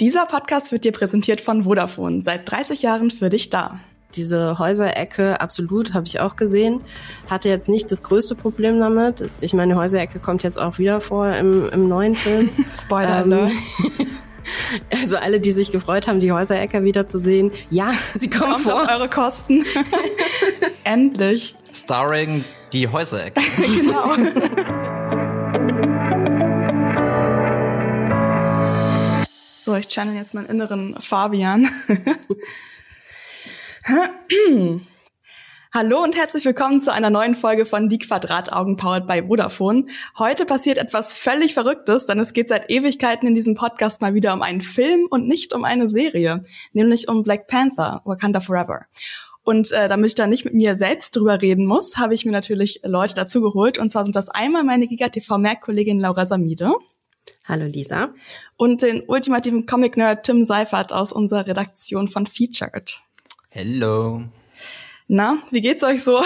Dieser 0.00 0.26
Podcast 0.26 0.72
wird 0.72 0.84
dir 0.84 0.90
präsentiert 0.90 1.40
von 1.40 1.62
Vodafone, 1.62 2.20
seit 2.20 2.50
30 2.50 2.82
Jahren 2.82 3.12
für 3.12 3.28
dich 3.28 3.50
da. 3.50 3.78
Diese 4.16 4.58
Häuserecke, 4.58 5.40
absolut, 5.40 5.94
habe 5.94 6.04
ich 6.06 6.18
auch 6.18 6.34
gesehen. 6.34 6.80
Hatte 7.30 7.48
jetzt 7.48 7.68
nicht 7.68 7.92
das 7.92 8.02
größte 8.02 8.34
Problem 8.34 8.80
damit. 8.80 9.30
Ich 9.40 9.54
meine, 9.54 9.76
Häuserecke 9.76 10.18
kommt 10.18 10.42
jetzt 10.42 10.60
auch 10.60 10.78
wieder 10.78 11.00
vor 11.00 11.28
im, 11.28 11.68
im 11.70 11.88
neuen 11.88 12.16
Film. 12.16 12.50
Spoiler 12.76 13.24
ähm, 13.24 13.50
Also 15.00 15.16
alle, 15.16 15.38
die 15.38 15.52
sich 15.52 15.70
gefreut 15.70 16.08
haben, 16.08 16.18
die 16.18 16.32
Häuserecke 16.32 16.82
wiederzusehen. 16.82 17.52
Ja, 17.70 17.92
sie 18.14 18.28
kommen 18.28 18.52
Kommt 18.54 18.64
vor. 18.64 18.82
auf 18.82 18.88
eure 18.88 19.08
Kosten. 19.08 19.64
Endlich. 20.84 21.54
Starring 21.72 22.44
die 22.72 22.88
Häuserecke. 22.88 23.40
genau. 23.56 24.14
So, 29.64 29.74
ich 29.74 29.88
channel 29.88 30.14
jetzt 30.14 30.34
meinen 30.34 30.50
inneren 30.50 30.94
Fabian. 31.00 31.66
Hallo 35.72 36.02
und 36.02 36.14
herzlich 36.14 36.44
willkommen 36.44 36.80
zu 36.80 36.92
einer 36.92 37.08
neuen 37.08 37.34
Folge 37.34 37.64
von 37.64 37.88
Die 37.88 37.96
Quadrataugen 37.96 38.76
powered 38.76 39.06
by 39.06 39.22
Vodafone. 39.26 39.86
Heute 40.18 40.44
passiert 40.44 40.76
etwas 40.76 41.16
völlig 41.16 41.54
Verrücktes, 41.54 42.04
denn 42.04 42.18
es 42.18 42.34
geht 42.34 42.48
seit 42.48 42.68
Ewigkeiten 42.68 43.26
in 43.26 43.34
diesem 43.34 43.54
Podcast 43.54 44.02
mal 44.02 44.12
wieder 44.12 44.34
um 44.34 44.42
einen 44.42 44.60
Film 44.60 45.06
und 45.08 45.26
nicht 45.26 45.54
um 45.54 45.64
eine 45.64 45.88
Serie, 45.88 46.44
nämlich 46.74 47.08
um 47.08 47.22
Black 47.22 47.46
Panther, 47.46 48.02
Wakanda 48.04 48.40
Forever. 48.40 48.84
Und 49.44 49.72
äh, 49.72 49.88
damit 49.88 50.08
ich 50.08 50.14
da 50.14 50.26
nicht 50.26 50.44
mit 50.44 50.52
mir 50.52 50.74
selbst 50.74 51.16
drüber 51.16 51.40
reden 51.40 51.64
muss, 51.64 51.96
habe 51.96 52.12
ich 52.12 52.26
mir 52.26 52.32
natürlich 52.32 52.80
Leute 52.84 53.14
dazu 53.14 53.40
geholt. 53.40 53.78
Und 53.78 53.88
zwar 53.88 54.04
sind 54.04 54.14
das 54.14 54.28
einmal 54.28 54.62
meine 54.62 54.86
GigaTV-Merk-Kollegin 54.86 56.00
Laura 56.00 56.26
Samide. 56.26 56.74
Hallo 57.44 57.66
Lisa. 57.66 58.14
Und 58.56 58.82
den 58.82 59.02
ultimativen 59.06 59.66
Comic-Nerd 59.66 60.24
Tim 60.24 60.44
Seifert 60.44 60.92
aus 60.92 61.12
unserer 61.12 61.46
Redaktion 61.46 62.08
von 62.08 62.26
Featured. 62.26 63.00
Hello. 63.50 64.22
Na, 65.06 65.36
wie 65.50 65.60
geht's 65.60 65.84
euch 65.84 66.02
so? 66.02 66.22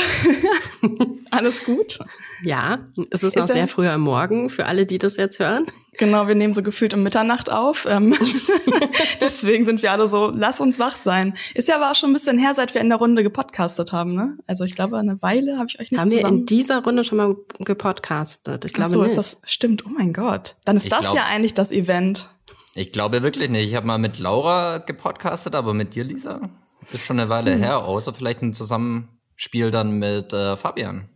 Alles 1.30 1.64
gut? 1.64 1.98
Ja, 2.44 2.78
es 3.10 3.24
ist 3.24 3.36
noch 3.36 3.46
ist 3.46 3.52
sehr 3.52 3.66
früh 3.66 3.88
am 3.88 4.02
Morgen 4.02 4.48
für 4.48 4.66
alle, 4.66 4.86
die 4.86 4.98
das 4.98 5.16
jetzt 5.16 5.40
hören. 5.40 5.66
Genau, 5.98 6.28
wir 6.28 6.36
nehmen 6.36 6.52
so 6.52 6.62
gefühlt 6.62 6.94
um 6.94 7.02
Mitternacht 7.02 7.50
auf. 7.50 7.86
Ähm, 7.90 8.16
deswegen 9.20 9.64
sind 9.64 9.82
wir 9.82 9.90
alle 9.90 10.06
so, 10.06 10.32
lass 10.32 10.60
uns 10.60 10.78
wach 10.78 10.96
sein. 10.96 11.34
Ist 11.54 11.66
ja 11.68 11.74
aber 11.74 11.90
auch 11.90 11.96
schon 11.96 12.10
ein 12.10 12.12
bisschen 12.12 12.38
her, 12.38 12.54
seit 12.54 12.72
wir 12.74 12.80
in 12.80 12.88
der 12.88 12.98
Runde 12.98 13.24
gepodcastet 13.24 13.92
haben, 13.92 14.14
ne? 14.14 14.38
Also 14.46 14.62
ich 14.62 14.76
glaube, 14.76 14.96
eine 14.96 15.20
Weile 15.20 15.58
habe 15.58 15.66
ich 15.68 15.80
euch 15.80 15.90
nicht 15.90 16.00
Haben 16.00 16.08
zusammen... 16.10 16.32
wir 16.34 16.38
in 16.40 16.46
dieser 16.46 16.84
Runde 16.84 17.02
schon 17.02 17.18
mal 17.18 17.36
gepodcastet? 17.58 18.64
Ich 18.64 18.72
glaube 18.72 18.90
Ach 18.90 18.92
so, 18.92 19.02
nicht. 19.02 19.10
ist 19.10 19.16
das 19.16 19.40
stimmt. 19.44 19.84
Oh 19.84 19.90
mein 19.90 20.12
Gott. 20.12 20.54
Dann 20.64 20.76
ist 20.76 20.84
Ich 20.84 20.90
das 20.90 21.00
glaub- 21.00 21.16
ja 21.16 21.24
eigentlich 21.24 21.54
das 21.54 21.72
Event. 21.72 22.30
Ich 22.74 22.92
glaube 22.92 23.22
wirklich 23.24 23.50
nicht. 23.50 23.68
Ich 23.68 23.74
habe 23.74 23.88
mal 23.88 23.98
mit 23.98 24.20
Laura 24.20 24.78
gepodcastet, 24.78 25.56
aber 25.56 25.74
mit 25.74 25.96
dir, 25.96 26.04
Lisa, 26.04 26.48
ist 26.92 27.04
schon 27.04 27.18
eine 27.18 27.28
Weile 27.28 27.54
her, 27.54 27.78
außer 27.78 28.12
vielleicht 28.12 28.42
ein 28.42 28.54
Zusammenspiel 28.54 29.70
dann 29.70 29.98
mit 29.98 30.32
äh, 30.32 30.56
Fabian. 30.56 31.08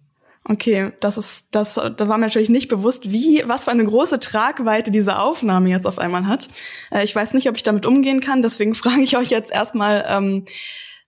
Okay, 0.44 0.90
das 0.98 1.18
ist, 1.18 1.48
das, 1.52 1.74
da 1.74 2.08
war 2.08 2.18
mir 2.18 2.26
natürlich 2.26 2.50
nicht 2.50 2.66
bewusst, 2.66 3.12
wie, 3.12 3.44
was 3.46 3.64
für 3.64 3.70
eine 3.70 3.84
große 3.84 4.18
Tragweite 4.18 4.90
diese 4.90 5.20
Aufnahme 5.20 5.68
jetzt 5.68 5.86
auf 5.86 5.98
einmal 5.98 6.26
hat. 6.26 6.48
Äh, 6.90 7.04
ich 7.04 7.14
weiß 7.14 7.34
nicht, 7.34 7.48
ob 7.48 7.56
ich 7.56 7.62
damit 7.62 7.86
umgehen 7.86 8.20
kann, 8.20 8.42
deswegen 8.42 8.74
frage 8.76 9.02
ich 9.02 9.16
euch 9.16 9.30
jetzt 9.30 9.52
erstmal 9.52 10.04
ähm, 10.08 10.44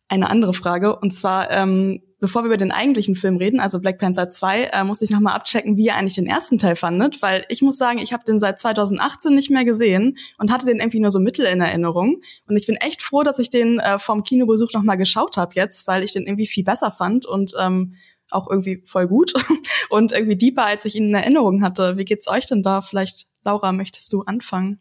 eine 0.09 0.31
andere 0.31 0.55
Frage. 0.55 0.97
Und 0.97 1.13
zwar, 1.13 1.51
ähm, 1.51 2.01
bevor 2.21 2.43
wir 2.43 2.47
über 2.47 2.57
den 2.57 2.73
eigentlichen 2.73 3.17
Film 3.17 3.37
reden, 3.37 3.61
also 3.61 3.81
Black 3.81 3.99
Panther 3.99 4.31
2, 4.31 4.65
äh, 4.65 4.85
muss 4.85 5.03
ich 5.03 5.11
nochmal 5.11 5.35
abchecken, 5.35 5.77
wie 5.77 5.87
ihr 5.87 5.95
eigentlich 5.95 6.15
den 6.15 6.27
ersten 6.27 6.59
Teil 6.59 6.77
fandet, 6.77 7.23
weil 7.23 7.45
ich 7.49 7.63
muss 7.63 7.77
sagen, 7.77 7.99
ich 7.99 8.13
habe 8.13 8.25
den 8.25 8.41
seit 8.41 8.59
2018 8.59 9.35
nicht 9.35 9.51
mehr 9.51 9.65
gesehen 9.65 10.17
und 10.39 10.53
hatte 10.53 10.67
den 10.67 10.79
irgendwie 10.79 11.01
nur 11.01 11.11
so 11.11 11.21
mittel 11.21 11.47
in 11.47 11.61
Erinnerung. 11.61 12.21
Und 12.49 12.57
ich 12.57 12.67
bin 12.67 12.77
echt 12.77 13.03
froh, 13.03 13.23
dass 13.23 13.39
ich 13.39 13.51
den 13.51 13.79
äh, 13.81 13.99
vom 13.99 14.23
Kinobesuch 14.23 14.73
nochmal 14.73 14.97
geschaut 14.97 15.37
habe 15.37 15.53
jetzt, 15.55 15.87
weil 15.87 16.03
ich 16.03 16.13
den 16.13 16.27
irgendwie 16.27 16.47
viel 16.47 16.65
besser 16.65 16.91
fand 16.91 17.27
und 17.27 17.53
ähm, 17.61 17.95
auch 18.31 18.49
irgendwie 18.51 18.83
voll 18.85 19.07
gut 19.07 19.33
und 19.91 20.13
irgendwie 20.13 20.37
deeper, 20.37 20.65
als 20.65 20.85
ich 20.85 20.97
ihn 20.97 21.09
in 21.09 21.15
Erinnerung 21.15 21.63
hatte. 21.63 21.97
Wie 21.97 22.05
geht's 22.05 22.29
euch 22.29 22.47
denn 22.47 22.63
da? 22.63 22.81
Vielleicht, 22.81 23.27
Laura, 23.45 23.73
möchtest 23.73 24.13
du 24.13 24.23
anfangen? 24.23 24.81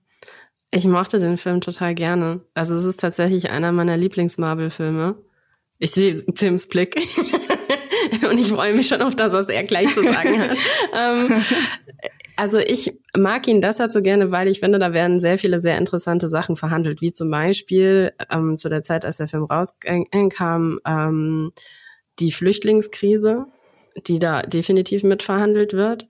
Ich 0.72 0.86
mochte 0.86 1.20
den 1.20 1.38
Film 1.38 1.62
total 1.62 1.94
gerne. 1.94 2.42
Also 2.56 2.74
es 2.74 2.84
ist 2.86 3.00
tatsächlich 3.00 3.52
einer 3.52 3.72
meiner 3.72 3.96
Lieblings-Marvel-Filme. 3.96 5.16
Ich 5.84 5.92
sehe 5.92 6.16
Tims 6.16 6.68
Blick. 6.68 6.96
Und 8.30 8.40
ich 8.40 8.48
freue 8.48 8.74
mich 8.74 8.88
schon 8.88 9.02
auf 9.02 9.18
das, 9.18 9.34
was 9.34 9.50
er 9.50 9.64
gleich 9.64 9.94
zu 9.94 10.02
sagen 10.02 10.40
hat. 10.40 10.58
ähm, 10.98 11.44
also 12.38 12.58
ich 12.58 12.98
mag 13.18 13.46
ihn 13.50 13.60
deshalb 13.60 13.92
so 13.92 14.02
gerne, 14.02 14.32
weil 14.32 14.48
ich 14.48 14.62
finde, 14.62 14.80
da 14.80 14.94
werden 14.94 15.20
sehr 15.20 15.38
viele 15.38 15.60
sehr 15.60 15.78
interessante 15.78 16.30
Sachen 16.30 16.56
verhandelt, 16.56 17.02
wie 17.02 17.12
zum 17.12 17.30
Beispiel 17.30 18.14
ähm, 18.32 18.56
zu 18.56 18.70
der 18.70 18.82
Zeit, 18.82 19.04
als 19.04 19.18
der 19.18 19.28
Film 19.28 19.44
rauskam, 19.44 20.78
ähm, 20.86 21.52
die 22.20 22.32
Flüchtlingskrise, 22.32 23.48
die 24.08 24.20
da 24.20 24.42
definitiv 24.44 25.04
mitverhandelt 25.04 25.74
wird 25.74 26.08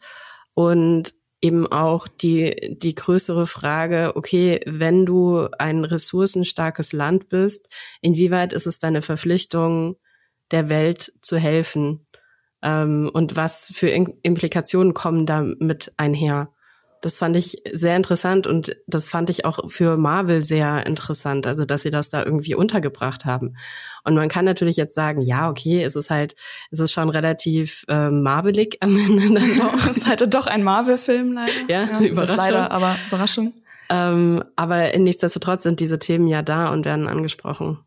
und 0.53 1.15
eben 1.43 1.67
auch 1.67 2.07
die, 2.07 2.77
die 2.79 2.95
größere 2.95 3.45
Frage, 3.45 4.13
okay, 4.15 4.61
wenn 4.65 5.05
du 5.05 5.49
ein 5.59 5.83
ressourcenstarkes 5.83 6.93
Land 6.93 7.27
bist, 7.27 7.67
inwieweit 8.01 8.53
ist 8.53 8.65
es 8.65 8.79
deine 8.79 9.01
Verpflichtung, 9.01 9.97
der 10.51 10.69
Welt 10.69 11.11
zu 11.21 11.37
helfen? 11.37 12.07
Ähm, 12.61 13.11
und 13.13 13.35
was 13.35 13.65
für 13.75 13.89
Implikationen 13.89 14.93
kommen 14.93 15.25
damit 15.25 15.91
einher? 15.97 16.49
Das 17.03 17.17
fand 17.17 17.35
ich 17.35 17.61
sehr 17.69 17.97
interessant 17.97 18.47
und 18.47 18.77
das 18.87 19.09
fand 19.09 19.29
ich 19.29 19.43
auch 19.43 19.69
für 19.69 19.97
Marvel 19.97 20.45
sehr 20.45 20.85
interessant, 20.85 21.45
also 21.45 21.65
dass 21.65 21.81
sie 21.81 21.89
das 21.89 22.07
da 22.07 22.23
irgendwie 22.23 22.55
untergebracht 22.55 23.25
haben. 23.25 23.57
Und 24.05 24.15
man 24.15 24.29
kann 24.29 24.45
natürlich 24.45 24.77
jetzt 24.77 24.95
sagen, 24.95 25.21
ja, 25.21 25.49
okay, 25.49 25.83
es 25.83 25.97
ist 25.97 26.09
halt, 26.09 26.33
es 26.71 26.79
ist 26.79 26.93
schon 26.93 27.09
relativ 27.09 27.83
äh, 27.89 28.09
Marvelig 28.09 28.77
am 28.79 28.95
Ende 28.95 29.33
dann 29.37 29.61
auch. 29.67 29.91
Ist 29.91 30.07
halt 30.07 30.33
doch 30.33 30.47
ein 30.47 30.63
Marvel-Film 30.63 31.33
leider. 31.33 31.51
Ja, 31.67 31.99
ist 31.99 32.11
Überraschung. 32.11 32.37
leider, 32.37 32.71
aber 32.71 32.95
Überraschung. 33.09 33.53
Ähm, 33.89 34.41
aber 34.55 34.97
nichtsdestotrotz 34.97 35.63
sind 35.63 35.81
diese 35.81 35.99
Themen 35.99 36.29
ja 36.29 36.41
da 36.41 36.69
und 36.69 36.85
werden 36.85 37.09
angesprochen. 37.09 37.79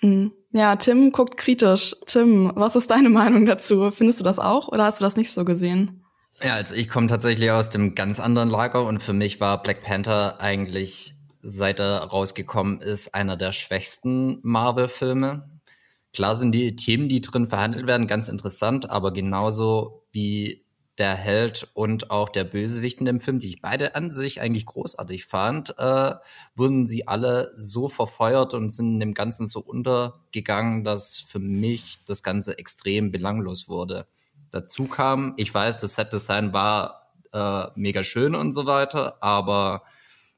Mhm. 0.00 0.32
Ja, 0.50 0.74
Tim 0.74 1.12
guckt 1.12 1.36
kritisch. 1.36 1.94
Tim, 2.06 2.50
was 2.56 2.74
ist 2.74 2.90
deine 2.90 3.10
Meinung 3.10 3.46
dazu? 3.46 3.92
Findest 3.92 4.18
du 4.18 4.24
das 4.24 4.40
auch 4.40 4.66
oder 4.66 4.86
hast 4.86 5.00
du 5.00 5.04
das 5.04 5.16
nicht 5.16 5.30
so 5.30 5.44
gesehen? 5.44 6.04
Ja, 6.42 6.54
also 6.54 6.74
ich 6.74 6.88
komme 6.88 7.06
tatsächlich 7.06 7.50
aus 7.50 7.68
dem 7.68 7.94
ganz 7.94 8.18
anderen 8.18 8.48
Lager 8.48 8.86
und 8.86 9.00
für 9.00 9.12
mich 9.12 9.40
war 9.40 9.62
Black 9.62 9.82
Panther 9.82 10.40
eigentlich, 10.40 11.14
seit 11.42 11.80
er 11.80 11.98
rausgekommen 12.04 12.80
ist, 12.80 13.14
einer 13.14 13.36
der 13.36 13.52
schwächsten 13.52 14.38
Marvel-Filme. 14.42 15.60
Klar 16.14 16.34
sind 16.36 16.52
die 16.52 16.76
Themen, 16.76 17.08
die 17.08 17.20
drin 17.20 17.46
verhandelt 17.46 17.86
werden, 17.86 18.06
ganz 18.06 18.28
interessant, 18.28 18.88
aber 18.90 19.12
genauso 19.12 20.06
wie 20.12 20.64
der 20.96 21.14
Held 21.14 21.68
und 21.74 22.10
auch 22.10 22.30
der 22.30 22.44
Bösewicht 22.44 23.00
in 23.00 23.06
dem 23.06 23.20
Film, 23.20 23.38
die 23.38 23.48
ich 23.48 23.62
beide 23.62 23.94
an 23.94 24.10
sich 24.10 24.40
eigentlich 24.40 24.66
großartig 24.66 25.26
fand, 25.26 25.78
äh, 25.78 26.14
wurden 26.56 26.86
sie 26.86 27.06
alle 27.06 27.54
so 27.58 27.88
verfeuert 27.88 28.54
und 28.54 28.70
sind 28.70 28.94
in 28.94 29.00
dem 29.00 29.14
Ganzen 29.14 29.46
so 29.46 29.60
untergegangen, 29.60 30.84
dass 30.84 31.18
für 31.18 31.38
mich 31.38 32.04
das 32.06 32.22
Ganze 32.22 32.58
extrem 32.58 33.12
belanglos 33.12 33.68
wurde. 33.68 34.06
Dazu 34.50 34.84
kam, 34.84 35.34
ich 35.36 35.52
weiß, 35.52 35.80
das 35.80 35.94
Set-Design 35.94 36.52
war 36.52 37.12
äh, 37.32 37.66
mega 37.74 38.02
schön 38.02 38.34
und 38.34 38.52
so 38.52 38.66
weiter, 38.66 39.22
aber 39.22 39.82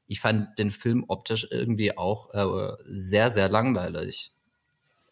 ich 0.07 0.19
fand 0.19 0.59
den 0.59 0.71
Film 0.71 1.05
optisch 1.07 1.47
irgendwie 1.49 1.97
auch 1.97 2.33
äh, 2.33 2.73
sehr, 2.85 3.31
sehr 3.31 3.49
langweilig. 3.49 4.31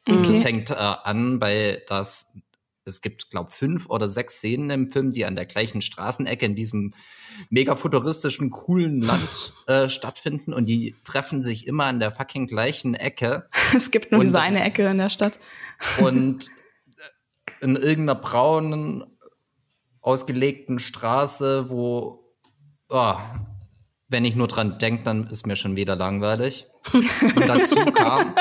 Okay. 0.07 0.21
Das 0.27 0.39
fängt 0.39 0.71
äh, 0.71 0.75
an 0.75 1.39
bei 1.39 1.81
das 1.87 2.27
es 2.83 3.01
gibt, 3.01 3.29
glaube 3.29 3.51
fünf 3.51 3.87
oder 3.91 4.07
sechs 4.07 4.37
Szenen 4.37 4.71
im 4.71 4.89
Film, 4.89 5.11
die 5.11 5.25
an 5.25 5.35
der 5.35 5.45
gleichen 5.45 5.83
Straßenecke 5.83 6.47
in 6.47 6.55
diesem 6.55 6.93
mega 7.51 7.75
futuristischen, 7.75 8.49
coolen 8.49 9.01
Land 9.03 9.53
äh, 9.67 9.87
stattfinden 9.87 10.51
und 10.51 10.65
die 10.65 10.95
treffen 11.03 11.43
sich 11.43 11.67
immer 11.67 11.85
an 11.85 11.99
der 11.99 12.09
fucking 12.11 12.47
gleichen 12.47 12.95
Ecke 12.95 13.47
Es 13.75 13.91
gibt 13.91 14.11
nur 14.11 14.19
Und- 14.19 14.25
diese 14.25 14.39
eine 14.41 14.63
Ecke 14.63 14.87
in 14.87 14.97
der 14.97 15.09
Stadt. 15.09 15.39
und 15.99 16.49
in 17.61 17.75
irgendeiner 17.75 18.19
braunen, 18.19 19.03
ausgelegten 20.01 20.79
Straße, 20.79 21.69
wo, 21.69 22.23
oh, 22.89 23.15
wenn 24.09 24.25
ich 24.25 24.35
nur 24.35 24.47
dran 24.47 24.77
denke, 24.79 25.03
dann 25.03 25.27
ist 25.27 25.47
mir 25.47 25.55
schon 25.55 25.75
wieder 25.75 25.95
langweilig. 25.95 26.67
Und 26.93 27.47
dazu 27.47 27.75
kam, 27.93 28.33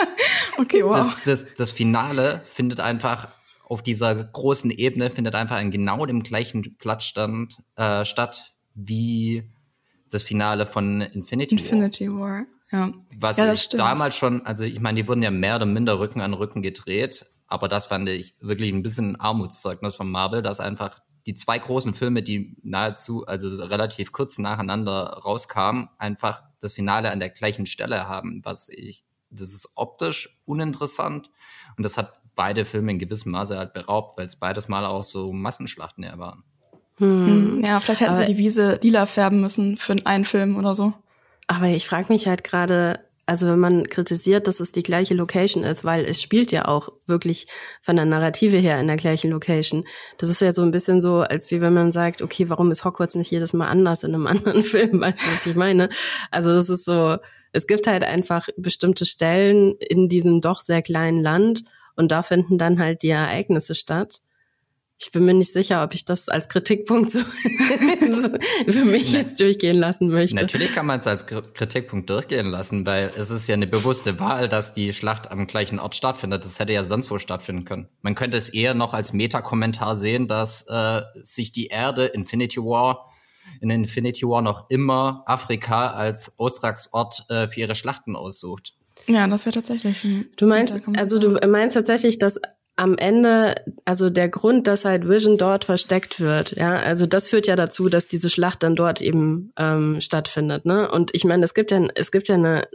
Okay, 0.60 0.82
wow. 0.84 0.94
das, 0.94 1.14
das, 1.24 1.54
das 1.54 1.70
Finale 1.70 2.42
findet 2.44 2.80
einfach 2.80 3.28
auf 3.64 3.82
dieser 3.82 4.14
großen 4.14 4.70
Ebene, 4.70 5.10
findet 5.10 5.34
einfach 5.34 5.56
an 5.56 5.70
genau 5.70 6.04
dem 6.04 6.22
gleichen 6.22 6.76
Platz 6.76 7.04
stand, 7.04 7.56
äh, 7.76 8.04
statt 8.04 8.52
wie 8.74 9.44
das 10.10 10.22
Finale 10.22 10.66
von 10.66 11.00
Infinity, 11.00 11.56
War. 11.56 11.62
Infinity 11.62 12.10
War. 12.10 12.46
Ja. 12.72 12.92
Was 13.16 13.36
Ja, 13.36 13.52
ich 13.52 13.62
stimmt. 13.62 13.80
damals 13.80 14.16
schon, 14.16 14.44
also 14.44 14.64
ich 14.64 14.80
meine, 14.80 15.00
die 15.00 15.08
wurden 15.08 15.22
ja 15.22 15.30
mehr 15.30 15.56
oder 15.56 15.66
minder 15.66 15.98
Rücken 15.98 16.20
an 16.20 16.34
Rücken 16.34 16.62
gedreht, 16.62 17.26
aber 17.50 17.68
das 17.68 17.86
fand 17.86 18.08
ich 18.08 18.34
wirklich 18.40 18.72
ein 18.72 18.82
bisschen 18.82 19.12
ein 19.12 19.20
Armutszeugnis 19.20 19.96
von 19.96 20.10
Marvel, 20.10 20.40
dass 20.40 20.60
einfach 20.60 21.00
die 21.26 21.34
zwei 21.34 21.58
großen 21.58 21.92
Filme, 21.92 22.22
die 22.22 22.56
nahezu, 22.62 23.26
also 23.26 23.62
relativ 23.64 24.12
kurz 24.12 24.38
nacheinander 24.38 25.20
rauskamen, 25.24 25.88
einfach 25.98 26.44
das 26.60 26.72
Finale 26.72 27.10
an 27.10 27.20
der 27.20 27.28
gleichen 27.28 27.66
Stelle 27.66 28.08
haben, 28.08 28.40
was 28.44 28.68
ich, 28.70 29.04
das 29.30 29.52
ist 29.52 29.72
optisch 29.74 30.40
uninteressant 30.46 31.30
und 31.76 31.84
das 31.84 31.96
hat 31.96 32.20
beide 32.34 32.64
Filme 32.64 32.92
in 32.92 32.98
gewissem 32.98 33.32
Maße 33.32 33.58
halt 33.58 33.74
beraubt, 33.74 34.16
weil 34.16 34.26
es 34.26 34.36
beides 34.36 34.68
mal 34.68 34.86
auch 34.86 35.04
so 35.04 35.32
Massenschlachten 35.32 36.04
eher 36.04 36.18
waren. 36.18 36.44
Hm. 36.98 37.62
Ja, 37.64 37.80
vielleicht 37.80 38.00
hätten 38.00 38.12
aber 38.12 38.24
sie 38.24 38.32
die 38.32 38.38
Wiese 38.38 38.78
lila 38.80 39.06
färben 39.06 39.40
müssen 39.40 39.76
für 39.76 39.96
einen 40.04 40.24
Film 40.24 40.56
oder 40.56 40.74
so. 40.74 40.92
Aber 41.46 41.66
ich 41.66 41.86
frage 41.86 42.12
mich 42.12 42.28
halt 42.28 42.44
gerade, 42.44 43.00
also 43.30 43.46
wenn 43.46 43.60
man 43.60 43.88
kritisiert, 43.88 44.48
dass 44.48 44.58
es 44.58 44.72
die 44.72 44.82
gleiche 44.82 45.14
Location 45.14 45.62
ist, 45.62 45.84
weil 45.84 46.04
es 46.04 46.20
spielt 46.20 46.50
ja 46.50 46.66
auch 46.66 46.88
wirklich 47.06 47.46
von 47.80 47.94
der 47.94 48.04
Narrative 48.04 48.56
her 48.56 48.80
in 48.80 48.88
der 48.88 48.96
gleichen 48.96 49.30
Location. 49.30 49.84
Das 50.18 50.30
ist 50.30 50.40
ja 50.40 50.50
so 50.50 50.62
ein 50.62 50.72
bisschen 50.72 51.00
so, 51.00 51.20
als 51.20 51.48
wie 51.52 51.60
wenn 51.60 51.72
man 51.72 51.92
sagt, 51.92 52.22
okay, 52.22 52.48
warum 52.48 52.72
ist 52.72 52.84
Hogwarts 52.84 53.14
nicht 53.14 53.30
jedes 53.30 53.52
Mal 53.52 53.68
anders 53.68 54.02
in 54.02 54.16
einem 54.16 54.26
anderen 54.26 54.64
Film? 54.64 55.00
Weißt 55.00 55.24
du, 55.24 55.28
was 55.32 55.46
ich 55.46 55.54
meine? 55.54 55.90
Also 56.32 56.52
das 56.52 56.68
ist 56.70 56.84
so, 56.84 57.18
es 57.52 57.68
gibt 57.68 57.86
halt 57.86 58.02
einfach 58.02 58.48
bestimmte 58.56 59.06
Stellen 59.06 59.76
in 59.78 60.08
diesem 60.08 60.40
doch 60.40 60.58
sehr 60.58 60.82
kleinen 60.82 61.22
Land 61.22 61.62
und 61.94 62.10
da 62.10 62.24
finden 62.24 62.58
dann 62.58 62.80
halt 62.80 63.04
die 63.04 63.10
Ereignisse 63.10 63.76
statt 63.76 64.22
ich 65.02 65.10
bin 65.12 65.24
mir 65.24 65.32
nicht 65.32 65.52
sicher, 65.54 65.82
ob 65.82 65.94
ich 65.94 66.04
das 66.04 66.28
als 66.28 66.48
Kritikpunkt 66.48 67.10
so, 67.12 67.20
für 68.68 68.84
mich 68.84 69.12
jetzt 69.12 69.40
durchgehen 69.40 69.78
lassen 69.78 70.08
möchte. 70.08 70.36
Natürlich 70.36 70.74
kann 70.74 70.84
man 70.84 71.00
es 71.00 71.06
als 71.06 71.26
Kritikpunkt 71.26 72.10
durchgehen 72.10 72.46
lassen, 72.46 72.84
weil 72.84 73.10
es 73.16 73.30
ist 73.30 73.48
ja 73.48 73.54
eine 73.54 73.66
bewusste 73.66 74.20
Wahl, 74.20 74.48
dass 74.48 74.74
die 74.74 74.92
Schlacht 74.92 75.30
am 75.30 75.46
gleichen 75.46 75.78
Ort 75.78 75.96
stattfindet. 75.96 76.44
Das 76.44 76.58
hätte 76.58 76.74
ja 76.74 76.84
sonst 76.84 77.10
wo 77.10 77.18
stattfinden 77.18 77.64
können. 77.64 77.88
Man 78.02 78.14
könnte 78.14 78.36
es 78.36 78.50
eher 78.50 78.74
noch 78.74 78.92
als 78.92 79.14
Metakommentar 79.14 79.96
sehen, 79.96 80.28
dass 80.28 80.66
äh, 80.68 81.00
sich 81.22 81.50
die 81.50 81.68
Erde 81.68 82.04
Infinity 82.06 82.60
War 82.60 83.10
in 83.62 83.70
Infinity 83.70 84.26
War 84.26 84.42
noch 84.42 84.68
immer 84.68 85.22
Afrika 85.26 85.92
als 85.92 86.38
Austragsort 86.38 87.24
äh, 87.30 87.48
für 87.48 87.60
ihre 87.60 87.74
Schlachten 87.74 88.16
aussucht. 88.16 88.74
Ja, 89.06 89.26
das 89.26 89.46
wäre 89.46 89.54
tatsächlich. 89.54 90.04
Ein 90.04 90.26
du 90.36 90.46
meinst, 90.46 90.80
also 90.96 91.18
du 91.18 91.30
meinst 91.48 91.74
tatsächlich, 91.74 92.18
dass 92.18 92.38
am 92.80 92.96
Ende, 92.96 93.54
also 93.84 94.08
der 94.08 94.30
Grund, 94.30 94.66
dass 94.66 94.86
halt 94.86 95.06
Vision 95.06 95.36
dort 95.36 95.66
versteckt 95.66 96.18
wird, 96.18 96.52
ja, 96.52 96.76
also 96.76 97.04
das 97.04 97.28
führt 97.28 97.46
ja 97.46 97.54
dazu, 97.54 97.90
dass 97.90 98.08
diese 98.08 98.30
Schlacht 98.30 98.62
dann 98.62 98.74
dort 98.74 99.02
eben 99.02 99.52
ähm, 99.58 100.00
stattfindet, 100.00 100.64
ne? 100.64 100.90
Und 100.90 101.14
ich 101.14 101.24
meine, 101.24 101.44
es 101.44 101.52
gibt 101.52 101.70
ja, 101.70 101.86
es 101.94 102.10
gibt 102.10 102.28
ja 102.28 102.36
eine, 102.36 102.66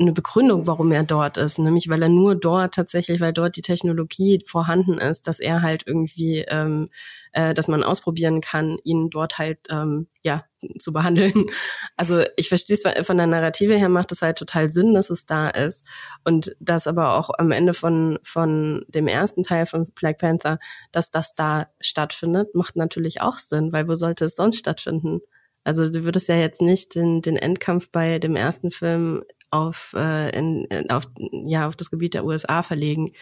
eine 0.00 0.10
Begründung, 0.10 0.66
warum 0.66 0.90
er 0.90 1.04
dort 1.04 1.36
ist, 1.36 1.60
nämlich 1.60 1.88
weil 1.88 2.02
er 2.02 2.08
nur 2.08 2.34
dort 2.34 2.74
tatsächlich, 2.74 3.20
weil 3.20 3.32
dort 3.32 3.54
die 3.54 3.62
Technologie 3.62 4.42
vorhanden 4.44 4.98
ist, 4.98 5.28
dass 5.28 5.38
er 5.38 5.62
halt 5.62 5.84
irgendwie, 5.86 6.44
ähm, 6.48 6.90
äh, 7.30 7.54
dass 7.54 7.68
man 7.68 7.84
ausprobieren 7.84 8.40
kann, 8.40 8.78
ihn 8.82 9.10
dort 9.10 9.38
halt 9.38 9.58
ähm, 9.70 10.08
ja 10.24 10.44
zu 10.78 10.92
behandeln. 10.92 11.46
Also 11.96 12.22
ich 12.36 12.48
verstehe 12.48 12.76
es 12.76 13.06
von 13.06 13.16
der 13.16 13.26
Narrative 13.26 13.76
her 13.76 13.88
macht 13.88 14.12
es 14.12 14.22
halt 14.22 14.38
total 14.38 14.70
Sinn, 14.70 14.94
dass 14.94 15.10
es 15.10 15.26
da 15.26 15.48
ist 15.48 15.86
und 16.24 16.56
das 16.60 16.86
aber 16.86 17.18
auch 17.18 17.30
am 17.38 17.50
Ende 17.50 17.74
von 17.74 18.18
von 18.22 18.84
dem 18.88 19.08
ersten 19.08 19.42
Teil 19.42 19.66
von 19.66 19.90
Black 19.94 20.18
Panther, 20.18 20.58
dass 20.90 21.10
das 21.10 21.34
da 21.34 21.68
stattfindet, 21.80 22.54
macht 22.54 22.76
natürlich 22.76 23.20
auch 23.20 23.36
Sinn, 23.36 23.72
weil 23.72 23.88
wo 23.88 23.94
sollte 23.94 24.24
es 24.24 24.36
sonst 24.36 24.58
stattfinden? 24.58 25.20
Also 25.64 25.88
du 25.88 26.04
würdest 26.04 26.28
ja 26.28 26.36
jetzt 26.36 26.60
nicht 26.60 26.94
den, 26.94 27.22
den 27.22 27.36
Endkampf 27.36 27.90
bei 27.90 28.18
dem 28.18 28.36
ersten 28.36 28.70
Film 28.70 29.22
auf, 29.50 29.94
äh, 29.96 30.36
in, 30.36 30.66
auf, 30.90 31.04
ja, 31.46 31.68
auf 31.68 31.76
das 31.76 31.90
Gebiet 31.90 32.14
der 32.14 32.24
USA 32.24 32.62
verlegen. 32.62 33.12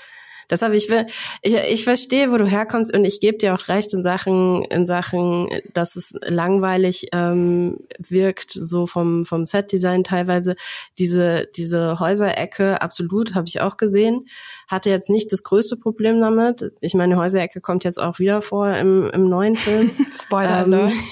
Deshalb, 0.51 0.75
ich 0.75 0.91
will, 0.91 1.07
ich, 1.43 1.55
ich 1.55 1.85
verstehe, 1.85 2.33
wo 2.33 2.37
du 2.37 2.47
herkommst 2.47 2.95
und 2.95 3.05
ich 3.05 3.21
gebe 3.21 3.39
dir 3.39 3.55
auch 3.55 3.69
recht 3.69 3.95
in 3.95 4.03
Sachen, 4.03 4.65
in 4.65 4.85
Sachen, 4.85 5.49
dass 5.73 5.97
es 5.97 6.15
langweilig 6.27 7.09
ähm, 7.13 7.79
wirkt, 7.99 8.51
so 8.51 8.87
vom, 8.87 9.25
vom 9.25 9.45
Set-Design 9.45 10.05
teilweise. 10.05 10.57
Diese, 10.99 11.49
diese 11.57 12.01
Häuserecke, 12.01 12.83
absolut, 12.83 13.35
habe 13.35 13.47
ich 13.49 13.61
auch 13.61 13.77
gesehen. 13.77 14.27
Hatte 14.67 14.91
jetzt 14.91 15.09
nicht 15.09 15.33
das 15.33 15.43
größte 15.43 15.77
Problem 15.77 16.21
damit. 16.21 16.73
Ich 16.81 16.95
meine, 16.95 17.17
Häuserecke 17.17 17.61
kommt 17.61 17.85
jetzt 17.85 18.01
auch 18.01 18.19
wieder 18.19 18.43
vor 18.43 18.71
im, 18.75 19.09
im 19.11 19.29
neuen 19.29 19.57
Film. 19.57 19.91
Spoiler, 20.23 20.65
ähm, 20.65 20.71
ne? 20.71 20.93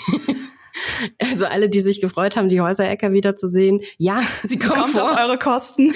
Also 1.19 1.46
alle, 1.46 1.69
die 1.69 1.81
sich 1.81 2.00
gefreut 2.00 2.37
haben, 2.37 2.49
die 2.49 2.61
Häuserecker 2.61 3.12
wiederzusehen, 3.12 3.81
ja, 3.96 4.23
sie 4.43 4.58
kommen 4.58 4.82
Kommt 4.82 4.94
vor. 4.94 5.12
auf 5.12 5.19
eure 5.19 5.38
Kosten. 5.38 5.93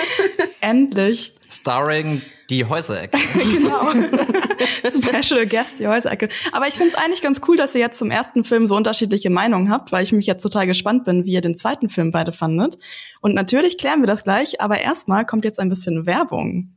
Endlich. 0.60 1.34
Starring 1.48 2.22
die 2.50 2.64
Häuserecke. 2.64 3.18
genau. 3.34 3.90
Special 5.22 5.46
Guest, 5.46 5.78
die 5.78 5.86
Häuserecke. 5.86 6.28
Aber 6.52 6.68
ich 6.68 6.74
finde 6.74 6.88
es 6.88 6.94
eigentlich 6.94 7.22
ganz 7.22 7.40
cool, 7.48 7.56
dass 7.56 7.74
ihr 7.74 7.80
jetzt 7.80 7.98
zum 7.98 8.10
ersten 8.10 8.44
Film 8.44 8.66
so 8.66 8.76
unterschiedliche 8.76 9.30
Meinungen 9.30 9.70
habt, 9.70 9.92
weil 9.92 10.02
ich 10.02 10.12
mich 10.12 10.26
jetzt 10.26 10.42
total 10.42 10.66
gespannt 10.66 11.04
bin, 11.04 11.24
wie 11.24 11.32
ihr 11.32 11.40
den 11.40 11.54
zweiten 11.54 11.88
Film 11.88 12.10
beide 12.10 12.32
fandet. 12.32 12.78
Und 13.20 13.34
natürlich 13.34 13.78
klären 13.78 14.00
wir 14.00 14.06
das 14.06 14.24
gleich, 14.24 14.60
aber 14.60 14.80
erstmal 14.80 15.24
kommt 15.24 15.44
jetzt 15.44 15.58
ein 15.58 15.68
bisschen 15.68 16.06
Werbung. 16.06 16.75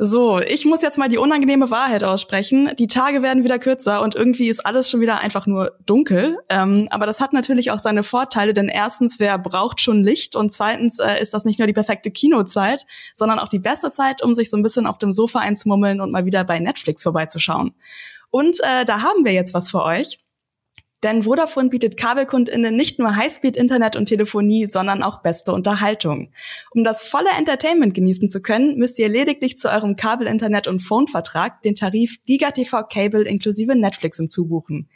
So, 0.00 0.38
ich 0.38 0.64
muss 0.64 0.80
jetzt 0.80 0.96
mal 0.96 1.08
die 1.08 1.18
unangenehme 1.18 1.72
Wahrheit 1.72 2.04
aussprechen. 2.04 2.70
Die 2.78 2.86
Tage 2.86 3.20
werden 3.20 3.42
wieder 3.42 3.58
kürzer 3.58 4.00
und 4.00 4.14
irgendwie 4.14 4.48
ist 4.48 4.64
alles 4.64 4.88
schon 4.88 5.00
wieder 5.00 5.18
einfach 5.18 5.48
nur 5.48 5.72
dunkel. 5.86 6.38
Ähm, 6.48 6.86
aber 6.90 7.04
das 7.04 7.20
hat 7.20 7.32
natürlich 7.32 7.72
auch 7.72 7.80
seine 7.80 8.04
Vorteile, 8.04 8.52
denn 8.52 8.68
erstens, 8.68 9.18
wer 9.18 9.36
braucht 9.38 9.80
schon 9.80 10.04
Licht? 10.04 10.36
Und 10.36 10.50
zweitens 10.52 11.00
äh, 11.00 11.20
ist 11.20 11.34
das 11.34 11.44
nicht 11.44 11.58
nur 11.58 11.66
die 11.66 11.72
perfekte 11.72 12.12
Kinozeit, 12.12 12.86
sondern 13.12 13.40
auch 13.40 13.48
die 13.48 13.58
beste 13.58 13.90
Zeit, 13.90 14.22
um 14.22 14.36
sich 14.36 14.50
so 14.50 14.56
ein 14.56 14.62
bisschen 14.62 14.86
auf 14.86 14.98
dem 14.98 15.12
Sofa 15.12 15.40
einzumummeln 15.40 16.00
und 16.00 16.12
mal 16.12 16.24
wieder 16.24 16.44
bei 16.44 16.60
Netflix 16.60 17.02
vorbeizuschauen. 17.02 17.74
Und 18.30 18.60
äh, 18.60 18.84
da 18.84 19.02
haben 19.02 19.24
wir 19.24 19.32
jetzt 19.32 19.52
was 19.52 19.68
für 19.68 19.82
euch. 19.82 20.20
Denn 21.04 21.22
Vodafone 21.22 21.68
bietet 21.68 21.96
KabelkundInnen 21.96 22.74
nicht 22.74 22.98
nur 22.98 23.14
Highspeed-Internet 23.14 23.94
und 23.94 24.06
Telefonie, 24.06 24.66
sondern 24.66 25.04
auch 25.04 25.22
beste 25.22 25.52
Unterhaltung. 25.52 26.32
Um 26.72 26.82
das 26.82 27.06
volle 27.06 27.30
Entertainment 27.38 27.94
genießen 27.94 28.28
zu 28.28 28.42
können, 28.42 28.76
müsst 28.76 28.98
ihr 28.98 29.08
lediglich 29.08 29.56
zu 29.56 29.70
eurem 29.70 29.94
Kabel-Internet- 29.94 30.66
und 30.66 30.80
Phone-Vertrag 30.80 31.62
den 31.62 31.76
Tarif 31.76 32.16
GigaTV 32.26 32.88
Cable 32.88 33.22
inklusive 33.22 33.76
Netflix 33.76 34.16
hinzubuchen. 34.16 34.88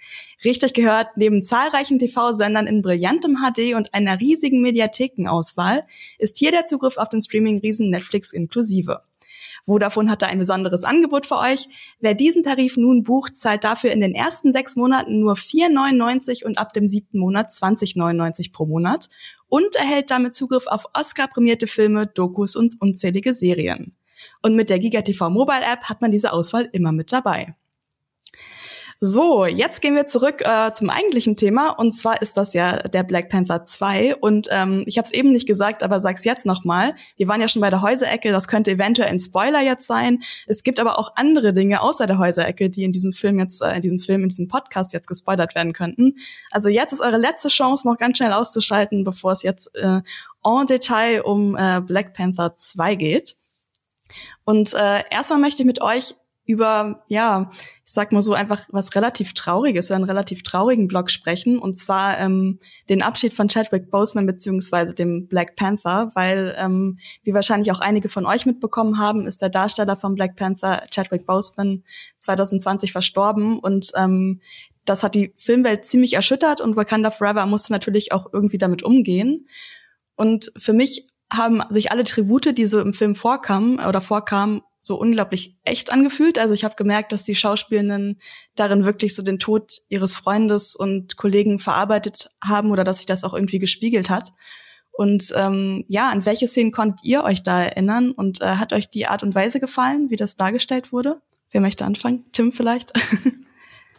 Richtig 0.44 0.74
gehört, 0.74 1.16
neben 1.16 1.44
zahlreichen 1.44 2.00
TV-Sendern 2.00 2.66
in 2.66 2.82
brillantem 2.82 3.36
HD 3.36 3.74
und 3.74 3.94
einer 3.94 4.18
riesigen 4.18 4.60
Mediathekenauswahl 4.60 5.86
ist 6.18 6.36
hier 6.38 6.50
der 6.50 6.64
Zugriff 6.64 6.96
auf 6.96 7.10
den 7.10 7.20
Streaming-Riesen 7.20 7.90
Netflix 7.90 8.32
inklusive. 8.32 9.02
Vodafone 9.64 10.10
hat 10.10 10.22
da 10.22 10.26
ein 10.26 10.38
besonderes 10.38 10.84
Angebot 10.84 11.26
für 11.26 11.38
euch. 11.38 11.68
Wer 12.00 12.14
diesen 12.14 12.42
Tarif 12.42 12.76
nun 12.76 13.02
bucht, 13.02 13.36
zahlt 13.36 13.64
dafür 13.64 13.92
in 13.92 14.00
den 14.00 14.14
ersten 14.14 14.52
sechs 14.52 14.76
Monaten 14.76 15.20
nur 15.20 15.34
4,99 15.34 16.44
und 16.44 16.58
ab 16.58 16.72
dem 16.72 16.88
siebten 16.88 17.18
Monat 17.18 17.50
20,99 17.50 18.52
pro 18.52 18.66
Monat 18.66 19.08
und 19.48 19.76
erhält 19.76 20.10
damit 20.10 20.34
Zugriff 20.34 20.66
auf 20.66 20.86
Oscar-prämierte 20.94 21.66
Filme, 21.66 22.06
Dokus 22.06 22.56
und 22.56 22.74
unzählige 22.80 23.34
Serien. 23.34 23.96
Und 24.42 24.56
mit 24.56 24.70
der 24.70 24.78
GigaTV 24.78 25.30
Mobile 25.30 25.64
App 25.64 25.84
hat 25.84 26.00
man 26.00 26.12
diese 26.12 26.32
Auswahl 26.32 26.68
immer 26.72 26.92
mit 26.92 27.12
dabei. 27.12 27.54
So, 29.04 29.46
jetzt 29.46 29.80
gehen 29.80 29.96
wir 29.96 30.06
zurück 30.06 30.42
äh, 30.42 30.72
zum 30.74 30.88
eigentlichen 30.88 31.36
Thema 31.36 31.70
und 31.70 31.90
zwar 31.90 32.22
ist 32.22 32.36
das 32.36 32.54
ja 32.54 32.76
der 32.76 33.02
Black 33.02 33.30
Panther 33.30 33.64
2 33.64 34.14
und 34.14 34.46
ähm, 34.52 34.84
ich 34.86 34.96
habe 34.96 35.06
es 35.06 35.12
eben 35.12 35.32
nicht 35.32 35.48
gesagt, 35.48 35.82
aber 35.82 35.98
sag's 35.98 36.22
jetzt 36.22 36.46
nochmal. 36.46 36.94
Wir 37.16 37.26
waren 37.26 37.40
ja 37.40 37.48
schon 37.48 37.62
bei 37.62 37.70
der 37.70 37.82
Häuserecke, 37.82 38.30
das 38.30 38.46
könnte 38.46 38.70
eventuell 38.70 39.08
ein 39.08 39.18
Spoiler 39.18 39.60
jetzt 39.60 39.88
sein. 39.88 40.22
Es 40.46 40.62
gibt 40.62 40.78
aber 40.78 41.00
auch 41.00 41.16
andere 41.16 41.52
Dinge 41.52 41.82
außer 41.82 42.06
der 42.06 42.18
Häuserecke, 42.18 42.70
die 42.70 42.84
in 42.84 42.92
diesem 42.92 43.12
Film 43.12 43.40
jetzt, 43.40 43.60
äh, 43.60 43.74
in 43.74 43.82
diesem 43.82 43.98
Film, 43.98 44.22
in 44.22 44.28
diesem 44.28 44.46
Podcast 44.46 44.92
jetzt 44.92 45.08
gespoilert 45.08 45.56
werden 45.56 45.72
könnten. 45.72 46.14
Also 46.52 46.68
jetzt 46.68 46.92
ist 46.92 47.00
eure 47.00 47.18
letzte 47.18 47.48
Chance, 47.48 47.88
noch 47.88 47.98
ganz 47.98 48.18
schnell 48.18 48.32
auszuschalten, 48.32 49.02
bevor 49.02 49.32
es 49.32 49.42
jetzt 49.42 49.74
äh, 49.74 50.00
en 50.44 50.66
Detail 50.68 51.22
um 51.22 51.56
äh, 51.56 51.80
Black 51.80 52.14
Panther 52.14 52.54
2 52.54 52.94
geht. 52.94 53.34
Und 54.44 54.74
äh, 54.74 55.02
erstmal 55.10 55.40
möchte 55.40 55.62
ich 55.62 55.66
mit 55.66 55.80
euch 55.82 56.14
über, 56.44 57.04
ja, 57.06 57.50
ich 57.84 57.92
sag 57.92 58.10
mal 58.10 58.20
so 58.20 58.34
einfach 58.34 58.66
was 58.70 58.94
relativ 58.94 59.32
Trauriges, 59.32 59.90
einen 59.90 60.04
relativ 60.04 60.42
traurigen 60.42 60.88
Blog 60.88 61.10
sprechen, 61.10 61.58
und 61.58 61.76
zwar 61.76 62.18
ähm, 62.18 62.58
den 62.88 63.02
Abschied 63.02 63.32
von 63.32 63.48
Chadwick 63.48 63.90
Boseman 63.90 64.26
beziehungsweise 64.26 64.92
dem 64.94 65.28
Black 65.28 65.54
Panther, 65.56 66.10
weil, 66.14 66.54
ähm, 66.58 66.98
wie 67.22 67.34
wahrscheinlich 67.34 67.70
auch 67.70 67.80
einige 67.80 68.08
von 68.08 68.26
euch 68.26 68.44
mitbekommen 68.44 68.98
haben, 68.98 69.26
ist 69.26 69.40
der 69.40 69.50
Darsteller 69.50 69.96
von 69.96 70.14
Black 70.14 70.36
Panther, 70.36 70.82
Chadwick 70.90 71.26
Boseman, 71.26 71.84
2020 72.18 72.92
verstorben 72.92 73.58
und 73.58 73.92
ähm, 73.96 74.40
das 74.84 75.02
hat 75.02 75.14
die 75.14 75.32
Filmwelt 75.36 75.84
ziemlich 75.84 76.14
erschüttert 76.14 76.60
und 76.60 76.76
Wakanda 76.76 77.10
Forever 77.10 77.46
musste 77.46 77.72
natürlich 77.72 78.12
auch 78.12 78.26
irgendwie 78.32 78.58
damit 78.58 78.82
umgehen. 78.82 79.46
Und 80.16 80.52
für 80.56 80.72
mich 80.72 81.06
haben 81.32 81.62
sich 81.68 81.92
alle 81.92 82.04
Tribute, 82.04 82.56
die 82.58 82.66
so 82.66 82.80
im 82.80 82.92
Film 82.92 83.14
vorkamen 83.14 83.78
oder 83.78 84.00
vorkamen, 84.00 84.62
so 84.84 84.96
unglaublich 84.98 85.56
echt 85.64 85.92
angefühlt. 85.92 86.38
Also 86.38 86.54
ich 86.54 86.64
habe 86.64 86.74
gemerkt, 86.74 87.12
dass 87.12 87.22
die 87.22 87.36
Schauspielenden 87.36 88.20
darin 88.56 88.84
wirklich 88.84 89.14
so 89.14 89.22
den 89.22 89.38
Tod 89.38 89.78
ihres 89.88 90.16
Freundes 90.16 90.74
und 90.74 91.16
Kollegen 91.16 91.60
verarbeitet 91.60 92.30
haben 92.42 92.72
oder 92.72 92.82
dass 92.82 92.96
sich 92.96 93.06
das 93.06 93.22
auch 93.22 93.32
irgendwie 93.32 93.60
gespiegelt 93.60 94.10
hat. 94.10 94.32
Und 94.90 95.32
ähm, 95.36 95.84
ja, 95.86 96.10
an 96.10 96.26
welche 96.26 96.48
Szenen 96.48 96.72
konntet 96.72 97.04
ihr 97.04 97.22
euch 97.22 97.44
da 97.44 97.62
erinnern? 97.62 98.10
Und 98.10 98.42
äh, 98.42 98.56
hat 98.56 98.72
euch 98.72 98.90
die 98.90 99.06
Art 99.06 99.22
und 99.22 99.36
Weise 99.36 99.60
gefallen, 99.60 100.10
wie 100.10 100.16
das 100.16 100.36
dargestellt 100.36 100.92
wurde? 100.92 101.22
Wer 101.52 101.60
möchte 101.60 101.84
anfangen? 101.84 102.26
Tim 102.32 102.52
vielleicht? 102.52 102.92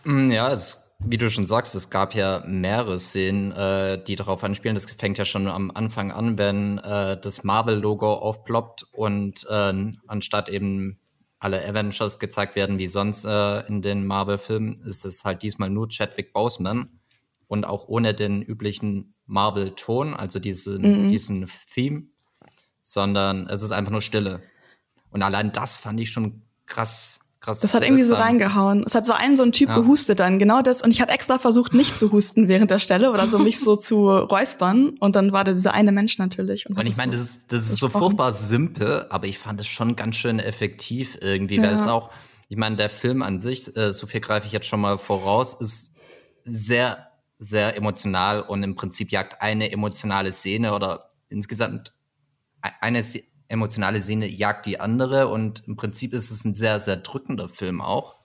Mm, 0.05 0.31
ja, 0.31 0.51
es, 0.51 0.82
wie 1.05 1.17
du 1.17 1.29
schon 1.29 1.45
sagst, 1.45 1.75
es 1.75 1.89
gab 1.89 2.15
ja 2.15 2.43
mehrere 2.47 2.97
Szenen, 2.99 3.51
äh, 3.51 4.03
die 4.03 4.15
darauf 4.15 4.43
anspielen. 4.43 4.75
Das 4.75 4.85
fängt 4.85 5.17
ja 5.17 5.25
schon 5.25 5.47
am 5.47 5.71
Anfang 5.71 6.11
an, 6.11 6.37
wenn 6.37 6.77
äh, 6.79 7.19
das 7.19 7.43
Marvel-Logo 7.43 8.13
aufploppt 8.13 8.87
und 8.91 9.45
äh, 9.49 9.91
anstatt 10.07 10.49
eben 10.49 10.99
alle 11.39 11.67
Avengers 11.67 12.19
gezeigt 12.19 12.55
werden 12.55 12.79
wie 12.79 12.87
sonst 12.87 13.25
äh, 13.25 13.67
in 13.67 13.81
den 13.81 14.05
Marvel-Filmen, 14.05 14.77
ist 14.77 15.03
es 15.03 15.25
halt 15.25 15.43
diesmal 15.43 15.69
nur 15.69 15.89
Chadwick 15.89 16.31
Boseman 16.31 16.99
und 17.47 17.65
auch 17.65 17.87
ohne 17.89 18.13
den 18.13 18.41
üblichen 18.41 19.13
Marvel-Ton, 19.25 20.13
also 20.13 20.39
diesen, 20.39 21.05
mhm. 21.05 21.09
diesen 21.09 21.49
Theme, 21.73 22.03
sondern 22.81 23.47
es 23.47 23.61
ist 23.61 23.71
einfach 23.71 23.91
nur 23.91 24.01
Stille. 24.01 24.41
Und 25.11 25.21
allein 25.21 25.51
das 25.51 25.77
fand 25.77 25.99
ich 25.99 26.11
schon 26.11 26.43
krass. 26.65 27.19
Krass 27.43 27.59
das 27.59 27.73
hat 27.73 27.83
irgendwie 27.83 28.03
so 28.03 28.15
reingehauen. 28.15 28.83
Es 28.85 28.95
hat 28.95 29.05
so 29.05 29.11
einen 29.11 29.35
so 29.35 29.43
ein 29.43 29.51
Typ 29.51 29.67
ja. 29.67 29.77
gehustet 29.77 30.21
dann, 30.21 30.39
genau 30.39 30.61
das. 30.61 30.81
Und 30.81 30.91
ich 30.91 31.01
habe 31.01 31.11
extra 31.11 31.37
versucht, 31.37 31.73
nicht 31.73 31.97
zu 31.97 32.13
husten 32.13 32.47
während 32.47 32.71
der 32.71 32.79
Stelle 32.79 33.11
oder 33.11 33.27
so 33.27 33.37
mich 33.37 33.59
so 33.59 33.75
zu 33.75 34.09
räuspern. 34.09 34.95
Und 35.01 35.17
dann 35.17 35.33
war 35.33 35.43
da 35.43 35.51
dieser 35.51 35.73
eine 35.73 35.91
Mensch 35.91 36.17
natürlich. 36.17 36.69
Und, 36.69 36.79
und 36.79 36.85
ich 36.85 36.95
meine, 36.95 37.11
das 37.11 37.19
ist, 37.19 37.51
das 37.51 37.67
ist 37.67 37.79
so 37.79 37.89
furchtbar 37.89 38.31
simpel, 38.31 39.07
aber 39.09 39.27
ich 39.27 39.39
fand 39.39 39.59
es 39.59 39.67
schon 39.67 39.97
ganz 39.97 40.15
schön 40.15 40.39
effektiv 40.39 41.17
irgendwie, 41.19 41.57
ja. 41.57 41.63
weil 41.63 41.75
es 41.75 41.85
auch, 41.85 42.11
ich 42.47 42.55
meine, 42.55 42.77
der 42.77 42.89
Film 42.89 43.21
an 43.21 43.41
sich, 43.41 43.75
äh, 43.75 43.91
so 43.91 44.07
viel 44.07 44.21
greife 44.21 44.47
ich 44.47 44.53
jetzt 44.53 44.67
schon 44.67 44.79
mal 44.79 44.97
voraus, 44.97 45.53
ist 45.53 45.91
sehr, 46.45 47.09
sehr 47.39 47.75
emotional 47.75 48.41
und 48.41 48.63
im 48.63 48.75
Prinzip 48.75 49.11
jagt 49.11 49.41
eine 49.41 49.69
emotionale 49.69 50.31
Szene 50.31 50.73
oder 50.73 51.09
insgesamt 51.27 51.91
e-, 52.63 52.69
eine 52.79 53.03
emotionale 53.53 54.01
Szene 54.01 54.27
jagt 54.27 54.65
die 54.65 54.79
andere 54.79 55.27
und 55.27 55.63
im 55.67 55.75
Prinzip 55.75 56.13
ist 56.13 56.31
es 56.31 56.43
ein 56.43 56.55
sehr, 56.55 56.79
sehr 56.79 56.97
drückender 56.97 57.47
Film 57.47 57.81
auch. 57.81 58.15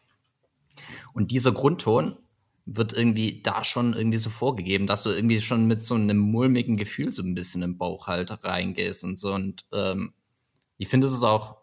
Und 1.13 1.31
dieser 1.31 1.53
Grundton 1.53 2.17
wird 2.65 2.95
irgendwie 2.95 3.43
da 3.43 3.63
schon 3.63 3.93
irgendwie 3.93 4.19
so 4.19 4.31
vorgegeben, 4.31 4.87
dass 4.87 5.03
du 5.03 5.11
irgendwie 5.11 5.41
schon 5.41 5.67
mit 5.67 5.85
so 5.85 5.95
einem 5.95 6.19
mulmigen 6.19 6.77
Gefühl 6.77 7.13
so 7.13 7.23
ein 7.23 7.35
bisschen 7.35 7.63
im 7.63 7.77
Bauch 7.77 8.07
halt 8.07 8.43
reingehst 8.43 9.05
und 9.05 9.17
so. 9.17 9.35
Und 9.35 9.67
ähm, 9.73 10.15
ich 10.79 10.89
finde, 10.89 11.07
es 11.07 11.13
ist 11.13 11.25
auch 11.25 11.59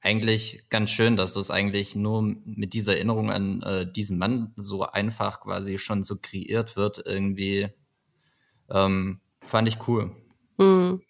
eigentlich 0.00 0.66
ganz 0.68 0.90
schön, 0.90 1.16
dass 1.16 1.34
das 1.34 1.50
eigentlich 1.50 1.96
nur 1.96 2.22
mit 2.22 2.74
dieser 2.74 2.94
Erinnerung 2.94 3.30
an 3.30 3.62
äh, 3.62 3.90
diesen 3.90 4.18
Mann 4.18 4.52
so 4.54 4.82
einfach 4.84 5.40
quasi 5.40 5.78
schon 5.78 6.04
so 6.04 6.16
kreiert 6.16 6.76
wird. 6.76 7.02
Irgendwie 7.04 7.68
ähm, 8.70 9.20
fand 9.40 9.66
ich 9.66 9.88
cool. 9.88 10.14
Mhm. 10.58 11.00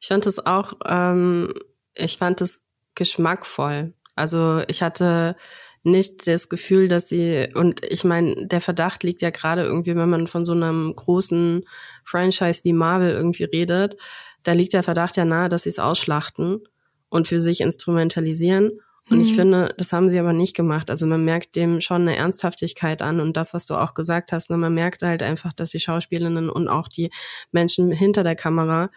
Ich 0.00 0.08
fand 0.08 0.26
es 0.26 0.44
auch, 0.44 0.74
ähm, 0.86 1.52
ich 1.94 2.18
fand 2.18 2.40
es 2.40 2.64
geschmackvoll. 2.94 3.94
Also 4.14 4.62
ich 4.68 4.82
hatte 4.82 5.36
nicht 5.82 6.26
das 6.26 6.48
Gefühl, 6.48 6.88
dass 6.88 7.08
sie, 7.08 7.48
und 7.54 7.84
ich 7.84 8.04
meine, 8.04 8.46
der 8.46 8.60
Verdacht 8.60 9.02
liegt 9.02 9.22
ja 9.22 9.30
gerade 9.30 9.62
irgendwie, 9.62 9.96
wenn 9.96 10.10
man 10.10 10.26
von 10.26 10.44
so 10.44 10.52
einem 10.52 10.94
großen 10.94 11.64
Franchise 12.04 12.60
wie 12.64 12.74
Marvel 12.74 13.12
irgendwie 13.12 13.44
redet, 13.44 13.96
da 14.42 14.52
liegt 14.52 14.72
der 14.72 14.82
Verdacht 14.82 15.16
ja 15.16 15.24
nahe, 15.24 15.48
dass 15.48 15.62
sie 15.62 15.70
es 15.70 15.78
ausschlachten 15.78 16.60
und 17.08 17.28
für 17.28 17.40
sich 17.40 17.60
instrumentalisieren. 17.60 18.80
Und 19.08 19.18
mhm. 19.18 19.24
ich 19.24 19.34
finde, 19.34 19.74
das 19.76 19.92
haben 19.92 20.08
sie 20.08 20.18
aber 20.18 20.32
nicht 20.32 20.54
gemacht. 20.54 20.90
Also 20.90 21.06
man 21.06 21.24
merkt 21.24 21.56
dem 21.56 21.80
schon 21.80 22.02
eine 22.02 22.16
Ernsthaftigkeit 22.16 23.02
an 23.02 23.20
und 23.20 23.36
das, 23.36 23.54
was 23.54 23.66
du 23.66 23.74
auch 23.74 23.94
gesagt 23.94 24.32
hast, 24.32 24.50
ne, 24.50 24.56
man 24.56 24.74
merkt 24.74 25.02
halt 25.02 25.22
einfach, 25.22 25.52
dass 25.52 25.70
die 25.70 25.80
Schauspielerinnen 25.80 26.50
und 26.50 26.68
auch 26.68 26.88
die 26.88 27.10
Menschen 27.50 27.90
hinter 27.90 28.22
der 28.22 28.36
Kamera 28.36 28.90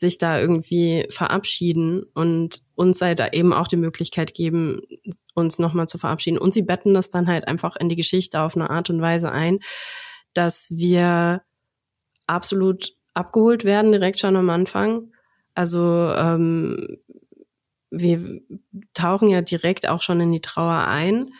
sich 0.00 0.18
da 0.18 0.40
irgendwie 0.40 1.06
verabschieden 1.10 2.02
und 2.14 2.62
uns 2.74 2.98
sei 2.98 3.14
da 3.14 3.28
eben 3.28 3.52
auch 3.52 3.68
die 3.68 3.76
Möglichkeit 3.76 4.34
geben, 4.34 4.80
uns 5.34 5.58
nochmal 5.58 5.88
zu 5.88 5.98
verabschieden. 5.98 6.38
Und 6.38 6.52
sie 6.52 6.62
betten 6.62 6.94
das 6.94 7.10
dann 7.10 7.28
halt 7.28 7.46
einfach 7.46 7.76
in 7.76 7.88
die 7.88 7.96
Geschichte 7.96 8.40
auf 8.40 8.56
eine 8.56 8.70
Art 8.70 8.90
und 8.90 9.00
Weise 9.00 9.30
ein, 9.30 9.60
dass 10.32 10.72
wir 10.74 11.42
absolut 12.26 12.94
abgeholt 13.14 13.64
werden, 13.64 13.92
direkt 13.92 14.18
schon 14.18 14.36
am 14.36 14.50
Anfang. 14.50 15.12
Also 15.54 16.12
ähm, 16.16 16.98
wir 17.90 18.40
tauchen 18.94 19.28
ja 19.28 19.42
direkt 19.42 19.88
auch 19.88 20.00
schon 20.00 20.20
in 20.20 20.32
die 20.32 20.40
Trauer 20.40 20.86
ein. 20.86 21.30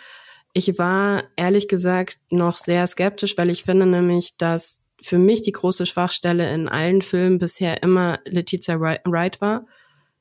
Ich 0.52 0.78
war 0.78 1.22
ehrlich 1.36 1.68
gesagt 1.68 2.18
noch 2.30 2.56
sehr 2.56 2.86
skeptisch, 2.86 3.38
weil 3.38 3.50
ich 3.50 3.64
finde 3.64 3.86
nämlich, 3.86 4.36
dass 4.36 4.82
für 5.02 5.18
mich 5.18 5.42
die 5.42 5.52
große 5.52 5.86
Schwachstelle 5.86 6.52
in 6.52 6.68
allen 6.68 7.02
Filmen 7.02 7.38
bisher 7.38 7.82
immer 7.82 8.18
Letizia 8.24 8.80
Wright 8.80 9.40
war. 9.40 9.66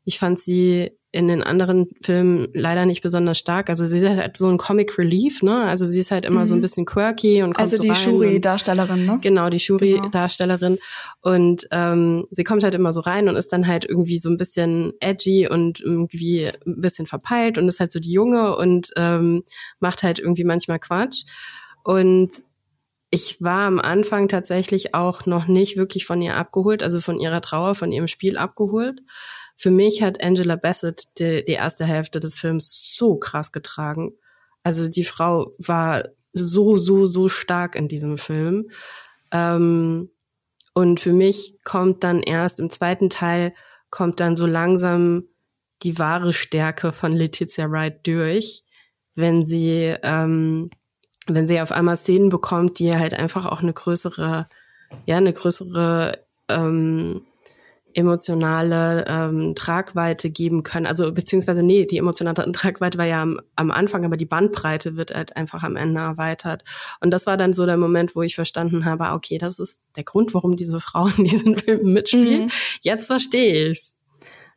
Ich 0.05 0.19
fand 0.19 0.39
sie 0.39 0.91
in 1.11 1.27
den 1.27 1.41
anderen 1.41 1.87
Filmen 2.03 2.49
leider 2.53 2.85
nicht 2.85 3.01
besonders 3.01 3.39
stark. 3.39 3.69
Also 3.69 3.85
sie 3.87 3.97
ist 3.97 4.07
halt 4.07 4.37
so 4.37 4.47
ein 4.47 4.57
Comic 4.57 4.95
Relief, 4.99 5.41
ne? 5.41 5.63
Also 5.63 5.87
sie 5.87 5.99
ist 5.99 6.11
halt 6.11 6.23
immer 6.23 6.41
mhm. 6.41 6.45
so 6.45 6.53
ein 6.53 6.57
mhm. 6.59 6.61
bisschen 6.61 6.85
quirky 6.85 7.41
und 7.41 7.55
kommt 7.55 7.59
Also 7.59 7.77
so 7.77 7.83
die 7.83 7.95
Shuri-Darstellerin, 7.95 9.05
ne? 9.07 9.17
Genau, 9.19 9.49
die 9.49 9.59
Shuri-Darstellerin. 9.59 10.75
Genau. 10.75 11.35
Und 11.35 11.67
ähm, 11.71 12.27
sie 12.29 12.43
kommt 12.43 12.63
halt 12.63 12.75
immer 12.75 12.93
so 12.93 12.99
rein 12.99 13.27
und 13.27 13.37
ist 13.37 13.51
dann 13.51 13.65
halt 13.65 13.85
irgendwie 13.85 14.19
so 14.19 14.29
ein 14.29 14.37
bisschen 14.37 14.93
edgy 14.99 15.47
und 15.49 15.79
irgendwie 15.79 16.45
ein 16.45 16.81
bisschen 16.81 17.07
verpeilt 17.07 17.57
und 17.57 17.67
ist 17.67 17.79
halt 17.79 17.91
so 17.91 17.99
die 17.99 18.11
Junge 18.11 18.55
und 18.55 18.91
ähm, 18.95 19.43
macht 19.79 20.03
halt 20.03 20.19
irgendwie 20.19 20.43
manchmal 20.43 20.77
Quatsch. 20.77 21.23
Und 21.83 22.29
ich 23.11 23.41
war 23.41 23.67
am 23.67 23.79
Anfang 23.79 24.27
tatsächlich 24.27 24.93
auch 24.93 25.25
noch 25.25 25.47
nicht 25.47 25.77
wirklich 25.77 26.05
von 26.05 26.21
ihr 26.21 26.35
abgeholt, 26.35 26.83
also 26.83 27.01
von 27.01 27.19
ihrer 27.19 27.41
Trauer, 27.41 27.75
von 27.75 27.91
ihrem 27.91 28.07
Spiel 28.07 28.37
abgeholt. 28.37 29.01
Für 29.55 29.71
mich 29.71 30.03
hat 30.03 30.23
Angela 30.23 30.55
Bassett 30.55 31.05
die, 31.17 31.43
die 31.43 31.53
erste 31.53 31.85
Hälfte 31.85 32.19
des 32.19 32.39
Films 32.39 32.93
so 32.95 33.17
krass 33.17 33.51
getragen. 33.51 34.13
Also 34.63 34.89
die 34.89 35.03
Frau 35.03 35.51
war 35.57 36.03
so, 36.33 36.77
so, 36.77 37.05
so 37.05 37.29
stark 37.29 37.75
in 37.75 37.87
diesem 37.87 38.17
Film. 38.17 38.69
Ähm, 39.31 40.11
und 40.73 40.99
für 40.99 41.13
mich 41.13 41.57
kommt 41.63 42.03
dann 42.03 42.21
erst 42.21 42.59
im 42.59 42.69
zweiten 42.69 43.09
Teil, 43.09 43.53
kommt 43.89 44.19
dann 44.19 44.35
so 44.35 44.45
langsam 44.45 45.23
die 45.81 45.97
wahre 45.97 46.31
Stärke 46.31 46.91
von 46.91 47.11
Letizia 47.11 47.71
Wright 47.71 48.05
durch, 48.05 48.63
wenn 49.15 49.45
sie, 49.45 49.95
ähm, 50.03 50.69
wenn 51.35 51.47
sie 51.47 51.61
auf 51.61 51.71
einmal 51.71 51.97
Szenen 51.97 52.29
bekommt, 52.29 52.79
die 52.79 52.95
halt 52.95 53.13
einfach 53.13 53.45
auch 53.45 53.61
eine 53.61 53.73
größere, 53.73 54.47
ja, 55.05 55.17
eine 55.17 55.33
größere 55.33 56.19
ähm, 56.49 57.21
emotionale 57.93 59.05
ähm, 59.07 59.55
Tragweite 59.55 60.29
geben 60.29 60.63
können. 60.63 60.85
Also 60.85 61.11
beziehungsweise 61.11 61.63
nee, 61.63 61.85
die 61.85 61.97
emotionale 61.97 62.51
Tragweite 62.51 62.97
war 62.97 63.05
ja 63.05 63.21
am, 63.21 63.39
am 63.55 63.71
Anfang, 63.71 64.05
aber 64.05 64.17
die 64.17 64.25
Bandbreite 64.25 64.95
wird 64.95 65.13
halt 65.13 65.35
einfach 65.35 65.63
am 65.63 65.75
Ende 65.75 66.01
erweitert. 66.01 66.63
Und 67.01 67.11
das 67.11 67.25
war 67.25 67.37
dann 67.37 67.53
so 67.53 67.65
der 67.65 67.77
Moment, 67.77 68.15
wo 68.15 68.21
ich 68.21 68.35
verstanden 68.35 68.85
habe, 68.85 69.05
ah, 69.05 69.15
okay, 69.15 69.37
das 69.37 69.59
ist 69.59 69.81
der 69.95 70.03
Grund, 70.03 70.33
warum 70.33 70.57
diese 70.57 70.79
Frau 70.79 71.07
in 71.17 71.23
diesen 71.23 71.57
Filmen 71.57 71.93
mitspielt. 71.93 72.45
Mhm. 72.45 72.51
Jetzt 72.81 73.07
verstehe 73.07 73.69
ich's. 73.69 73.95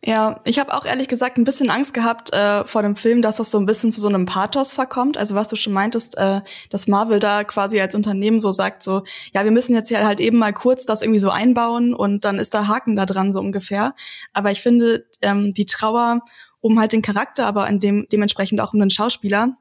Ja, 0.04 0.40
ich 0.44 0.59
habe 0.59 0.75
auch 0.75 0.85
ehrlich 0.85 1.06
gesagt 1.06 1.38
ein 1.38 1.44
bisschen 1.44 1.71
Angst 1.71 1.94
gehabt 1.94 2.32
äh, 2.32 2.64
vor 2.64 2.82
dem 2.82 2.97
Film, 2.97 3.23
dass 3.23 3.37
das 3.37 3.52
so 3.52 3.59
ein 3.59 3.66
bisschen 3.66 3.92
zu 3.92 4.00
so 4.00 4.09
einem 4.09 4.26
Pathos 4.26 4.75
verkommt. 4.75 5.16
Also 5.16 5.37
was 5.37 5.49
du 5.49 5.54
schon 5.54 5.73
meintest, 5.73 6.18
äh, 6.18 6.40
dass 6.71 6.88
Marvel 6.88 7.21
da 7.21 7.44
quasi 7.44 7.80
als 7.80 7.94
Unternehmen 7.94 8.40
so 8.40 8.50
sagt, 8.50 8.82
so, 8.82 9.04
ja, 9.32 9.44
wir 9.44 9.52
müssen 9.52 9.75
jetzt 9.75 9.88
hier 9.88 10.04
halt 10.04 10.18
eben 10.18 10.38
mal 10.38 10.52
kurz 10.52 10.87
das 10.87 11.02
irgendwie 11.02 11.21
so 11.21 11.30
einbauen 11.30 11.94
und 11.94 12.25
dann 12.25 12.40
ist 12.40 12.52
da 12.52 12.66
Haken 12.66 12.97
da 12.97 13.06
dran, 13.06 13.30
so 13.30 13.38
ungefähr. 13.38 13.94
Aber 14.32 14.50
ich 14.50 14.61
finde, 14.61 15.06
ähm, 15.21 15.54
die 15.54 15.66
Trauer 15.66 16.23
um 16.61 16.80
halt 16.80 16.92
den 16.92 17.02
Charakter, 17.02 17.47
aber 17.47 17.68
in 17.68 17.78
dem, 17.78 18.06
dementsprechend 18.11 18.61
auch 18.61 18.73
um 18.73 18.80
den 18.80 18.90
Schauspieler, 18.90 19.56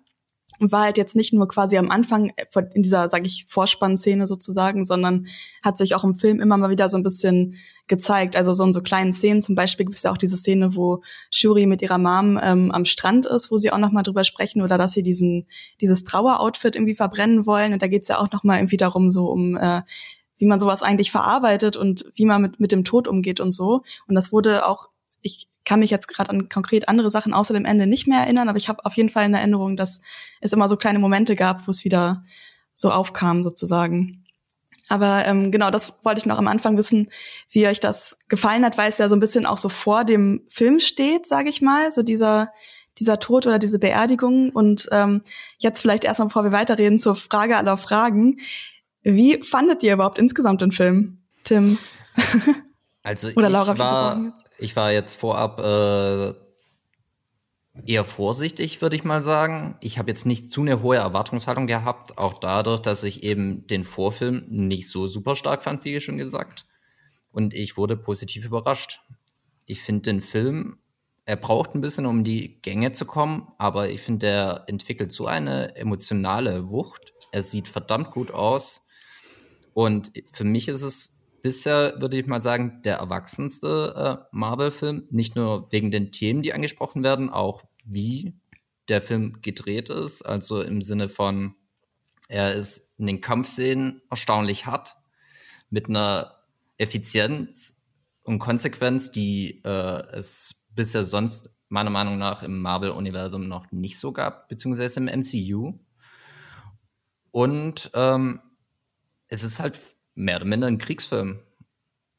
und 0.62 0.72
war 0.72 0.84
halt 0.84 0.98
jetzt 0.98 1.16
nicht 1.16 1.34
nur 1.34 1.48
quasi 1.48 1.76
am 1.78 1.90
Anfang 1.90 2.32
äh, 2.36 2.46
in 2.74 2.84
dieser, 2.84 3.10
sage 3.10 3.26
ich, 3.26 3.46
Vorspannszene 3.50 4.28
sozusagen, 4.28 4.86
sondern 4.86 5.28
hat 5.64 5.78
sich 5.78 5.96
auch 5.96 6.04
im 6.04 6.20
Film 6.20 6.40
immer 6.40 6.56
mal 6.56 6.70
wieder 6.70 6.88
so 6.88 6.98
ein 6.98 7.04
bisschen 7.04 7.56
gezeigt. 7.88 8.36
Also 8.36 8.54
so 8.54 8.64
in 8.64 8.72
so 8.72 8.82
kleinen 8.82 9.12
Szenen, 9.12 9.42
zum 9.42 9.56
Beispiel 9.56 9.86
gibt 9.86 9.98
es 9.98 10.04
ja 10.04 10.12
auch 10.12 10.18
diese 10.18 10.38
Szene, 10.38 10.76
wo 10.76 11.02
Shuri 11.32 11.66
mit 11.66 11.82
ihrer 11.82 11.98
Mom 11.98 12.40
ähm, 12.42 12.72
am 12.72 12.86
Strand 12.86 13.26
ist, 13.26 13.50
wo 13.52 13.58
sie 13.58 13.72
auch 13.72 13.80
noch 13.80 13.92
mal 13.92 14.04
drüber 14.04 14.24
sprechen 14.24 14.62
oder 14.62 14.78
dass 14.78 14.94
sie 14.94 15.04
diesen 15.04 15.48
dieses 15.82 16.04
Traueroutfit 16.04 16.76
irgendwie 16.76 16.96
verbrennen 16.96 17.48
wollen. 17.48 17.74
Und 17.74 17.82
da 17.82 17.88
geht's 17.88 18.08
ja 18.08 18.20
auch 18.20 18.32
noch 18.32 18.44
mal 18.44 18.60
irgendwie 18.60 18.78
darum, 18.78 19.10
so 19.10 19.32
um 19.32 19.58
äh, 19.58 19.82
wie 20.38 20.46
man 20.46 20.60
sowas 20.60 20.84
eigentlich 20.84 21.12
verarbeitet 21.12 21.76
und 21.76 22.06
wie 22.16 22.26
man 22.26 22.42
mit, 22.42 22.60
mit 22.60 22.72
dem 22.72 22.84
Tod 22.84 23.08
umgeht 23.08 23.40
und 23.40 23.52
so. 23.52 23.82
Und 24.08 24.16
das 24.16 24.32
wurde 24.32 24.68
auch, 24.68 24.90
ich 25.22 25.48
kann 25.66 25.80
mich 25.80 25.92
jetzt 25.92 26.08
gerade 26.08 26.30
an 26.30 26.50
konkret 26.50 26.90
andere 26.90 27.10
Sachen 27.10 27.34
außer 27.34 27.54
dem 27.54 27.66
Ende 27.66 27.88
nicht 27.88 28.08
mehr 28.08 28.22
erinnern, 28.22 28.50
aber 28.50 28.58
ich 28.58 28.68
habe 28.68 28.86
auf 28.86 28.96
jeden 28.96 29.10
Fall 29.10 29.26
in 29.26 29.34
Erinnerung, 29.34 29.78
dass 29.78 30.02
es 30.40 30.54
immer 30.54 30.68
so 30.68 30.78
kleine 30.78 31.00
Momente 31.00 31.36
gab, 31.36 31.68
wo 31.68 31.72
es 31.72 31.86
wieder 31.86 32.24
so 32.74 32.92
aufkam 32.92 33.44
sozusagen. 33.44 34.26
Aber 34.90 35.26
ähm, 35.26 35.52
genau, 35.52 35.72
das 35.72 36.04
wollte 36.04 36.20
ich 36.20 36.26
noch 36.26 36.38
am 36.38 36.48
Anfang 36.48 36.78
wissen, 36.78 37.10
wie 37.50 37.68
euch 37.68 37.80
das 37.80 38.18
gefallen 38.28 38.66
hat, 38.66 38.78
weil 38.78 38.90
es 38.90 38.98
ja 38.98 39.08
so 39.08 39.16
ein 39.16 39.22
bisschen 39.22 39.46
auch 39.46 39.58
so 39.58 39.70
vor 39.70 40.04
dem 40.04 40.42
Film 40.50 40.80
steht, 40.80 41.26
sage 41.26 41.50
ich 41.50 41.62
mal, 41.62 41.92
so 41.92 42.04
dieser 42.04 42.52
dieser 43.00 43.20
Tod 43.20 43.48
oder 43.48 43.60
diese 43.60 43.80
Beerdigung. 43.80 44.50
Und 44.52 44.90
ähm, 44.92 45.22
jetzt 45.60 45.80
vielleicht 45.82 46.04
erstmal, 46.04 46.28
bevor 46.28 46.44
wir 46.44 46.52
weiterreden, 46.52 47.00
zur 47.00 47.16
Frage 47.16 47.58
aller 47.58 47.78
Fragen. 47.78 48.40
Wie 49.02 49.42
fandet 49.44 49.82
ihr 49.84 49.94
überhaupt 49.94 50.18
insgesamt 50.18 50.62
den 50.62 50.72
Film, 50.72 51.20
Tim? 51.44 51.78
Also 53.04 53.30
Oder 53.36 53.50
Laura, 53.50 53.74
ich 53.74 53.80
war, 53.80 54.34
ich 54.60 54.76
war 54.76 54.92
jetzt 54.92 55.16
vorab 55.16 55.60
äh, 55.60 56.34
eher 57.86 58.06
vorsichtig, 58.06 58.82
würde 58.82 58.96
ich 58.96 59.04
mal 59.04 59.22
sagen. 59.22 59.78
Ich 59.82 59.98
habe 59.98 60.10
jetzt 60.10 60.26
nicht 60.26 60.52
zu 60.52 60.62
eine 60.62 60.82
hohe 60.82 60.98
Erwartungshaltung 60.98 61.68
gehabt, 61.68 62.18
auch 62.18 62.40
dadurch, 62.40 62.82
dass 62.82 63.04
ich 63.04 63.24
eben 63.24 63.66
den 63.68 63.84
Vorfilm 63.84 64.46
nicht 64.48 64.90
so 64.90 65.08
super 65.08 65.36
stark 65.36 65.64
fand, 65.64 65.84
wie 65.86 66.00
schon 66.02 66.18
gesagt. 66.18 66.66
Und 67.32 67.54
ich 67.54 67.78
wurde 67.78 67.98
positiv 67.98 68.46
überrascht. 68.46 69.02
Ich 69.66 69.82
finde 69.82 70.02
den 70.02 70.22
Film, 70.22 70.78
er 71.26 71.38
braucht 71.38 71.76
ein 71.76 71.82
bisschen, 71.82 72.06
um 72.06 72.24
die 72.24 72.62
Gänge 72.62 72.92
zu 72.92 73.06
kommen, 73.06 73.48
aber 73.58 73.90
ich 73.90 74.02
finde, 74.02 74.28
er 74.28 74.64
entwickelt 74.68 75.12
so 75.12 75.28
eine 75.28 75.76
emotionale 75.76 76.70
Wucht. 76.70 77.14
Er 77.32 77.44
sieht 77.44 77.68
verdammt 77.68 78.12
gut 78.12 78.32
aus. 78.32 78.82
Und 79.74 80.12
für 80.34 80.44
mich 80.44 80.68
ist 80.68 80.82
es 80.82 81.21
bisher, 81.42 82.00
würde 82.00 82.18
ich 82.18 82.28
mal 82.28 82.42
sagen, 82.42 82.82
der 82.84 82.98
erwachsenste 82.98 84.22
äh, 84.22 84.26
Marvel-Film. 84.32 85.08
Nicht 85.10 85.36
nur 85.36 85.72
wegen 85.72 85.92
den 85.92 86.12
Themen, 86.12 86.42
die 86.42 86.54
angesprochen 86.54 87.04
werden, 87.04 87.30
auch 87.30 87.64
wie 87.84 88.34
der 88.88 89.02
Film 89.02 89.42
gedreht 89.42 89.90
ist. 89.90 90.22
Also 90.22 90.62
im 90.62 90.82
Sinne 90.82 91.10
von, 91.10 91.56
er 92.28 92.56
ist 92.56 92.94
in 92.98 93.08
den 93.08 93.22
Kampfszenen 93.22 94.02
erstaunlich 94.10 94.66
hart, 94.66 94.96
mit 95.70 95.88
einer 95.88 96.36
Effizienz 96.78 97.76
und 98.24 98.40
Konsequenz, 98.40 99.12
die 99.12 99.62
äh, 99.64 100.04
es 100.14 100.56
bisher 100.76 101.04
sonst 101.04 101.50
meiner 101.70 101.90
Meinung 101.90 102.18
nach 102.18 102.44
im 102.44 102.62
Marvel-Universum 102.62 103.48
noch 103.48 103.72
nicht 103.72 103.98
so 103.98 104.12
gab, 104.12 104.50
beziehungsweise 104.50 105.00
im 105.00 105.06
MCU. 105.06 105.80
Und 107.32 107.92
ähm, 107.94 108.42
es 109.28 109.44
ist 109.44 109.60
halt 109.62 109.80
mehr 110.16 110.38
oder 110.38 110.46
minder 110.46 110.68
ein 110.68 110.78
Kriegsfilm. 110.78 111.40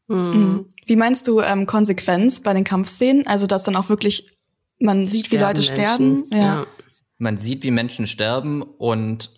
Mhm. 0.09 0.67
Wie 0.87 0.97
meinst 0.97 1.29
du 1.29 1.41
ähm, 1.41 1.67
Konsequenz 1.67 2.41
bei 2.41 2.53
den 2.53 2.65
Kampfszenen? 2.65 3.27
Also, 3.27 3.47
dass 3.47 3.65
dann 3.65 3.77
auch 3.77 3.89
wirklich 3.89 4.37
man 4.79 5.07
sieht, 5.07 5.27
sterben 5.27 5.41
wie 5.41 5.61
Leute 5.61 5.75
Menschen. 5.75 6.25
sterben. 6.25 6.25
Ja. 6.31 6.39
ja. 6.39 6.67
Man 7.19 7.39
sieht, 7.39 7.63
wie 7.63 7.71
Menschen 7.71 8.07
sterben 8.07 8.63
und 8.63 9.31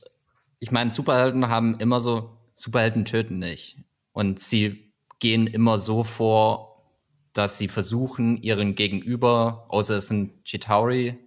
ich 0.58 0.70
meine, 0.70 0.90
Superhelden 0.90 1.48
haben 1.48 1.78
immer 1.78 2.00
so, 2.00 2.38
Superhelden 2.54 3.04
töten 3.04 3.38
nicht. 3.38 3.78
Und 4.12 4.40
sie 4.40 4.94
gehen 5.18 5.46
immer 5.46 5.78
so 5.78 6.04
vor, 6.04 6.88
dass 7.34 7.58
sie 7.58 7.68
versuchen, 7.68 8.40
ihren 8.40 8.74
Gegenüber, 8.74 9.66
außer 9.68 9.96
es 9.96 10.08
sind 10.08 10.44
Chitauri 10.44 11.18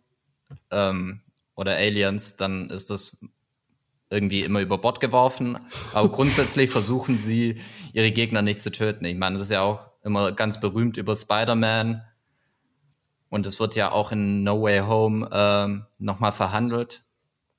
ähm, 0.71 1.21
oder 1.55 1.75
Aliens, 1.75 2.37
dann 2.37 2.69
ist 2.69 2.89
das 2.89 3.23
irgendwie 4.09 4.43
immer 4.43 4.61
über 4.61 4.77
Bord 4.77 4.99
geworfen. 4.99 5.57
Aber 5.93 6.09
grundsätzlich 6.09 6.69
versuchen 6.69 7.19
sie, 7.19 7.61
ihre 7.93 8.11
Gegner 8.11 8.41
nicht 8.41 8.61
zu 8.61 8.71
töten. 8.71 9.05
Ich 9.05 9.17
meine, 9.17 9.37
es 9.37 9.43
ist 9.43 9.51
ja 9.51 9.61
auch 9.61 9.87
immer 10.03 10.31
ganz 10.31 10.59
berühmt 10.59 10.97
über 10.97 11.15
Spider-Man. 11.15 12.03
Und 13.29 13.45
es 13.45 13.59
wird 13.59 13.75
ja 13.75 13.91
auch 13.91 14.11
in 14.11 14.43
No 14.43 14.61
Way 14.61 14.79
Home 14.81 15.29
ähm, 15.31 15.85
nochmal 15.99 16.31
verhandelt, 16.31 17.03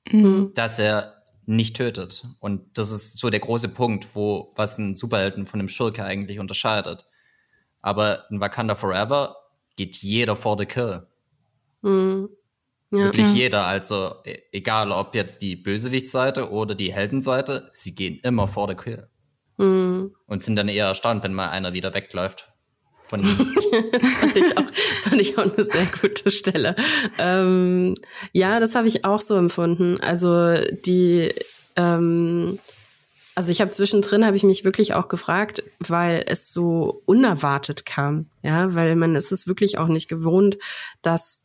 mhm. 0.09 0.51
dass 0.55 0.79
er 0.79 1.21
nicht 1.45 1.75
tötet. 1.75 2.23
Und 2.39 2.77
das 2.77 2.91
ist 2.91 3.17
so 3.17 3.29
der 3.29 3.39
große 3.39 3.69
Punkt, 3.69 4.15
wo 4.15 4.51
was 4.55 4.77
ein 4.77 4.95
Superhelden 4.95 5.45
von 5.45 5.59
einem 5.59 5.69
Schurke 5.69 6.03
eigentlich 6.03 6.39
unterscheidet. 6.39 7.07
Aber 7.81 8.29
in 8.29 8.39
Wakanda 8.39 8.75
Forever 8.75 9.35
geht 9.75 9.97
jeder 9.97 10.35
vor 10.35 10.57
the 10.57 10.65
kill. 10.65 11.07
Mhm. 11.81 12.29
Ja, 12.91 13.05
Wirklich 13.05 13.27
ja. 13.27 13.33
jeder, 13.33 13.65
also 13.65 14.15
e, 14.25 14.39
egal 14.51 14.91
ob 14.91 15.13
jetzt 15.13 15.41
die 15.41 15.55
Bösewichtsseite 15.55 16.49
oder 16.49 16.73
die 16.73 16.91
Heldenseite, 16.91 17.69
sie 17.73 17.93
gehen 17.93 18.19
immer 18.23 18.47
vor 18.47 18.67
der 18.67 18.75
Kill. 18.75 19.07
Mhm. 19.57 20.15
Und 20.25 20.41
sind 20.43 20.55
dann 20.55 20.69
eher 20.69 20.87
erstaunt, 20.87 21.23
wenn 21.23 21.33
mal 21.33 21.49
einer 21.49 21.73
wieder 21.73 21.93
wegläuft. 21.93 22.51
Von 23.07 23.21
das, 23.91 24.13
fand 24.13 24.35
ich 24.35 24.57
auch, 24.57 24.65
das 24.93 25.03
fand 25.03 25.21
ich 25.21 25.37
auch 25.37 25.53
eine 25.53 25.63
sehr 25.63 25.85
gute 26.01 26.31
Stelle. 26.31 26.75
Ähm, 27.17 27.95
ja, 28.33 28.59
das 28.59 28.75
habe 28.75 28.87
ich 28.87 29.05
auch 29.05 29.19
so 29.19 29.35
empfunden. 29.35 29.99
Also 29.99 30.55
die, 30.85 31.33
ähm, 31.75 32.59
also 33.35 33.51
ich 33.51 33.61
habe 33.61 33.71
zwischendrin 33.71 34.25
habe 34.25 34.35
ich 34.35 34.43
mich 34.43 34.63
wirklich 34.65 34.93
auch 34.93 35.07
gefragt, 35.07 35.63
weil 35.79 36.23
es 36.27 36.51
so 36.51 37.03
unerwartet 37.05 37.85
kam, 37.85 38.27
ja, 38.43 38.75
weil 38.75 38.95
man 38.95 39.15
ist 39.15 39.31
es 39.31 39.47
wirklich 39.47 39.77
auch 39.77 39.87
nicht 39.87 40.07
gewohnt, 40.07 40.57
dass 41.01 41.41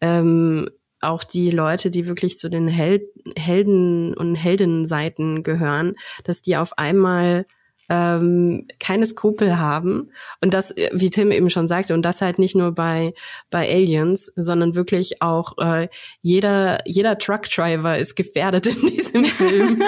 ähm, 0.00 0.68
auch 1.00 1.24
die 1.24 1.50
Leute, 1.50 1.90
die 1.90 2.06
wirklich 2.06 2.38
zu 2.38 2.48
den 2.48 2.68
Hel 2.68 3.08
Helden 3.36 4.14
und 4.14 4.34
Heldinnenseiten 4.34 5.42
gehören, 5.42 5.94
dass 6.24 6.42
die 6.42 6.56
auf 6.56 6.76
einmal 6.78 7.46
ähm, 7.90 8.66
keine 8.80 9.06
Skrupel 9.06 9.58
haben 9.58 10.10
und 10.42 10.52
das, 10.52 10.74
wie 10.92 11.10
Tim 11.10 11.32
eben 11.32 11.48
schon 11.48 11.68
sagte, 11.68 11.94
und 11.94 12.02
das 12.02 12.20
halt 12.20 12.38
nicht 12.38 12.54
nur 12.54 12.72
bei 12.72 13.14
bei 13.50 13.68
Aliens, 13.68 14.30
sondern 14.36 14.74
wirklich 14.74 15.22
auch 15.22 15.56
äh, 15.58 15.88
jeder 16.20 16.80
jeder 16.86 17.16
Truckdriver 17.18 17.96
ist 17.96 18.14
gefährdet 18.14 18.66
in 18.66 18.80
diesem 18.88 19.24
Film. 19.24 19.82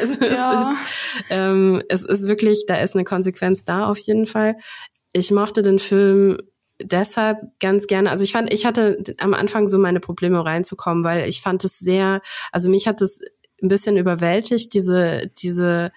also 0.00 0.24
ja. 0.24 0.70
es, 0.70 0.78
ist, 0.78 1.26
ähm, 1.30 1.82
es 1.88 2.04
ist 2.04 2.28
wirklich, 2.28 2.64
da 2.66 2.76
ist 2.76 2.94
eine 2.94 3.04
Konsequenz 3.04 3.64
da 3.64 3.88
auf 3.88 3.98
jeden 3.98 4.26
Fall. 4.26 4.56
Ich 5.12 5.32
mochte 5.32 5.62
den 5.62 5.80
Film 5.80 6.38
deshalb 6.82 7.38
ganz 7.60 7.86
gerne, 7.86 8.10
also 8.10 8.24
ich 8.24 8.32
fand, 8.32 8.52
ich 8.52 8.66
hatte 8.66 9.02
am 9.18 9.34
Anfang 9.34 9.66
so 9.66 9.78
meine 9.78 10.00
Probleme 10.00 10.44
reinzukommen, 10.44 11.04
weil 11.04 11.28
ich 11.28 11.40
fand 11.40 11.64
es 11.64 11.78
sehr, 11.78 12.20
also 12.52 12.70
mich 12.70 12.86
hat 12.86 13.00
es 13.00 13.20
ein 13.62 13.68
bisschen 13.68 13.96
überwältigt, 13.96 14.72
diese, 14.74 15.30
diese 15.38 15.92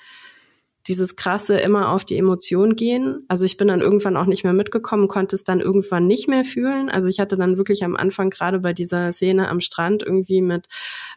dieses 0.87 1.15
krasse 1.15 1.57
immer 1.57 1.91
auf 1.91 2.03
die 2.03 2.17
Emotion 2.17 2.75
gehen. 2.75 3.23
Also 3.29 3.45
ich 3.45 3.55
bin 3.55 3.69
dann 3.69 3.79
irgendwann 3.79 4.17
auch 4.17 4.25
nicht 4.25 4.43
mehr 4.43 4.53
mitgekommen, 4.53 5.07
konnte 5.07 5.35
es 5.35 5.43
dann 5.43 5.61
irgendwann 5.61 6.07
nicht 6.07 6.27
mehr 6.27 6.43
fühlen. 6.43 6.89
Also 6.89 7.07
ich 7.07 7.19
hatte 7.19 7.37
dann 7.37 7.57
wirklich 7.57 7.83
am 7.85 7.95
Anfang 7.95 8.29
gerade 8.29 8.59
bei 8.59 8.73
dieser 8.73 9.11
Szene 9.13 9.47
am 9.47 9.61
Strand 9.61 10.03
irgendwie 10.03 10.41
mit 10.41 10.67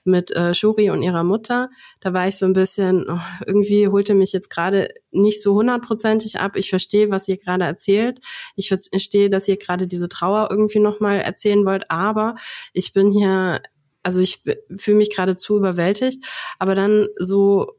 mit 0.04 0.30
äh, 0.30 0.54
Shuri 0.54 0.90
und 0.90 1.02
ihrer 1.02 1.24
Mutter, 1.24 1.68
da 2.00 2.12
war 2.12 2.28
ich 2.28 2.36
so 2.36 2.46
ein 2.46 2.52
bisschen 2.52 3.06
oh, 3.08 3.18
irgendwie 3.44 3.88
holte 3.88 4.14
mich 4.14 4.32
jetzt 4.32 4.50
gerade 4.50 4.88
nicht 5.10 5.42
so 5.42 5.54
hundertprozentig 5.54 6.38
ab. 6.38 6.52
Ich 6.54 6.70
verstehe, 6.70 7.10
was 7.10 7.26
ihr 7.26 7.36
gerade 7.36 7.64
erzählt. 7.64 8.20
Ich 8.54 8.68
verstehe, 8.68 9.30
dass 9.30 9.48
ihr 9.48 9.56
gerade 9.56 9.88
diese 9.88 10.08
Trauer 10.08 10.48
irgendwie 10.50 10.78
noch 10.78 11.00
mal 11.00 11.16
erzählen 11.16 11.64
wollt, 11.64 11.90
aber 11.90 12.36
ich 12.72 12.92
bin 12.92 13.10
hier 13.10 13.60
also 14.04 14.20
ich 14.20 14.40
fühle 14.76 14.98
mich 14.98 15.12
gerade 15.12 15.34
zu 15.34 15.56
überwältigt, 15.56 16.24
aber 16.60 16.76
dann 16.76 17.08
so 17.16 17.72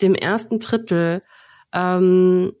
dem 0.00 0.14
ersten 0.14 0.60
Drittel 0.60 1.22
ähm, 1.72 2.52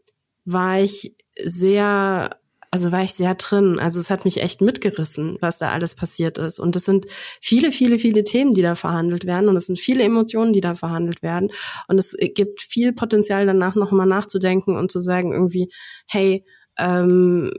war 0.44 0.80
ich 0.80 1.16
sehr, 1.38 2.30
also 2.70 2.92
war 2.92 3.02
ich 3.02 3.12
sehr 3.12 3.34
drin. 3.34 3.78
Also 3.78 4.00
es 4.00 4.10
hat 4.10 4.24
mich 4.24 4.42
echt 4.42 4.60
mitgerissen, 4.60 5.36
was 5.40 5.58
da 5.58 5.70
alles 5.70 5.94
passiert 5.94 6.38
ist. 6.38 6.58
Und 6.58 6.76
es 6.76 6.84
sind 6.84 7.06
viele, 7.40 7.72
viele, 7.72 7.98
viele 7.98 8.24
Themen, 8.24 8.52
die 8.52 8.62
da 8.62 8.74
verhandelt 8.74 9.26
werden. 9.26 9.48
Und 9.48 9.56
es 9.56 9.66
sind 9.66 9.78
viele 9.78 10.02
Emotionen, 10.02 10.52
die 10.52 10.60
da 10.60 10.74
verhandelt 10.74 11.22
werden. 11.22 11.50
Und 11.88 11.98
es 11.98 12.16
gibt 12.34 12.62
viel 12.62 12.92
Potenzial 12.92 13.46
danach 13.46 13.74
nochmal 13.74 14.06
nachzudenken 14.06 14.76
und 14.76 14.90
zu 14.90 15.00
sagen 15.00 15.32
irgendwie, 15.32 15.70
hey, 16.06 16.44
ähm, 16.78 17.52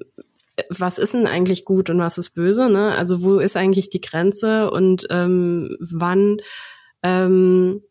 was 0.70 0.98
ist 0.98 1.14
denn 1.14 1.28
eigentlich 1.28 1.66
gut 1.66 1.90
und 1.90 2.00
was 2.00 2.18
ist 2.18 2.32
böse? 2.32 2.70
Ne? 2.70 2.94
Also 2.94 3.24
wo 3.24 3.40
ist 3.40 3.56
eigentlich 3.56 3.90
die 3.90 4.02
Grenze 4.02 4.72
und 4.72 5.08
ähm, 5.12 5.78
wann 5.80 6.38
ähm, 7.04 7.84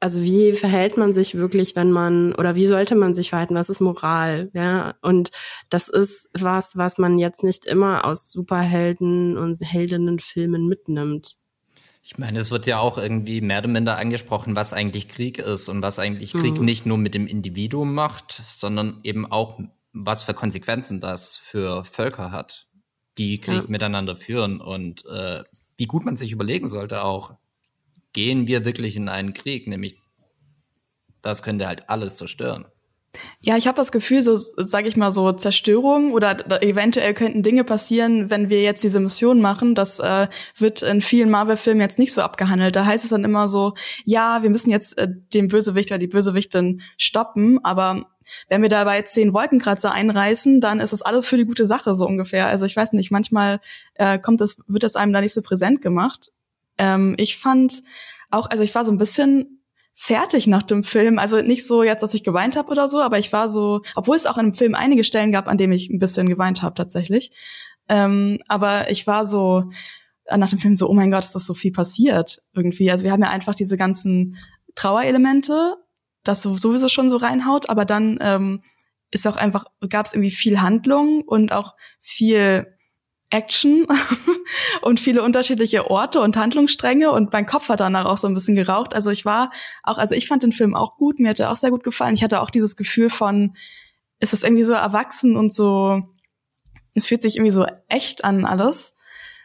also 0.00 0.22
wie 0.22 0.52
verhält 0.52 0.96
man 0.96 1.12
sich 1.12 1.34
wirklich, 1.34 1.74
wenn 1.74 1.90
man 1.90 2.34
oder 2.34 2.54
wie 2.54 2.66
sollte 2.66 2.94
man 2.94 3.14
sich 3.14 3.30
verhalten? 3.30 3.54
Was 3.54 3.68
ist 3.68 3.80
Moral? 3.80 4.50
Ja, 4.52 4.94
und 5.02 5.30
das 5.70 5.88
ist 5.88 6.30
was, 6.34 6.76
was 6.76 6.98
man 6.98 7.18
jetzt 7.18 7.42
nicht 7.42 7.64
immer 7.64 8.04
aus 8.04 8.30
Superhelden 8.30 9.36
und 9.36 9.58
Heldinnenfilmen 9.60 10.66
mitnimmt. 10.68 11.36
Ich 12.02 12.16
meine, 12.16 12.38
es 12.38 12.50
wird 12.50 12.66
ja 12.66 12.78
auch 12.78 12.96
irgendwie 12.96 13.40
mehr 13.40 13.58
oder 13.58 13.68
minder 13.68 13.98
angesprochen, 13.98 14.56
was 14.56 14.72
eigentlich 14.72 15.08
Krieg 15.08 15.38
ist 15.38 15.68
und 15.68 15.82
was 15.82 15.98
eigentlich 15.98 16.32
Krieg 16.32 16.58
mhm. 16.58 16.64
nicht 16.64 16.86
nur 16.86 16.96
mit 16.96 17.14
dem 17.14 17.26
Individuum 17.26 17.92
macht, 17.92 18.32
sondern 18.32 19.00
eben 19.02 19.30
auch, 19.30 19.60
was 19.92 20.22
für 20.22 20.32
Konsequenzen 20.32 21.00
das 21.00 21.36
für 21.36 21.84
Völker 21.84 22.32
hat, 22.32 22.66
die 23.18 23.40
Krieg 23.40 23.56
ja. 23.56 23.64
miteinander 23.68 24.16
führen 24.16 24.60
und 24.60 25.04
äh, 25.06 25.42
wie 25.76 25.86
gut 25.86 26.06
man 26.06 26.16
sich 26.16 26.32
überlegen 26.32 26.66
sollte 26.66 27.04
auch, 27.04 27.34
gehen 28.12 28.46
wir 28.46 28.64
wirklich 28.64 28.96
in 28.96 29.08
einen 29.08 29.34
Krieg, 29.34 29.66
nämlich 29.66 29.96
das 31.22 31.42
könnte 31.42 31.66
halt 31.66 31.88
alles 31.88 32.16
zerstören. 32.16 32.66
Ja, 33.40 33.56
ich 33.56 33.66
habe 33.66 33.76
das 33.76 33.90
Gefühl, 33.90 34.22
so 34.22 34.36
sage 34.36 34.88
ich 34.88 34.96
mal 34.96 35.10
so 35.12 35.32
Zerstörung 35.32 36.12
oder 36.12 36.62
eventuell 36.62 37.14
könnten 37.14 37.42
Dinge 37.42 37.64
passieren, 37.64 38.30
wenn 38.30 38.48
wir 38.48 38.62
jetzt 38.62 38.84
diese 38.84 39.00
Mission 39.00 39.40
machen. 39.40 39.74
Das 39.74 39.98
äh, 39.98 40.28
wird 40.56 40.82
in 40.82 41.00
vielen 41.00 41.30
Marvel-Filmen 41.30 41.80
jetzt 41.80 41.98
nicht 41.98 42.12
so 42.12 42.22
abgehandelt. 42.22 42.76
Da 42.76 42.84
heißt 42.84 43.04
es 43.04 43.10
dann 43.10 43.24
immer 43.24 43.48
so, 43.48 43.74
ja, 44.04 44.42
wir 44.42 44.50
müssen 44.50 44.70
jetzt 44.70 44.98
äh, 44.98 45.08
den 45.34 45.48
Bösewicht 45.48 45.90
oder 45.90 45.98
die 45.98 46.06
Bösewichtin 46.06 46.82
stoppen, 46.96 47.64
aber 47.64 48.06
wenn 48.48 48.62
wir 48.62 48.68
dabei 48.68 49.02
zehn 49.02 49.32
Wolkenkratzer 49.32 49.90
einreißen, 49.90 50.60
dann 50.60 50.80
ist 50.80 50.92
das 50.92 51.02
alles 51.02 51.26
für 51.26 51.38
die 51.38 51.46
gute 51.46 51.66
Sache 51.66 51.94
so 51.94 52.06
ungefähr. 52.06 52.46
Also 52.46 52.66
ich 52.66 52.76
weiß 52.76 52.92
nicht, 52.92 53.10
manchmal 53.10 53.60
äh, 53.94 54.18
kommt 54.18 54.40
das, 54.40 54.58
wird 54.66 54.82
das 54.82 54.96
einem 54.96 55.12
da 55.12 55.20
nicht 55.20 55.32
so 55.32 55.42
präsent 55.42 55.80
gemacht. 55.80 56.30
Ähm, 56.78 57.14
ich 57.18 57.36
fand 57.36 57.82
auch, 58.30 58.50
also 58.50 58.62
ich 58.62 58.74
war 58.74 58.84
so 58.84 58.90
ein 58.90 58.98
bisschen 58.98 59.64
fertig 59.94 60.46
nach 60.46 60.62
dem 60.62 60.84
Film. 60.84 61.18
Also 61.18 61.42
nicht 61.42 61.66
so 61.66 61.82
jetzt, 61.82 62.02
dass 62.02 62.14
ich 62.14 62.22
geweint 62.22 62.56
habe 62.56 62.70
oder 62.70 62.86
so, 62.86 63.00
aber 63.00 63.18
ich 63.18 63.32
war 63.32 63.48
so, 63.48 63.82
obwohl 63.96 64.16
es 64.16 64.26
auch 64.26 64.38
in 64.38 64.46
dem 64.46 64.54
Film 64.54 64.74
einige 64.74 65.02
Stellen 65.02 65.32
gab, 65.32 65.48
an 65.48 65.58
denen 65.58 65.72
ich 65.72 65.90
ein 65.90 65.98
bisschen 65.98 66.28
geweint 66.28 66.62
habe 66.62 66.74
tatsächlich. 66.74 67.32
Ähm, 67.88 68.38
aber 68.46 68.90
ich 68.90 69.06
war 69.06 69.24
so, 69.24 69.70
nach 70.36 70.50
dem 70.50 70.58
Film 70.58 70.74
so, 70.74 70.88
oh 70.88 70.94
mein 70.94 71.10
Gott, 71.10 71.24
ist 71.24 71.34
das 71.34 71.46
so 71.46 71.54
viel 71.54 71.72
passiert 71.72 72.38
irgendwie. 72.54 72.90
Also 72.90 73.04
wir 73.04 73.12
haben 73.12 73.22
ja 73.22 73.30
einfach 73.30 73.54
diese 73.54 73.76
ganzen 73.76 74.36
Trauerelemente, 74.74 75.76
das 76.22 76.42
sowieso 76.42 76.88
schon 76.88 77.08
so 77.08 77.16
reinhaut, 77.16 77.70
aber 77.70 77.84
dann 77.84 78.18
ähm, 78.20 78.62
ist 79.10 79.26
auch 79.26 79.36
einfach, 79.36 79.64
gab 79.88 80.06
es 80.06 80.12
irgendwie 80.12 80.30
viel 80.30 80.60
Handlung 80.60 81.22
und 81.22 81.52
auch 81.52 81.74
viel 82.00 82.77
Action 83.30 83.86
und 84.82 85.00
viele 85.00 85.22
unterschiedliche 85.22 85.90
Orte 85.90 86.20
und 86.20 86.36
Handlungsstränge 86.36 87.10
und 87.10 87.32
mein 87.32 87.46
Kopf 87.46 87.68
hat 87.68 87.80
danach 87.80 88.06
auch 88.06 88.16
so 88.16 88.26
ein 88.26 88.34
bisschen 88.34 88.54
geraucht. 88.54 88.94
Also 88.94 89.10
ich 89.10 89.24
war 89.24 89.50
auch, 89.82 89.98
also 89.98 90.14
ich 90.14 90.26
fand 90.26 90.42
den 90.42 90.52
Film 90.52 90.74
auch 90.74 90.96
gut, 90.96 91.18
mir 91.18 91.30
hat 91.30 91.40
er 91.40 91.50
auch 91.50 91.56
sehr 91.56 91.70
gut 91.70 91.84
gefallen. 91.84 92.14
Ich 92.14 92.22
hatte 92.22 92.40
auch 92.40 92.50
dieses 92.50 92.76
Gefühl 92.76 93.10
von, 93.10 93.54
ist 94.18 94.32
das 94.32 94.42
irgendwie 94.42 94.64
so 94.64 94.72
erwachsen 94.72 95.36
und 95.36 95.52
so, 95.52 96.00
es 96.94 97.06
fühlt 97.06 97.22
sich 97.22 97.36
irgendwie 97.36 97.52
so 97.52 97.66
echt 97.88 98.24
an 98.24 98.44
alles. 98.44 98.94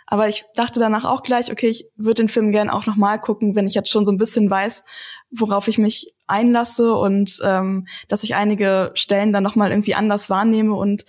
Aber 0.06 0.28
ich 0.28 0.44
dachte 0.56 0.80
danach 0.80 1.06
auch 1.06 1.24
gleich, 1.24 1.52
okay, 1.52 1.68
ich 1.68 1.86
würde 1.96 2.22
den 2.22 2.30
Film 2.30 2.52
gern 2.52 2.70
auch 2.70 2.86
nochmal 2.86 3.20
gucken, 3.20 3.56
wenn 3.56 3.68
ich 3.68 3.74
jetzt 3.74 3.90
schon 3.90 4.06
so 4.06 4.12
ein 4.12 4.18
bisschen 4.18 4.50
weiß, 4.50 4.84
worauf 5.32 5.68
ich 5.68 5.78
mich 5.78 6.14
einlasse 6.28 6.94
und 6.94 7.40
ähm, 7.44 7.88
dass 8.10 8.24
ich 8.24 8.36
einige 8.36 8.92
Stellen 8.96 9.34
dann 9.34 9.44
nochmal 9.44 9.72
irgendwie 9.72 9.96
anders 9.96 10.30
wahrnehme 10.30 10.74
und 10.74 11.06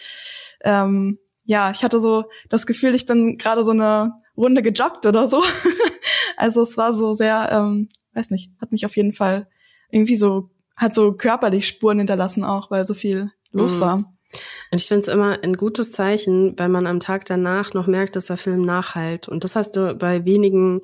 ähm, 0.63 1.19
ja, 1.45 1.71
ich 1.71 1.85
hatte 1.85 2.01
so 2.01 2.25
das 2.49 2.67
Gefühl, 2.67 2.95
ich 2.95 3.07
bin 3.07 3.39
gerade 3.39 3.63
so 3.63 3.71
eine 3.71 4.13
Runde 4.37 4.63
gejoggt 4.63 5.07
oder 5.07 5.29
so. 5.29 5.43
also 6.37 6.63
es 6.63 6.77
war 6.77 6.93
so 6.93 7.15
sehr, 7.15 7.49
ähm, 7.53 7.89
weiß 8.15 8.31
nicht, 8.31 8.51
hat 8.61 8.73
mich 8.73 8.87
auf 8.87 8.97
jeden 8.97 9.13
Fall 9.13 9.49
irgendwie 9.91 10.17
so, 10.17 10.51
hat 10.77 10.95
so 10.95 11.13
körperlich 11.13 11.69
Spuren 11.69 11.99
hinterlassen 11.99 12.45
auch, 12.45 12.71
weil 12.71 12.85
so 12.85 12.95
viel 12.95 13.31
los 13.53 13.77
mhm. 13.77 13.81
war. 13.81 13.95
Und 13.95 14.79
ich 14.79 14.87
finde 14.87 15.03
es 15.03 15.09
immer 15.09 15.39
ein 15.43 15.55
gutes 15.55 15.93
Zeichen, 15.93 16.59
wenn 16.59 16.73
man 16.73 16.87
am 16.87 16.99
Tag 16.99 17.25
danach 17.27 17.75
noch 17.75 17.87
merkt, 17.87 18.17
dass 18.17 18.27
der 18.27 18.37
Film 18.37 18.63
nachhalt. 18.63 19.29
Und 19.29 19.45
das 19.45 19.55
hast 19.55 19.77
du 19.77 19.95
bei 19.95 20.25
wenigen 20.25 20.81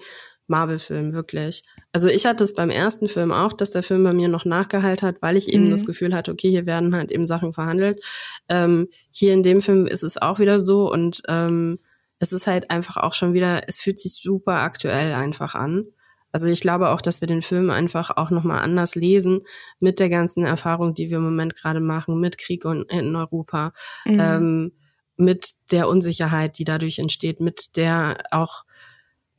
Marvel-Filmen 0.47 1.13
wirklich. 1.13 1.65
Also 1.93 2.09
ich 2.09 2.25
hatte 2.25 2.45
es 2.45 2.55
beim 2.55 2.71
ersten 2.71 3.09
Film 3.09 3.33
auch, 3.33 3.53
dass 3.53 3.73
der 3.73 3.83
Film 3.83 4.05
bei 4.05 4.13
mir 4.13 4.29
noch 4.29 4.45
nachgehalten 4.45 5.09
hat, 5.09 5.23
weil 5.23 5.37
ich 5.37 5.49
eben 5.49 5.67
mhm. 5.67 5.71
das 5.71 5.87
Gefühl 5.87 6.15
hatte, 6.15 6.31
okay, 6.33 6.49
hier 6.49 6.67
werden 6.67 6.95
halt 6.95 7.11
eben 7.11 7.27
Sachen 7.27 7.53
verhandelt. 7.53 8.01
Ähm, 8.49 8.89
hier 9.11 9.33
in 9.35 9.43
dem 9.43 9.61
Film 9.61 9.87
ist 9.87 10.05
es 10.05 10.17
auch 10.21 10.39
wieder 10.39 10.61
so 10.61 10.91
und 10.91 11.23
ähm, 11.29 11.81
es 12.21 12.33
ist 12.33 12.47
halt 12.47 12.71
einfach 12.71 12.97
auch 12.99 13.15
schon 13.15 13.33
wieder, 13.33 13.63
es 13.67 13.81
fühlt 13.81 13.99
sich 13.99 14.15
super 14.15 14.61
aktuell 14.61 15.15
einfach 15.15 15.55
an. 15.55 15.87
Also 16.33 16.47
ich 16.47 16.61
glaube 16.61 16.91
auch, 16.91 17.01
dass 17.01 17.21
wir 17.21 17.27
den 17.27 17.43
Film 17.43 17.71
einfach 17.71 18.17
auch 18.17 18.31
nochmal 18.31 18.61
anders 18.61 18.95
lesen 18.95 19.41
mit 19.81 19.99
der 19.99 20.09
ganzen 20.09 20.45
Erfahrung, 20.45 20.95
die 20.95 21.11
wir 21.11 21.17
im 21.17 21.25
Moment 21.25 21.57
gerade 21.57 21.81
machen, 21.81 22.21
mit 22.21 22.39
Krieg 22.39 22.65
in 22.65 23.17
Europa, 23.17 23.73
mhm. 24.05 24.21
ähm, 24.21 24.73
mit 25.17 25.55
der 25.73 25.89
Unsicherheit, 25.89 26.59
die 26.59 26.65
dadurch 26.65 26.99
entsteht, 26.99 27.41
mit 27.41 27.77
der 27.77 28.19
auch 28.31 28.65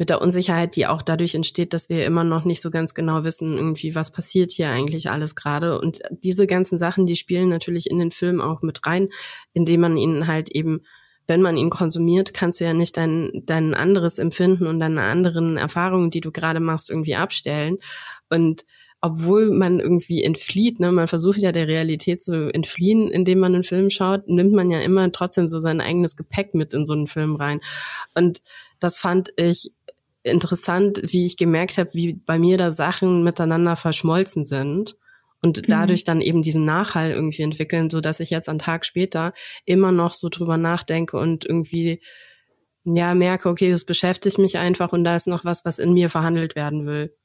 mit 0.02 0.10
der 0.10 0.20
Unsicherheit, 0.20 0.76
die 0.76 0.88
auch 0.88 1.04
dadurch 1.04 1.36
entsteht, 1.36 1.74
dass 1.74 1.88
wir 1.88 2.08
immer 2.08 2.24
noch 2.24 2.44
nicht 2.44 2.60
so 2.60 2.72
ganz 2.72 2.96
genau 2.96 3.24
wissen, 3.24 3.56
irgendwie, 3.56 3.94
was 3.94 4.12
passiert 4.12 4.52
hier 4.52 4.70
eigentlich 4.70 5.12
alles 5.12 5.36
gerade. 5.36 5.80
Und 5.80 6.00
diese 6.10 6.48
ganzen 6.48 6.80
Sachen, 6.80 7.06
die 7.06 7.16
spielen 7.16 7.50
natürlich 7.50 7.88
in 7.88 8.00
den 8.00 8.10
Film 8.10 8.42
auch 8.42 8.64
mit 8.64 8.84
rein, 8.88 9.10
indem 9.54 9.82
man 9.82 9.98
ihnen 9.98 10.26
halt 10.26 10.50
eben 10.50 10.82
wenn 11.28 11.44
man 11.44 11.56
ihn 11.56 11.70
konsumiert, 11.70 12.34
kannst 12.34 12.60
du 12.60 12.66
ja 12.66 12.74
nicht 12.74 12.98
dein, 12.98 13.44
dein 13.46 13.76
anderes 13.76 14.18
Empfinden 14.18 14.66
und 14.66 14.80
deine 14.80 15.04
anderen 15.04 15.56
Erfahrungen, 15.56 16.10
die 16.10 16.20
du 16.20 16.32
gerade 16.32 16.60
machst, 16.60 16.90
irgendwie 16.90 17.16
abstellen. 17.16 17.78
Und 18.28 18.66
obwohl 19.02 19.52
man 19.52 19.80
irgendwie 19.80 20.24
entflieht, 20.24 20.80
ne, 20.80 20.92
man 20.92 21.08
versucht 21.08 21.38
ja 21.38 21.52
der 21.52 21.68
Realität 21.68 22.24
zu 22.24 22.54
entfliehen, 22.54 23.10
indem 23.10 23.40
man 23.40 23.54
einen 23.54 23.64
Film 23.64 23.92
schaut, 23.92 24.28
nimmt 24.28 24.52
man 24.52 24.70
ja 24.70 24.80
immer 24.80 25.12
trotzdem 25.12 25.48
so 25.48 25.60
sein 25.60 25.80
eigenes 25.80 26.16
Gepäck 26.16 26.54
mit 26.54 26.74
in 26.74 26.86
so 26.86 26.94
einen 26.94 27.08
Film 27.08 27.36
rein. 27.36 27.62
Und 28.16 28.42
das 28.80 29.00
fand 29.00 29.32
ich 29.38 29.72
interessant, 30.24 31.02
wie 31.04 31.26
ich 31.26 31.38
gemerkt 31.38 31.78
habe, 31.78 31.94
wie 31.94 32.14
bei 32.14 32.40
mir 32.40 32.58
da 32.58 32.72
Sachen 32.72 33.24
miteinander 33.24 33.76
verschmolzen 33.76 34.46
sind 34.46 34.96
und 35.42 35.58
mhm. 35.58 35.66
dadurch 35.68 36.04
dann 36.04 36.22
eben 36.22 36.42
diesen 36.42 36.66
Nachhall 36.66 37.12
irgendwie 37.12 37.44
entwickeln, 37.44 37.90
so 37.90 38.02
dass 38.02 38.20
ich 38.20 38.30
jetzt 38.30 38.50
einen 38.50 38.60
Tag 38.60 38.86
später 38.86 39.34
immer 39.66 39.92
noch 39.92 40.14
so 40.14 40.30
drüber 40.30 40.58
nachdenke 40.58 41.18
und 41.18 41.46
irgendwie 41.46 42.02
ja 42.84 43.14
merke, 43.14 43.50
okay, 43.50 43.70
das 43.70 43.86
beschäftigt 43.86 44.38
mich 44.38 44.58
einfach 44.58 44.92
und 44.92 45.04
da 45.04 45.16
ist 45.16 45.28
noch 45.28 45.46
was, 45.46 45.66
was 45.66 45.80
in 45.80 45.94
mir 45.94 46.10
verhandelt 46.10 46.56
werden 46.56 46.86
will. 46.86 47.16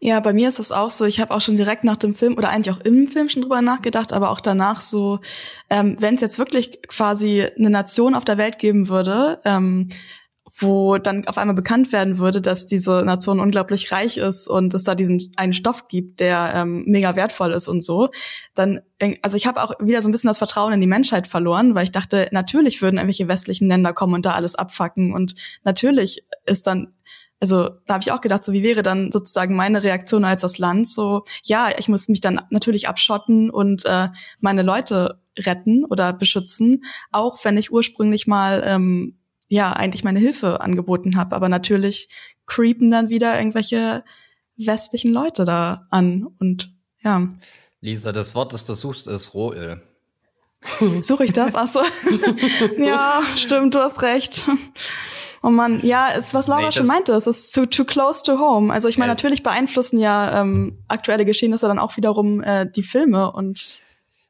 Ja, 0.00 0.20
bei 0.20 0.32
mir 0.32 0.48
ist 0.48 0.60
es 0.60 0.70
auch 0.70 0.90
so. 0.90 1.04
Ich 1.04 1.18
habe 1.20 1.34
auch 1.34 1.40
schon 1.40 1.56
direkt 1.56 1.82
nach 1.82 1.96
dem 1.96 2.14
Film 2.14 2.36
oder 2.36 2.50
eigentlich 2.50 2.74
auch 2.74 2.80
im 2.80 3.08
Film 3.08 3.28
schon 3.28 3.42
drüber 3.42 3.62
nachgedacht, 3.62 4.12
aber 4.12 4.30
auch 4.30 4.40
danach 4.40 4.80
so, 4.80 5.18
ähm, 5.70 5.96
wenn 5.98 6.14
es 6.14 6.20
jetzt 6.20 6.38
wirklich 6.38 6.82
quasi 6.86 7.42
eine 7.42 7.70
Nation 7.70 8.14
auf 8.14 8.24
der 8.24 8.38
Welt 8.38 8.58
geben 8.58 8.88
würde, 8.88 9.40
ähm, 9.44 9.88
wo 10.58 10.96
dann 10.96 11.26
auf 11.26 11.36
einmal 11.36 11.54
bekannt 11.54 11.92
werden 11.92 12.18
würde, 12.18 12.40
dass 12.40 12.66
diese 12.66 13.02
Nation 13.04 13.40
unglaublich 13.40 13.92
reich 13.92 14.16
ist 14.16 14.48
und 14.48 14.72
es 14.72 14.84
da 14.84 14.94
diesen 14.94 15.30
einen 15.36 15.52
Stoff 15.52 15.88
gibt, 15.88 16.20
der 16.20 16.52
ähm, 16.54 16.84
mega 16.86 17.14
wertvoll 17.14 17.52
ist 17.52 17.68
und 17.68 17.82
so, 17.82 18.08
dann, 18.54 18.80
also 19.22 19.36
ich 19.36 19.46
habe 19.46 19.62
auch 19.62 19.74
wieder 19.80 20.00
so 20.00 20.08
ein 20.08 20.12
bisschen 20.12 20.28
das 20.28 20.38
Vertrauen 20.38 20.72
in 20.72 20.80
die 20.80 20.86
Menschheit 20.86 21.26
verloren, 21.26 21.74
weil 21.74 21.84
ich 21.84 21.92
dachte, 21.92 22.28
natürlich 22.32 22.80
würden 22.80 22.96
irgendwelche 22.96 23.28
westlichen 23.28 23.68
Länder 23.68 23.92
kommen 23.92 24.14
und 24.14 24.24
da 24.24 24.32
alles 24.32 24.54
abfacken 24.54 25.12
und 25.12 25.34
natürlich 25.62 26.24
ist 26.46 26.66
dann 26.66 26.94
also 27.38 27.68
da 27.86 27.94
habe 27.94 28.02
ich 28.02 28.12
auch 28.12 28.22
gedacht, 28.22 28.44
so 28.44 28.54
wie 28.54 28.62
wäre 28.62 28.82
dann 28.82 29.12
sozusagen 29.12 29.54
meine 29.56 29.82
Reaktion 29.82 30.24
als 30.24 30.40
das 30.40 30.56
Land? 30.56 30.88
So, 30.88 31.24
ja, 31.44 31.68
ich 31.76 31.86
muss 31.86 32.08
mich 32.08 32.22
dann 32.22 32.40
natürlich 32.48 32.88
abschotten 32.88 33.50
und 33.50 33.84
äh, 33.84 34.08
meine 34.40 34.62
Leute 34.62 35.20
retten 35.38 35.84
oder 35.84 36.14
beschützen, 36.14 36.82
auch 37.12 37.44
wenn 37.44 37.58
ich 37.58 37.70
ursprünglich 37.70 38.26
mal 38.26 38.62
ähm, 38.64 39.18
ja 39.48 39.72
eigentlich 39.72 40.04
meine 40.04 40.18
Hilfe 40.18 40.60
angeboten 40.60 41.16
habe. 41.16 41.34
Aber 41.34 41.48
natürlich 41.48 42.08
creepen 42.46 42.90
dann 42.90 43.08
wieder 43.08 43.38
irgendwelche 43.38 44.04
westlichen 44.56 45.12
Leute 45.12 45.44
da 45.44 45.86
an 45.90 46.26
und 46.38 46.72
ja. 47.02 47.28
Lisa, 47.80 48.12
das 48.12 48.34
Wort, 48.34 48.52
das 48.52 48.64
du 48.64 48.74
suchst, 48.74 49.06
ist 49.06 49.34
Rohöl. 49.34 49.82
Suche 51.02 51.24
ich 51.24 51.32
das? 51.32 51.54
Ach 51.54 51.68
so. 51.68 51.80
ja, 52.78 53.22
stimmt, 53.36 53.74
du 53.74 53.78
hast 53.78 54.02
recht. 54.02 54.46
Oh 55.42 55.50
man, 55.50 55.84
ja, 55.86 56.08
ist 56.08 56.34
was 56.34 56.48
Laura 56.48 56.66
nee, 56.66 56.72
schon 56.72 56.86
meinte, 56.86 57.12
es 57.12 57.26
ist 57.26 57.54
too, 57.54 57.66
too 57.66 57.84
close 57.84 58.22
to 58.24 58.38
home. 58.38 58.72
Also 58.72 58.88
ich 58.88 58.98
meine, 58.98 59.12
natürlich 59.12 59.42
beeinflussen 59.42 60.00
ja 60.00 60.40
ähm, 60.40 60.82
aktuelle 60.88 61.24
Geschehnisse 61.24 61.68
dann 61.68 61.78
auch 61.78 61.96
wiederum 61.96 62.42
äh, 62.42 62.68
die 62.68 62.82
Filme 62.82 63.30
und 63.30 63.80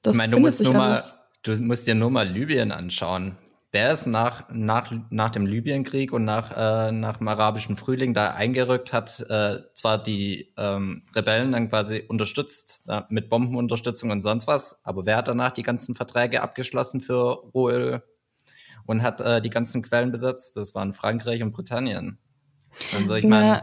das 0.02 0.14
ich 0.14 0.18
meine, 0.18 0.34
du 0.34 0.40
musst, 0.40 0.62
nur 0.62 0.74
mal, 0.74 1.02
du 1.42 1.56
musst 1.62 1.86
dir 1.86 1.94
nur 1.94 2.10
mal 2.10 2.28
Libyen 2.28 2.70
anschauen 2.70 3.38
der 3.76 3.92
ist 3.92 4.06
nach, 4.06 4.44
nach, 4.50 4.90
nach 5.10 5.28
dem 5.28 5.44
Libyenkrieg 5.44 6.10
und 6.10 6.24
nach, 6.24 6.50
äh, 6.56 6.92
nach 6.92 7.18
dem 7.18 7.28
arabischen 7.28 7.76
Frühling 7.76 8.14
da 8.14 8.30
eingerückt, 8.30 8.94
hat 8.94 9.20
äh, 9.28 9.58
zwar 9.74 10.02
die 10.02 10.50
ähm, 10.56 11.02
Rebellen 11.14 11.52
dann 11.52 11.68
quasi 11.68 12.02
unterstützt, 12.08 12.84
äh, 12.88 13.02
mit 13.10 13.28
Bombenunterstützung 13.28 14.10
und 14.10 14.22
sonst 14.22 14.46
was, 14.46 14.80
aber 14.82 15.04
wer 15.04 15.18
hat 15.18 15.28
danach 15.28 15.52
die 15.52 15.62
ganzen 15.62 15.94
Verträge 15.94 16.40
abgeschlossen 16.40 17.02
für 17.02 17.42
Rohöl 17.52 18.02
und 18.86 19.02
hat 19.02 19.20
äh, 19.20 19.42
die 19.42 19.50
ganzen 19.50 19.82
Quellen 19.82 20.10
besetzt? 20.10 20.56
Das 20.56 20.74
waren 20.74 20.94
Frankreich 20.94 21.42
und 21.42 21.52
Britannien. 21.52 22.16
Also 22.96 23.14
ich 23.16 23.26
meine, 23.26 23.60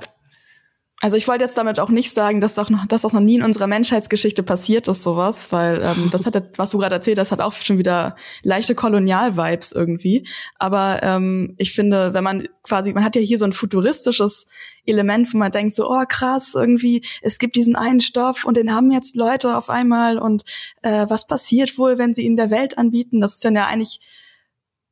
also 1.04 1.18
ich 1.18 1.28
wollte 1.28 1.44
jetzt 1.44 1.58
damit 1.58 1.82
auch 1.82 1.89
nicht 1.89 2.13
sagen, 2.13 2.39
dass, 2.39 2.56
doch 2.56 2.70
noch, 2.70 2.88
dass 2.88 3.02
das 3.02 3.12
noch 3.12 3.20
nie 3.20 3.36
in 3.36 3.44
unserer 3.44 3.68
Menschheitsgeschichte 3.68 4.42
passiert 4.42 4.88
ist, 4.88 5.04
sowas, 5.04 5.52
weil 5.52 5.82
ähm, 5.84 6.08
das 6.12 6.26
hat, 6.26 6.58
was 6.58 6.70
du 6.70 6.78
gerade 6.78 6.96
erzählt 6.96 7.20
hast, 7.20 7.30
hat 7.34 7.42
auch 7.42 7.52
schon 7.52 7.78
wieder 7.78 8.16
leichte 8.42 8.74
Kolonial-Vibes 8.74 9.74
irgendwie. 9.74 10.26
Aber 10.60 11.02
ähm, 11.04 11.56
ich 11.58 11.74
finde, 11.74 12.13
wenn 12.13 12.24
man 12.24 12.48
quasi, 12.63 12.94
man 12.94 13.04
hat 13.04 13.18
ja 13.18 13.22
hier 13.22 13.38
so 13.38 13.44
ein 13.44 13.52
futuristisches 13.52 14.46
Element, 14.86 15.34
wo 15.34 15.38
man 15.39 15.52
denkt 15.52 15.76
so, 15.76 15.92
oh 15.92 16.04
krass, 16.08 16.54
irgendwie, 16.56 17.04
es 17.22 17.38
gibt 17.38 17.58
diesen 17.58 17.76
einen 17.76 18.00
Stoff 18.00 18.46
und 18.46 18.56
den 18.56 18.74
haben 18.74 18.89
jetzt 18.89 19.18
Leute 19.18 19.58
auf 19.58 19.70
einmal 19.70 20.18
und 20.18 20.44
äh, 20.84 21.06
was 21.10 21.28
passiert 21.28 21.78
wohl, 21.78 21.98
wenn 21.98 22.13
sie 22.13 22.22
ihn 22.22 22.38
der 22.38 22.50
Welt 22.50 22.78
anbieten? 22.78 23.20
Das 23.20 23.34
ist 23.34 23.44
dann 23.44 23.56
ja 23.56 23.68
eigentlich 23.68 24.00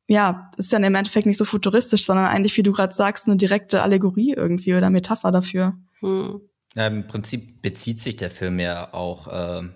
ja, 0.08 0.50
ist 0.58 0.74
dann 0.74 0.84
im 0.84 0.94
Endeffekt 0.94 1.24
nicht 1.24 1.38
so 1.38 1.46
futuristisch, 1.46 2.04
sondern 2.04 2.26
eigentlich, 2.26 2.54
wie 2.58 2.62
du 2.62 2.72
gerade 2.72 2.92
sagst, 2.92 3.28
eine 3.28 3.38
direkte 3.38 3.80
Allegorie 3.80 4.34
irgendwie 4.36 4.74
oder 4.74 4.90
Metapher 4.90 5.30
dafür. 5.30 5.78
Hm. 6.02 6.40
Ja, 6.74 6.86
Im 6.86 7.06
Prinzip 7.06 7.62
bezieht 7.62 8.00
sich 8.00 8.16
der 8.16 8.30
Film 8.30 8.58
ja 8.58 8.92
auch 8.92 9.28
äh, 9.28 9.68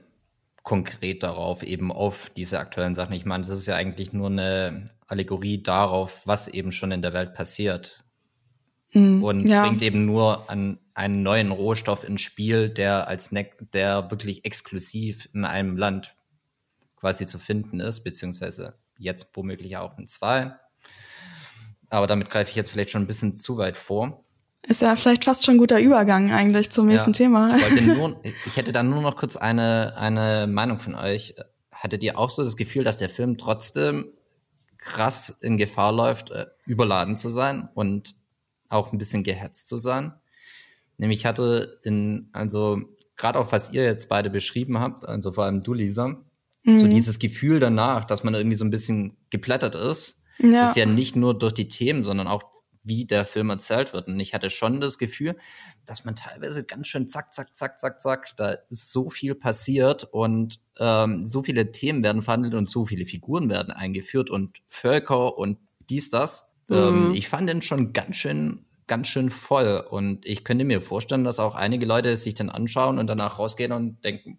konkret 0.62 1.22
darauf, 1.22 1.62
eben 1.62 1.92
auf 1.92 2.30
diese 2.36 2.58
aktuellen 2.58 2.94
Sachen. 2.94 3.14
Ich 3.14 3.24
meine, 3.24 3.44
das 3.46 3.56
ist 3.56 3.66
ja 3.66 3.76
eigentlich 3.76 4.12
nur 4.12 4.28
eine 4.28 4.84
Allegorie 5.06 5.62
darauf, 5.62 6.26
was 6.26 6.48
eben 6.48 6.72
schon 6.72 6.90
in 6.90 7.02
der 7.02 7.12
Welt 7.12 7.34
passiert. 7.34 8.02
Mhm, 8.92 9.22
und 9.22 9.46
ja. 9.46 9.66
bringt 9.66 9.82
eben 9.82 10.06
nur 10.06 10.48
an 10.50 10.78
einen 10.94 11.22
neuen 11.22 11.50
Rohstoff 11.50 12.02
ins 12.02 12.22
Spiel, 12.22 12.70
der 12.70 13.06
als 13.08 13.30
ne 13.30 13.48
der 13.72 14.10
wirklich 14.10 14.44
exklusiv 14.44 15.28
in 15.34 15.44
einem 15.44 15.76
Land 15.76 16.16
quasi 16.96 17.26
zu 17.26 17.38
finden 17.38 17.80
ist, 17.80 18.02
beziehungsweise 18.04 18.78
jetzt 18.98 19.28
womöglich 19.34 19.76
auch 19.76 19.98
in 19.98 20.06
zwei. 20.06 20.56
Aber 21.90 22.06
damit 22.06 22.30
greife 22.30 22.50
ich 22.50 22.56
jetzt 22.56 22.70
vielleicht 22.70 22.90
schon 22.90 23.02
ein 23.02 23.06
bisschen 23.06 23.36
zu 23.36 23.58
weit 23.58 23.76
vor. 23.76 24.24
Ist 24.66 24.82
ja 24.82 24.96
vielleicht 24.96 25.24
fast 25.24 25.44
schon 25.44 25.56
ein 25.56 25.58
guter 25.58 25.80
Übergang 25.80 26.32
eigentlich 26.32 26.70
zum 26.70 26.86
nächsten 26.86 27.12
ja, 27.12 27.16
Thema. 27.16 27.56
Ich, 27.56 27.86
nur, 27.86 28.20
ich 28.46 28.56
hätte 28.56 28.72
dann 28.72 28.90
nur 28.90 29.00
noch 29.00 29.16
kurz 29.16 29.36
eine, 29.36 29.96
eine 29.96 30.46
Meinung 30.48 30.80
von 30.80 30.94
euch. 30.94 31.34
Hattet 31.70 32.02
ihr 32.02 32.18
auch 32.18 32.30
so 32.30 32.42
das 32.42 32.56
Gefühl, 32.56 32.82
dass 32.82 32.98
der 32.98 33.08
Film 33.08 33.38
trotzdem 33.38 34.12
krass 34.78 35.30
in 35.40 35.56
Gefahr 35.56 35.92
läuft, 35.92 36.30
äh, 36.30 36.46
überladen 36.64 37.16
zu 37.16 37.28
sein 37.28 37.68
und 37.74 38.14
auch 38.68 38.92
ein 38.92 38.98
bisschen 38.98 39.22
gehetzt 39.22 39.68
zu 39.68 39.76
sein. 39.76 40.12
Nämlich 40.98 41.26
hatte 41.26 41.78
in, 41.84 42.28
also 42.32 42.80
gerade 43.16 43.38
auch 43.38 43.52
was 43.52 43.72
ihr 43.72 43.84
jetzt 43.84 44.08
beide 44.08 44.30
beschrieben 44.30 44.80
habt, 44.80 45.06
also 45.06 45.32
vor 45.32 45.44
allem 45.44 45.62
du, 45.62 45.74
Lisa, 45.74 46.08
mhm. 46.64 46.78
so 46.78 46.86
dieses 46.86 47.18
Gefühl 47.18 47.60
danach, 47.60 48.04
dass 48.04 48.24
man 48.24 48.34
irgendwie 48.34 48.56
so 48.56 48.64
ein 48.64 48.70
bisschen 48.70 49.16
geplättert 49.30 49.74
ist. 49.74 50.22
Ja. 50.38 50.68
Ist 50.68 50.76
ja 50.76 50.86
nicht 50.86 51.16
nur 51.16 51.38
durch 51.38 51.54
die 51.54 51.68
Themen, 51.68 52.04
sondern 52.04 52.26
auch 52.26 52.42
wie 52.86 53.04
der 53.04 53.24
Film 53.24 53.50
erzählt 53.50 53.92
wird. 53.92 54.08
Und 54.08 54.18
ich 54.20 54.32
hatte 54.32 54.48
schon 54.48 54.80
das 54.80 54.98
Gefühl, 54.98 55.36
dass 55.84 56.04
man 56.04 56.16
teilweise 56.16 56.64
ganz 56.64 56.86
schön 56.86 57.08
zack, 57.08 57.34
zack, 57.34 57.54
zack, 57.56 57.78
zack, 57.80 58.00
zack, 58.00 58.36
da 58.36 58.56
ist 58.70 58.92
so 58.92 59.10
viel 59.10 59.34
passiert 59.34 60.04
und 60.04 60.60
ähm, 60.78 61.24
so 61.24 61.42
viele 61.42 61.72
Themen 61.72 62.02
werden 62.02 62.22
verhandelt 62.22 62.54
und 62.54 62.68
so 62.68 62.86
viele 62.86 63.04
Figuren 63.06 63.50
werden 63.50 63.72
eingeführt 63.72 64.30
und 64.30 64.58
Völker 64.66 65.36
und 65.36 65.58
dies, 65.90 66.10
das. 66.10 66.52
Ähm, 66.70 66.76
mhm. 66.76 67.06
Ähm, 67.06 67.14
ich 67.14 67.28
fand 67.28 67.48
den 67.48 67.62
schon 67.62 67.92
ganz 67.92 68.16
schön 68.16 68.66
ganz 68.86 69.08
schön 69.08 69.30
voll. 69.30 69.84
Und 69.88 70.24
ich 70.26 70.44
könnte 70.44 70.64
mir 70.64 70.80
vorstellen, 70.80 71.24
dass 71.24 71.40
auch 71.40 71.54
einige 71.54 71.86
Leute 71.86 72.16
sich 72.16 72.34
dann 72.34 72.50
anschauen 72.50 72.98
und 72.98 73.06
danach 73.08 73.38
rausgehen 73.38 73.72
und 73.72 74.02
denken, 74.04 74.36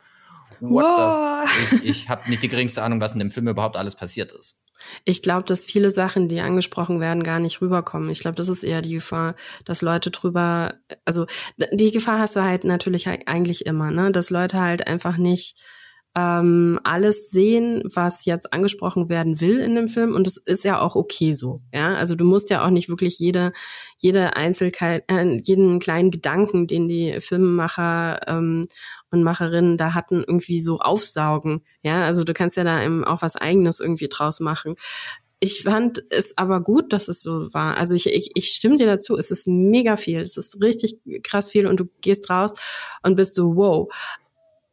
what 0.60 0.86
wow. 0.86 1.50
the 1.70 1.78
Ich, 1.78 1.90
ich 1.90 2.10
habe 2.10 2.30
nicht 2.30 2.44
die 2.44 2.48
geringste 2.48 2.84
Ahnung, 2.84 3.02
was 3.02 3.14
in 3.14 3.20
dem 3.20 3.32
Film 3.32 3.48
überhaupt 3.48 3.76
alles 3.76 3.96
passiert 3.96 4.32
ist. 4.32 4.64
Ich 5.06 5.22
glaube, 5.22 5.46
dass 5.46 5.66
viele 5.66 5.90
Sachen, 5.92 6.30
die 6.30 6.42
angesprochen 6.42 7.00
werden, 7.00 7.24
gar 7.24 7.40
nicht 7.40 7.62
rüberkommen. 7.62 8.10
Ich 8.10 8.20
glaube, 8.20 8.36
das 8.36 8.50
ist 8.50 8.64
eher 8.64 8.82
die 8.82 8.96
Gefahr, 8.96 9.36
dass 9.66 9.82
Leute 9.82 10.12
drüber, 10.12 10.76
also 11.06 11.26
die 11.72 11.92
Gefahr 11.92 12.20
hast 12.20 12.36
du 12.36 12.44
halt 12.44 12.64
natürlich 12.64 13.08
eigentlich 13.08 13.66
immer, 13.66 13.92
ne, 13.92 14.12
dass 14.12 14.30
Leute 14.30 14.60
halt 14.60 14.88
einfach 14.88 15.18
nicht 15.18 15.58
ähm, 16.18 16.80
alles 16.84 17.30
sehen, 17.30 17.84
was 17.94 18.26
jetzt 18.26 18.52
angesprochen 18.52 19.08
werden 19.08 19.40
will 19.40 19.60
in 19.60 19.76
dem 19.76 19.88
Film. 19.88 20.16
Und 20.16 20.26
das 20.26 20.38
ist 20.38 20.64
ja 20.64 20.80
auch 20.82 20.96
okay 20.96 21.34
so. 21.34 21.62
Ja, 21.72 21.94
also 21.94 22.16
du 22.16 22.26
musst 22.26 22.50
ja 22.50 22.66
auch 22.66 22.72
nicht 22.72 22.90
wirklich 22.90 23.20
jede, 23.20 23.54
jede 24.00 24.36
Einzelkeit, 24.36 25.04
äh, 25.10 25.40
jeden 25.44 25.80
kleinen 25.80 26.10
Gedanken, 26.10 26.66
den 26.66 26.88
die 26.88 27.18
Filmemacher 27.22 28.20
ähm, 28.28 28.68
und 29.12 29.24
Macherinnen 29.24 29.78
da 29.78 29.94
hatten, 29.94 30.24
irgendwie 30.28 30.60
so 30.60 30.80
aufsaugen. 30.80 31.62
Ja, 31.82 32.04
also 32.04 32.24
du 32.24 32.34
kannst 32.34 32.58
ja 32.58 32.64
da 32.64 32.84
eben 32.84 33.04
auch 33.04 33.22
was 33.22 33.36
eigenes 33.36 33.80
irgendwie 33.80 34.10
draus 34.10 34.40
machen. 34.40 34.76
Ich 35.40 35.64
fand 35.64 36.04
es 36.10 36.38
aber 36.38 36.62
gut, 36.62 36.94
dass 36.94 37.08
es 37.08 37.22
so 37.22 37.54
war. 37.54 37.78
Also 37.78 37.94
ich, 37.94 38.08
ich, 38.08 38.32
ich 38.34 38.50
stimme 38.50 38.78
dir 38.78 38.88
dazu, 38.88 39.16
es 39.16 39.30
ist 39.30 39.48
mega 39.48 39.96
viel, 39.96 40.20
es 40.20 40.36
ist 40.36 40.62
richtig 40.64 41.00
krass 41.24 41.52
viel 41.52 41.68
und 41.68 41.80
du 41.80 41.86
gehst 42.02 42.30
raus 42.30 42.56
und 43.04 43.16
bist 43.16 43.36
so, 43.36 43.56
wow. 43.56 43.94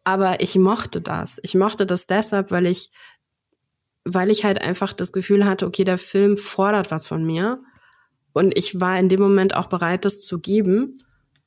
Aber 0.04 0.40
ich 0.40 0.56
mochte 0.56 1.00
das. 1.00 1.38
Ich 1.42 1.54
mochte 1.54 1.86
das 1.86 2.06
deshalb, 2.06 2.50
weil 2.50 2.66
ich, 2.66 2.90
weil 4.04 4.30
ich 4.30 4.44
halt 4.44 4.60
einfach 4.60 4.92
das 4.94 5.12
Gefühl 5.12 5.44
hatte, 5.44 5.66
okay, 5.66 5.84
der 5.84 5.98
Film 5.98 6.36
fordert 6.38 6.90
was 6.90 7.06
von 7.06 7.24
mir. 7.24 7.62
Und 8.32 8.56
ich 8.56 8.80
war 8.80 8.98
in 8.98 9.08
dem 9.08 9.20
Moment 9.20 9.54
auch 9.54 9.66
bereit, 9.66 10.04
das 10.04 10.20
zu 10.24 10.40
geben. 10.40 11.02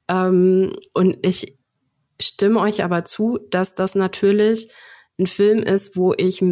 Ähm, 0.07 0.73
und 0.93 1.17
ich 1.25 1.56
stimme 2.21 2.59
euch 2.59 2.83
aber 2.83 3.05
zu, 3.05 3.39
dass 3.49 3.75
das 3.75 3.95
natürlich 3.95 4.69
ein 5.19 5.27
Film 5.27 5.59
ist, 5.59 5.95
wo 5.95 6.13
ich 6.15 6.43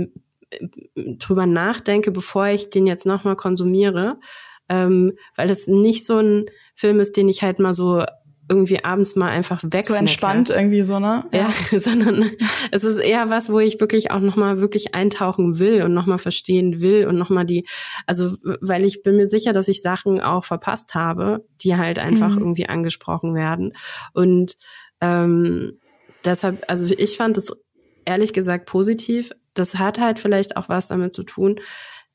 drüber 0.96 1.46
nachdenke, 1.46 2.12
bevor 2.12 2.48
ich 2.48 2.70
den 2.70 2.88
jetzt 2.88 3.06
nochmal 3.06 3.36
konsumiere. 3.36 4.20
Ähm, 4.68 5.14
weil 5.36 5.50
es 5.50 5.68
nicht 5.68 6.06
so 6.06 6.18
ein 6.18 6.46
Film 6.74 7.00
ist, 7.00 7.18
den 7.18 7.30
ich 7.30 7.44
halt 7.44 7.60
mal 7.60 7.74
so 7.74 8.04
irgendwie 8.48 8.84
abends 8.84 9.16
mal 9.16 9.30
einfach 9.30 9.64
weg. 9.64 9.88
So 9.88 9.96
entspannt 9.96 10.50
irgendwie 10.50 10.84
so, 10.84 11.00
ne? 11.00 11.24
Ja, 11.32 11.50
ja 11.72 11.80
sondern 11.80 12.30
es 12.72 12.84
ist 12.84 13.00
eher 13.00 13.30
was, 13.30 13.52
wo 13.52 13.60
ich 13.60 13.80
wirklich 13.80 14.12
auch 14.12 14.20
nochmal 14.20 14.62
wirklich 14.62 14.94
eintauchen 14.94 15.58
will 15.58 15.84
und 15.84 15.94
nochmal 15.94 16.20
verstehen 16.20 16.80
will 16.82 17.08
und 17.08 17.16
nochmal 17.16 17.46
die, 17.46 17.66
also 18.06 18.36
weil 18.62 18.86
ich 18.86 19.02
bin 19.02 19.16
mir 19.16 19.28
sicher, 19.28 19.54
dass 19.54 19.68
ich 19.68 19.82
Sachen 19.82 20.22
auch 20.22 20.44
verpasst 20.44 20.94
habe, 20.94 21.46
die 21.62 21.76
halt 21.76 21.98
einfach 21.98 22.30
mhm. 22.30 22.40
irgendwie 22.40 22.70
angesprochen 22.70 23.34
werden. 23.34 23.74
Und 24.14 24.58
ähm, 25.06 25.80
deshalb, 26.24 26.64
also 26.68 26.94
ich 26.98 27.18
fand 27.18 27.38
es 27.38 27.52
ehrlich 28.06 28.34
gesagt 28.34 28.66
positiv. 28.66 29.32
Das 29.54 29.76
hat 29.76 30.00
halt 30.00 30.20
vielleicht 30.20 30.58
auch 30.58 30.70
was 30.70 30.88
damit 30.88 31.14
zu 31.14 31.24
tun, 31.24 31.60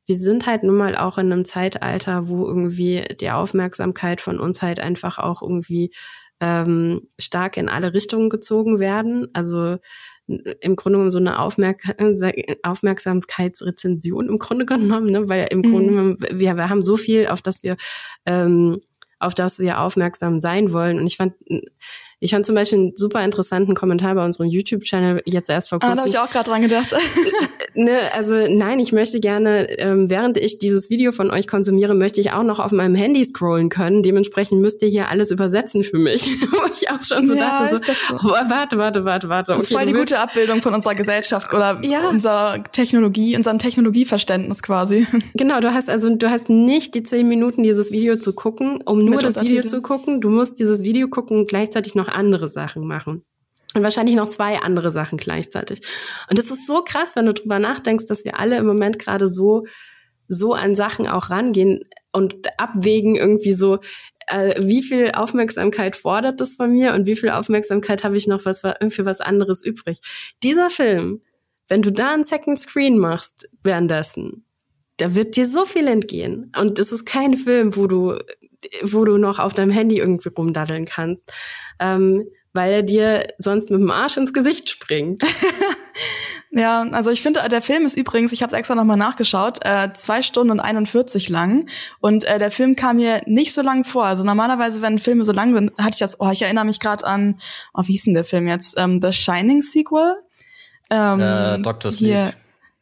wir 0.07 0.17
sind 0.17 0.47
halt 0.47 0.65
nun 0.65 0.77
mal 0.77 0.97
auch 0.97 1.19
in 1.19 1.33
einem 1.33 1.45
Zeitalter, 1.45 2.29
wo 2.29 2.45
irgendwie 2.45 3.05
die 3.21 3.31
Aufmerksamkeit 3.31 4.21
von 4.21 4.41
uns 4.41 4.61
halt 4.61 4.81
einfach 4.81 5.19
auch 5.19 5.41
irgendwie 5.41 5.93
ähm, 6.41 7.03
stark 7.17 7.57
in 7.57 7.69
alle 7.69 7.95
Richtungen 7.95 8.29
gezogen 8.29 8.81
werden. 8.81 9.29
Also 9.35 9.77
im 10.27 10.75
Grunde 10.75 10.97
genommen 10.97 11.11
so 11.13 11.19
eine 11.19 11.39
Aufmerk 11.39 11.83
Aufmerksamkeitsrezension 12.65 14.29
im 14.29 14.39
Grunde 14.39 14.67
genommen, 14.67 15.11
ne? 15.11 15.29
weil 15.29 15.47
im 15.51 15.59
mhm. 15.59 15.71
Grunde 15.71 15.89
genommen, 15.91 16.17
wir, 16.19 16.57
wir 16.57 16.69
haben 16.69 16.83
so 16.83 16.97
viel, 16.97 17.29
auf 17.29 17.41
das 17.41 17.63
wir 17.63 17.77
ähm, 18.27 18.81
auf 19.21 19.35
das 19.35 19.61
wir 19.61 19.81
aufmerksam 19.81 20.41
sein 20.41 20.73
wollen. 20.73 20.99
Und 20.99 21.07
ich 21.07 21.19
fand 21.19 21.35
ich 22.23 22.33
fand 22.33 22.45
zum 22.45 22.55
Beispiel 22.55 22.79
einen 22.79 22.97
super 22.97 23.25
interessanten 23.25 23.75
Kommentar 23.75 24.15
bei 24.15 24.23
unserem 24.23 24.51
YouTube-Channel 24.51 25.23
jetzt 25.25 25.49
erst 25.49 25.71
vor 25.71 25.79
kurzem. 25.79 25.93
Ah, 25.93 25.95
da 25.95 26.01
habe 26.03 26.11
ich 26.11 26.19
auch 26.19 26.31
gerade 26.31 26.51
dran 26.51 26.61
gedacht. 26.61 26.95
ne, 27.75 27.97
also 28.15 28.35
nein, 28.47 28.79
ich 28.79 28.93
möchte 28.93 29.21
gerne, 29.21 29.71
ähm, 29.79 30.11
während 30.11 30.37
ich 30.37 30.59
dieses 30.59 30.91
Video 30.91 31.13
von 31.13 31.31
euch 31.31 31.47
konsumiere, 31.47 31.95
möchte 31.95 32.21
ich 32.21 32.33
auch 32.33 32.43
noch 32.43 32.59
auf 32.59 32.73
meinem 32.73 32.95
Handy 32.95 33.25
scrollen 33.25 33.71
können. 33.71 34.03
Dementsprechend 34.03 34.61
müsst 34.61 34.83
ihr 34.83 34.89
hier 34.89 35.09
alles 35.09 35.31
übersetzen 35.31 35.83
für 35.83 35.97
mich. 35.97 36.27
Wo 36.53 36.71
ich 36.75 36.91
auch 36.91 37.03
schon 37.03 37.27
so 37.27 37.35
ja, 37.35 37.67
dachte, 37.67 37.77
so, 37.89 38.15
oh, 38.17 38.33
warte, 38.51 38.77
warte, 38.77 39.05
warte, 39.07 39.29
warte. 39.31 39.53
Das 39.53 39.63
ist 39.63 39.73
voll 39.73 39.87
die 39.87 39.95
gute 39.95 40.19
Abbildung 40.19 40.61
von 40.61 40.75
unserer 40.75 40.95
Gesellschaft 40.95 41.55
oder 41.55 41.81
ja. 41.85 42.07
unserer 42.11 42.63
Technologie, 42.71 43.35
unserem 43.35 43.59
Technologieverständnis 43.59 44.63
quasi. 44.63 45.07
Genau, 45.35 45.61
du 45.61 45.73
hast 45.73 45.89
also, 45.89 46.15
du 46.15 46.29
hast 46.29 46.51
nicht 46.51 46.95
die 46.95 47.03
zehn 47.03 47.29
Minuten 47.29 47.63
dieses 47.63 47.93
Video 47.93 48.17
zu 48.17 48.35
gucken, 48.35 48.83
um 48.85 48.99
nur 48.99 49.17
Mit 49.17 49.25
das 49.25 49.41
Video 49.41 49.65
zu 49.65 49.81
gucken. 49.81 50.21
Du 50.21 50.29
musst 50.29 50.59
dieses 50.59 50.83
Video 50.83 51.09
gucken 51.09 51.39
und 51.39 51.49
gleichzeitig 51.49 51.95
noch 51.95 52.10
andere 52.15 52.49
Sachen 52.49 52.87
machen. 52.87 53.25
Und 53.75 53.83
wahrscheinlich 53.83 54.17
noch 54.17 54.29
zwei 54.29 54.59
andere 54.59 54.91
Sachen 54.91 55.17
gleichzeitig. 55.17 55.81
Und 56.29 56.39
es 56.39 56.51
ist 56.51 56.67
so 56.67 56.83
krass, 56.83 57.15
wenn 57.15 57.27
du 57.27 57.33
drüber 57.33 57.59
nachdenkst, 57.59 58.07
dass 58.07 58.25
wir 58.25 58.39
alle 58.39 58.57
im 58.57 58.67
Moment 58.67 58.99
gerade 58.99 59.29
so, 59.29 59.65
so 60.27 60.55
an 60.55 60.75
Sachen 60.75 61.07
auch 61.07 61.31
rangehen 61.31 61.85
und 62.13 62.49
abwägen 62.59 63.15
irgendwie 63.15 63.53
so, 63.53 63.79
äh, 64.27 64.55
wie 64.61 64.83
viel 64.83 65.13
Aufmerksamkeit 65.13 65.95
fordert 65.95 66.41
das 66.41 66.57
von 66.57 66.73
mir 66.73 66.95
und 66.95 67.07
wie 67.07 67.17
viel 67.17 67.31
Aufmerksamkeit 67.31 68.03
habe 68.03 68.17
ich 68.17 68.27
noch 68.27 68.45
was 68.45 68.61
für 68.61 69.05
was 69.05 69.21
anderes 69.21 69.65
übrig. 69.65 70.01
Dieser 70.43 70.71
Film, 70.71 71.23
wenn 71.69 71.83
du 71.83 71.93
da 71.93 72.13
einen 72.13 72.25
Second 72.25 72.59
Screen 72.59 72.99
machst 72.99 73.49
währenddessen, 73.63 74.45
da 74.97 75.15
wird 75.15 75.37
dir 75.37 75.47
so 75.47 75.65
viel 75.65 75.87
entgehen. 75.87 76.53
Und 76.59 76.79
es 76.79 76.93
ist 76.93 77.07
kein 77.07 77.37
Film, 77.37 77.77
wo 77.77 77.87
du 77.87 78.19
wo 78.83 79.05
du 79.05 79.19
noch 79.19 79.39
auf 79.39 79.55
deinem 79.55 79.71
Handy 79.71 79.99
irgendwie 79.99 80.29
rumdaddeln 80.29 80.85
kannst, 80.85 81.33
ähm, 81.79 82.27
weil 82.53 82.73
er 82.73 82.83
dir 82.83 83.27
sonst 83.39 83.71
mit 83.71 83.81
dem 83.81 83.91
Arsch 83.91 84.17
ins 84.17 84.33
Gesicht 84.33 84.69
springt. 84.69 85.23
Ja, 86.53 86.83
also 86.91 87.11
ich 87.11 87.23
finde, 87.23 87.49
der 87.49 87.63
Film 87.63 87.87
ist 87.87 87.97
übrigens, 87.97 88.33
ich 88.33 88.43
habe 88.43 88.53
es 88.53 88.59
extra 88.59 88.75
nochmal 88.75 88.97
nachgeschaut, 88.97 89.65
äh, 89.65 89.93
zwei 89.95 90.21
Stunden 90.21 90.51
und 90.51 90.59
41 90.59 91.29
lang. 91.29 91.69
Und 92.01 92.25
äh, 92.25 92.41
der 92.41 92.51
Film 92.51 92.75
kam 92.75 92.97
mir 92.97 93.23
nicht 93.27 93.55
so 93.55 93.63
lang 93.63 93.85
vor. 93.85 94.05
Also 94.05 94.25
normalerweise, 94.25 94.83
wenn 94.83 94.99
Filme 94.99 95.25
so 95.25 95.31
lang 95.31 95.55
sind, 95.55 95.73
hatte 95.79 95.91
ich 95.93 95.99
das, 95.99 96.21
oh, 96.21 96.29
ich 96.31 96.43
erinnere 96.43 96.65
mich 96.65 96.81
gerade 96.81 97.07
an, 97.07 97.39
oh, 97.73 97.83
wie 97.85 97.93
hieß 97.93 98.05
denn 98.05 98.15
der 98.15 98.25
Film 98.25 98.49
jetzt? 98.49 98.75
Ähm, 98.79 99.01
The 99.01 99.13
Shining 99.13 99.63
Sequel. 99.63 100.17
Ähm, 100.91 101.21
äh, 101.21 101.59
Dr. 101.61 101.93
Sleep. 101.93 102.33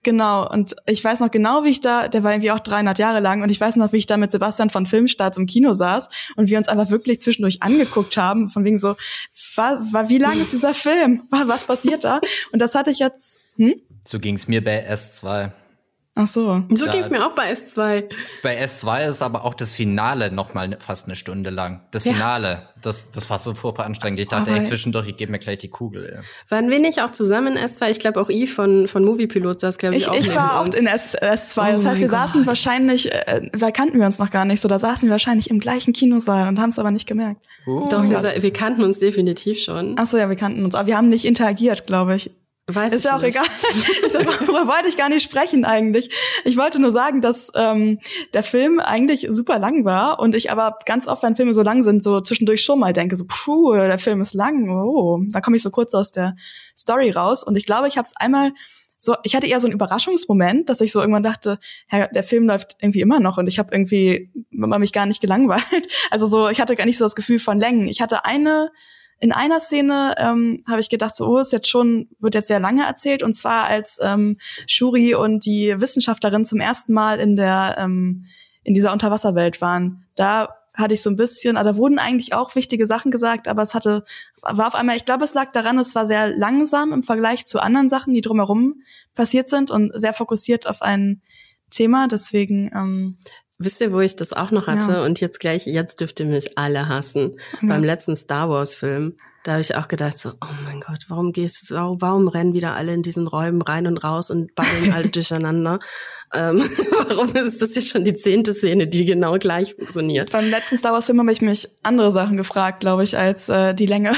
Genau, 0.04 0.48
und 0.48 0.76
ich 0.86 1.02
weiß 1.02 1.20
noch 1.20 1.30
genau, 1.30 1.64
wie 1.64 1.70
ich 1.70 1.80
da, 1.80 2.06
der 2.08 2.22
war 2.22 2.32
irgendwie 2.32 2.52
auch 2.52 2.60
300 2.60 2.98
Jahre 2.98 3.20
lang, 3.20 3.42
und 3.42 3.50
ich 3.50 3.60
weiß 3.60 3.76
noch, 3.76 3.92
wie 3.92 3.96
ich 3.96 4.06
da 4.06 4.16
mit 4.16 4.30
Sebastian 4.30 4.70
von 4.70 4.86
Filmstarts 4.86 5.36
im 5.36 5.46
Kino 5.46 5.72
saß 5.72 6.08
und 6.36 6.48
wir 6.48 6.56
uns 6.56 6.68
einfach 6.68 6.90
wirklich 6.90 7.20
zwischendurch 7.20 7.62
angeguckt 7.62 8.16
haben, 8.16 8.48
von 8.48 8.64
wegen 8.64 8.78
so, 8.78 8.94
war, 9.56 9.92
war, 9.92 10.08
wie 10.08 10.18
lang 10.18 10.40
ist 10.40 10.52
dieser 10.52 10.72
Film? 10.72 11.22
Was 11.30 11.64
passiert 11.64 12.04
da? 12.04 12.20
Und 12.52 12.60
das 12.60 12.74
hatte 12.74 12.90
ich 12.90 13.00
jetzt, 13.00 13.40
hm? 13.56 13.74
So 14.06 14.20
ging's 14.20 14.46
mir 14.46 14.62
bei 14.62 14.88
S2. 14.88 15.50
Ach 16.20 16.26
so. 16.26 16.64
So 16.74 16.86
ja, 16.86 16.90
ging's 16.90 17.10
mir 17.10 17.24
auch 17.24 17.36
bei 17.36 17.52
S2. 17.52 18.02
Bei 18.42 18.60
S2 18.64 19.08
ist 19.08 19.22
aber 19.22 19.44
auch 19.44 19.54
das 19.54 19.74
Finale 19.74 20.32
noch 20.32 20.52
mal 20.52 20.76
fast 20.80 21.06
eine 21.06 21.14
Stunde 21.14 21.50
lang. 21.50 21.82
Das 21.92 22.02
Finale, 22.02 22.48
ja. 22.48 22.62
das, 22.82 23.12
das 23.12 23.30
war 23.30 23.38
so 23.38 23.54
furchtbar 23.54 23.86
anstrengend. 23.86 24.18
Ich 24.18 24.26
dachte 24.26 24.50
echt 24.50 24.66
zwischendurch, 24.66 25.06
ich 25.06 25.16
gebe 25.16 25.30
mir 25.30 25.38
gleich 25.38 25.58
die 25.58 25.68
Kugel. 25.68 26.12
Ja. 26.12 26.22
Waren 26.48 26.70
wir 26.70 26.80
nicht 26.80 27.00
auch 27.02 27.10
zusammen 27.10 27.56
in 27.56 27.64
S2? 27.64 27.90
Ich 27.90 28.00
glaube 28.00 28.20
auch 28.20 28.30
I 28.30 28.48
von, 28.48 28.88
von 28.88 29.04
Moviepilot 29.04 29.60
saß, 29.60 29.78
glaube 29.78 29.94
ich, 29.94 30.02
ich, 30.02 30.08
auch 30.08 30.16
Ich 30.16 30.34
war 30.34 30.58
auch 30.58 30.66
in 30.66 30.88
S, 30.88 31.16
S2. 31.16 31.20
Oh 31.20 31.72
das 31.74 31.84
heißt, 31.84 32.00
wir 32.00 32.08
Gott. 32.08 32.18
saßen 32.18 32.46
wahrscheinlich, 32.46 33.12
äh, 33.12 33.48
da 33.52 33.70
kannten 33.70 34.00
wir 34.00 34.06
uns 34.06 34.18
noch 34.18 34.30
gar 34.30 34.44
nicht 34.44 34.60
so, 34.60 34.66
da 34.66 34.80
saßen 34.80 35.08
wir 35.08 35.12
wahrscheinlich 35.12 35.50
im 35.50 35.60
gleichen 35.60 35.92
Kinosaal 35.92 36.48
und 36.48 36.58
haben 36.58 36.70
es 36.70 36.80
aber 36.80 36.90
nicht 36.90 37.06
gemerkt. 37.06 37.40
Oh. 37.64 37.86
Doch, 37.88 38.02
wir, 38.02 38.42
wir 38.42 38.52
kannten 38.52 38.82
uns 38.82 38.98
definitiv 38.98 39.60
schon. 39.60 39.94
Ach 39.96 40.06
so, 40.06 40.16
ja, 40.16 40.28
wir 40.28 40.36
kannten 40.36 40.64
uns. 40.64 40.74
Aber 40.74 40.88
wir 40.88 40.96
haben 40.96 41.10
nicht 41.10 41.26
interagiert, 41.26 41.86
glaube 41.86 42.16
ich. 42.16 42.32
Weiß 42.70 42.92
ist 42.92 43.06
ja 43.06 43.16
auch 43.16 43.22
nicht. 43.22 43.36
egal. 43.36 43.46
Darüber 44.40 44.66
wollte 44.66 44.88
ich 44.88 44.98
gar 44.98 45.08
nicht 45.08 45.22
sprechen 45.22 45.64
eigentlich. 45.64 46.10
Ich 46.44 46.58
wollte 46.58 46.78
nur 46.78 46.92
sagen, 46.92 47.22
dass 47.22 47.50
ähm, 47.54 47.98
der 48.34 48.42
Film 48.42 48.78
eigentlich 48.78 49.26
super 49.30 49.58
lang 49.58 49.86
war 49.86 50.20
und 50.20 50.34
ich 50.34 50.50
aber 50.50 50.78
ganz 50.84 51.08
oft, 51.08 51.22
wenn 51.22 51.34
Filme 51.34 51.54
so 51.54 51.62
lang 51.62 51.82
sind, 51.82 52.02
so 52.02 52.20
zwischendurch 52.20 52.62
schon 52.62 52.78
mal 52.78 52.92
denke, 52.92 53.16
so 53.16 53.24
puh, 53.26 53.72
der 53.72 53.98
Film 53.98 54.20
ist 54.20 54.34
lang. 54.34 54.68
Oh, 54.68 55.20
da 55.28 55.40
komme 55.40 55.56
ich 55.56 55.62
so 55.62 55.70
kurz 55.70 55.94
aus 55.94 56.12
der 56.12 56.36
Story 56.76 57.10
raus. 57.10 57.42
Und 57.42 57.56
ich 57.56 57.64
glaube, 57.64 57.88
ich 57.88 57.96
habe 57.96 58.06
es 58.06 58.14
einmal 58.16 58.52
so, 58.98 59.14
ich 59.22 59.34
hatte 59.36 59.46
eher 59.46 59.60
so 59.60 59.68
einen 59.68 59.74
Überraschungsmoment, 59.74 60.68
dass 60.68 60.80
ich 60.80 60.90
so 60.90 61.00
irgendwann 61.00 61.22
dachte, 61.22 61.58
Herr, 61.86 62.08
der 62.08 62.24
Film 62.24 62.46
läuft 62.46 62.76
irgendwie 62.80 63.00
immer 63.00 63.20
noch 63.20 63.38
und 63.38 63.48
ich 63.48 63.58
habe 63.60 63.72
irgendwie 63.72 64.30
mich 64.50 64.92
gar 64.92 65.06
nicht 65.06 65.20
gelangweilt. 65.20 65.62
Also 66.10 66.26
so, 66.26 66.48
ich 66.48 66.60
hatte 66.60 66.74
gar 66.74 66.86
nicht 66.86 66.98
so 66.98 67.04
das 67.04 67.14
Gefühl 67.14 67.38
von 67.38 67.60
Längen. 67.60 67.86
Ich 67.86 68.00
hatte 68.00 68.24
eine 68.24 68.70
in 69.20 69.32
einer 69.32 69.60
Szene 69.60 70.14
ähm, 70.18 70.62
habe 70.68 70.80
ich 70.80 70.88
gedacht, 70.88 71.16
so, 71.16 71.26
oh, 71.26 71.38
ist 71.38 71.52
jetzt 71.52 71.68
schon, 71.68 72.08
wird 72.20 72.34
jetzt 72.34 72.48
sehr 72.48 72.60
lange 72.60 72.86
erzählt, 72.86 73.22
und 73.22 73.32
zwar 73.32 73.64
als 73.64 73.98
ähm, 74.02 74.38
Shuri 74.66 75.14
und 75.14 75.44
die 75.44 75.74
Wissenschaftlerin 75.80 76.44
zum 76.44 76.60
ersten 76.60 76.92
Mal 76.92 77.18
in 77.18 77.36
der 77.36 77.76
ähm, 77.78 78.26
in 78.64 78.74
dieser 78.74 78.92
Unterwasserwelt 78.92 79.60
waren. 79.60 80.04
Da 80.14 80.48
hatte 80.74 80.94
ich 80.94 81.02
so 81.02 81.10
ein 81.10 81.16
bisschen, 81.16 81.56
also 81.56 81.72
da 81.72 81.76
wurden 81.76 81.98
eigentlich 81.98 82.34
auch 82.34 82.54
wichtige 82.54 82.86
Sachen 82.86 83.10
gesagt, 83.10 83.48
aber 83.48 83.62
es 83.62 83.74
hatte, 83.74 84.04
war 84.42 84.68
auf 84.68 84.74
einmal, 84.74 84.96
ich 84.96 85.04
glaube, 85.04 85.24
es 85.24 85.34
lag 85.34 85.50
daran, 85.52 85.78
es 85.78 85.94
war 85.94 86.06
sehr 86.06 86.28
langsam 86.28 86.92
im 86.92 87.02
Vergleich 87.02 87.46
zu 87.46 87.60
anderen 87.60 87.88
Sachen, 87.88 88.14
die 88.14 88.20
drumherum 88.20 88.82
passiert 89.14 89.48
sind 89.48 89.70
und 89.70 89.90
sehr 89.98 90.12
fokussiert 90.12 90.68
auf 90.68 90.82
ein 90.82 91.22
Thema. 91.70 92.06
Deswegen 92.06 92.70
ähm, 92.74 93.18
Wisst 93.58 93.80
ihr, 93.80 93.92
wo 93.92 94.00
ich 94.00 94.14
das 94.14 94.32
auch 94.32 94.52
noch 94.52 94.68
hatte? 94.68 94.92
Ja. 94.92 95.04
Und 95.04 95.20
jetzt 95.20 95.40
gleich, 95.40 95.66
jetzt 95.66 96.00
dürft 96.00 96.20
ihr 96.20 96.26
mich 96.26 96.56
alle 96.56 96.88
hassen. 96.88 97.36
Ja. 97.60 97.68
Beim 97.68 97.82
letzten 97.82 98.14
Star 98.14 98.48
Wars 98.48 98.72
Film, 98.72 99.16
da 99.42 99.52
habe 99.52 99.60
ich 99.60 99.74
auch 99.74 99.88
gedacht 99.88 100.18
so, 100.18 100.30
oh 100.40 100.54
mein 100.64 100.80
Gott, 100.80 101.06
warum 101.08 101.32
geht's, 101.32 101.64
warum, 101.70 102.00
warum 102.00 102.28
rennen 102.28 102.54
wieder 102.54 102.76
alle 102.76 102.94
in 102.94 103.02
diesen 103.02 103.26
Räumen 103.26 103.60
rein 103.62 103.88
und 103.88 103.98
raus 103.98 104.30
und 104.30 104.54
ballen 104.54 104.92
alle 104.94 105.08
durcheinander? 105.08 105.80
Ähm, 106.32 106.58
warum 107.08 107.34
ist 107.34 107.60
das 107.60 107.74
jetzt 107.74 107.88
schon 107.88 108.04
die 108.04 108.14
zehnte 108.14 108.52
Szene, 108.52 108.86
die 108.86 109.04
genau 109.04 109.38
gleich 109.38 109.74
funktioniert? 109.74 110.30
Beim 110.30 110.48
letzten 110.50 110.78
Star 110.78 110.92
Wars 110.92 111.06
Film 111.06 111.18
habe 111.18 111.32
ich 111.32 111.42
mich 111.42 111.68
andere 111.82 112.12
Sachen 112.12 112.36
gefragt, 112.36 112.80
glaube 112.80 113.02
ich, 113.02 113.18
als 113.18 113.48
äh, 113.48 113.74
die 113.74 113.86
Länge. 113.86 114.12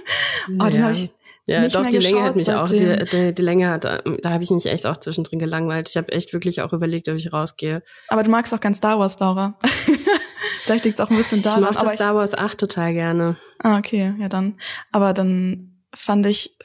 oh, 0.60 0.66
den 0.70 0.82
habe 0.82 0.94
ich 0.94 1.10
ja, 1.48 1.60
nicht 1.60 1.74
doch, 1.74 1.86
die 1.86 1.98
Länge 1.98 2.22
hat 2.22 2.36
mich 2.36 2.52
auch, 2.52 2.68
die, 2.68 3.04
die, 3.10 3.34
die 3.34 3.42
Länge 3.42 3.70
hat, 3.70 3.84
da 3.84 4.30
habe 4.30 4.44
ich 4.44 4.50
mich 4.50 4.66
echt 4.66 4.86
auch 4.86 4.96
zwischendrin 4.96 5.38
gelangweilt. 5.38 5.88
Ich 5.88 5.96
habe 5.96 6.12
echt 6.12 6.32
wirklich 6.32 6.62
auch 6.62 6.72
überlegt, 6.72 7.08
ob 7.08 7.16
ich 7.16 7.32
rausgehe. 7.32 7.82
Aber 8.08 8.22
du 8.22 8.30
magst 8.30 8.52
auch 8.54 8.60
kein 8.60 8.74
Star 8.74 8.98
Wars, 8.98 9.18
Laura. 9.18 9.58
Vielleicht 10.62 10.84
liegt 10.84 10.98
es 10.98 11.04
auch 11.04 11.10
ein 11.10 11.16
bisschen 11.16 11.42
daran. 11.42 11.62
Ich 11.62 11.70
mag 11.70 11.82
das 11.82 11.92
Star 11.94 12.14
Wars 12.14 12.36
8 12.36 12.58
total 12.58 12.92
gerne. 12.92 13.38
Ah, 13.58 13.78
okay, 13.78 14.14
ja 14.18 14.28
dann. 14.28 14.58
Aber 14.92 15.14
dann 15.14 15.80
fand 15.94 16.26
ich, 16.26 16.58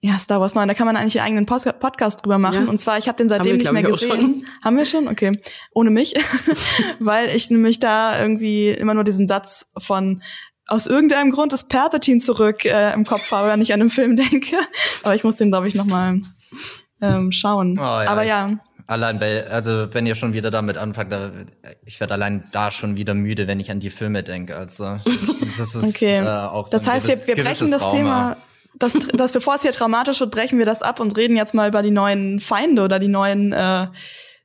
ja, 0.00 0.18
Star 0.18 0.40
Wars 0.40 0.54
9, 0.54 0.68
da 0.68 0.74
kann 0.74 0.86
man 0.86 0.96
eigentlich 0.96 1.18
einen 1.20 1.26
eigenen 1.26 1.46
Post 1.46 1.78
Podcast 1.78 2.24
drüber 2.24 2.38
machen. 2.38 2.64
Ja. 2.64 2.70
Und 2.70 2.78
zwar, 2.78 2.98
ich 2.98 3.08
habe 3.08 3.16
den 3.16 3.28
seitdem 3.28 3.52
wir, 3.52 3.58
nicht 3.58 3.72
mehr 3.72 3.82
gesehen. 3.82 4.46
Haben 4.62 4.76
wir 4.76 4.84
schon? 4.84 5.08
Okay. 5.08 5.32
Ohne 5.72 5.90
mich. 5.90 6.14
Weil 6.98 7.34
ich 7.34 7.50
nämlich 7.50 7.80
da 7.80 8.20
irgendwie 8.20 8.68
immer 8.68 8.94
nur 8.94 9.04
diesen 9.04 9.26
Satz 9.26 9.70
von 9.78 10.22
aus 10.66 10.86
irgendeinem 10.86 11.30
Grund 11.30 11.52
ist 11.52 11.68
Palpatine 11.68 12.18
zurück 12.18 12.64
äh, 12.64 12.92
im 12.92 13.04
Kopf 13.04 13.30
habe, 13.30 13.50
wenn 13.50 13.60
ich 13.60 13.72
an 13.72 13.80
den 13.80 13.90
Film 13.90 14.16
denke. 14.30 14.56
Aber 15.02 15.14
ich 15.14 15.24
muss 15.24 15.36
den, 15.36 15.50
glaube 15.50 15.68
ich, 15.68 15.74
noch 15.74 15.86
mal 15.86 16.20
ähm, 17.00 17.32
schauen. 17.32 17.78
Oh, 17.78 17.82
ja, 17.82 18.08
Aber 18.08 18.22
ja. 18.22 18.58
Allein 18.86 19.18
bei, 19.18 19.46
also 19.46 19.88
wenn 19.94 20.04
ihr 20.04 20.14
schon 20.14 20.34
wieder 20.34 20.50
damit 20.50 20.76
anfangt, 20.76 21.10
da, 21.10 21.30
ich 21.86 22.00
werde 22.00 22.14
allein 22.14 22.44
da 22.52 22.70
schon 22.70 22.96
wieder 22.96 23.14
müde, 23.14 23.46
wenn 23.46 23.58
ich 23.58 23.70
an 23.70 23.80
die 23.80 23.88
Filme 23.88 24.22
denke. 24.22 24.56
Also 24.56 24.98
das 25.56 25.74
ist 25.74 25.84
okay. 25.96 26.18
äh, 26.18 26.28
auch 26.28 26.66
so 26.66 26.72
Das 26.72 26.86
heißt, 26.86 27.06
gewiss, 27.06 27.26
wir, 27.26 27.36
wir 27.36 27.44
brechen 27.44 27.70
das 27.70 27.80
Trauma. 27.80 27.96
Thema, 27.96 28.36
das, 28.74 28.98
das, 29.14 29.32
bevor 29.32 29.54
es 29.54 29.62
hier 29.62 29.70
dramatisch 29.70 30.20
wird, 30.20 30.30
brechen 30.30 30.58
wir 30.58 30.66
das 30.66 30.82
ab 30.82 31.00
und 31.00 31.16
reden 31.16 31.36
jetzt 31.36 31.54
mal 31.54 31.68
über 31.68 31.82
die 31.82 31.92
neuen 31.92 32.40
Feinde 32.40 32.82
oder 32.82 32.98
die 32.98 33.08
neuen 33.08 33.52
äh, 33.52 33.86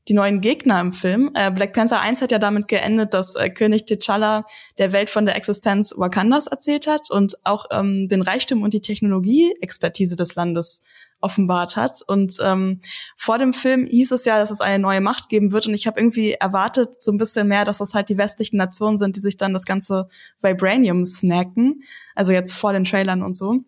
die 0.07 0.13
neuen 0.13 0.41
Gegner 0.41 0.81
im 0.81 0.93
Film. 0.93 1.31
Äh, 1.35 1.51
Black 1.51 1.73
Panther 1.73 2.01
1 2.01 2.21
hat 2.21 2.31
ja 2.31 2.39
damit 2.39 2.67
geendet, 2.67 3.13
dass 3.13 3.35
äh, 3.35 3.49
König 3.49 3.83
T'Challa 3.83 4.43
der 4.77 4.91
Welt 4.91 5.09
von 5.09 5.25
der 5.25 5.35
Existenz 5.35 5.93
Wakandas 5.95 6.47
erzählt 6.47 6.87
hat 6.87 7.11
und 7.11 7.35
auch 7.45 7.65
ähm, 7.71 8.07
den 8.07 8.21
Reichtum 8.21 8.63
und 8.63 8.73
die 8.73 8.81
Technologie-Expertise 8.81 10.15
des 10.15 10.35
Landes 10.35 10.81
offenbart 11.21 11.75
hat. 11.75 12.01
Und 12.07 12.37
ähm, 12.41 12.81
vor 13.17 13.37
dem 13.37 13.53
Film 13.53 13.85
hieß 13.85 14.11
es 14.11 14.25
ja, 14.25 14.39
dass 14.39 14.51
es 14.51 14.61
eine 14.61 14.79
neue 14.79 15.01
Macht 15.01 15.29
geben 15.29 15.51
wird. 15.51 15.67
Und 15.67 15.73
ich 15.73 15.85
habe 15.85 15.99
irgendwie 15.99 16.33
erwartet 16.33 17.01
so 17.01 17.11
ein 17.11 17.17
bisschen 17.17 17.47
mehr, 17.47 17.65
dass 17.65 17.79
das 17.79 17.93
halt 17.93 18.09
die 18.09 18.17
westlichen 18.17 18.57
Nationen 18.57 18.97
sind, 18.97 19.15
die 19.15 19.19
sich 19.19 19.37
dann 19.37 19.53
das 19.53 19.65
ganze 19.65 20.07
Vibranium 20.41 21.05
snacken. 21.05 21.83
Also 22.15 22.31
jetzt 22.31 22.53
vor 22.53 22.73
den 22.73 22.85
Trailern 22.85 23.21
und 23.21 23.35
so. 23.35 23.59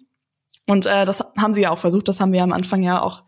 Und 0.68 0.86
äh, 0.86 1.06
das 1.06 1.24
haben 1.38 1.54
sie 1.54 1.62
ja 1.62 1.72
auch 1.72 1.80
versucht. 1.80 2.08
Das 2.08 2.20
haben 2.20 2.32
wir 2.32 2.44
am 2.44 2.54
Anfang 2.54 2.84
ja 2.84 3.02
auch 3.02 3.24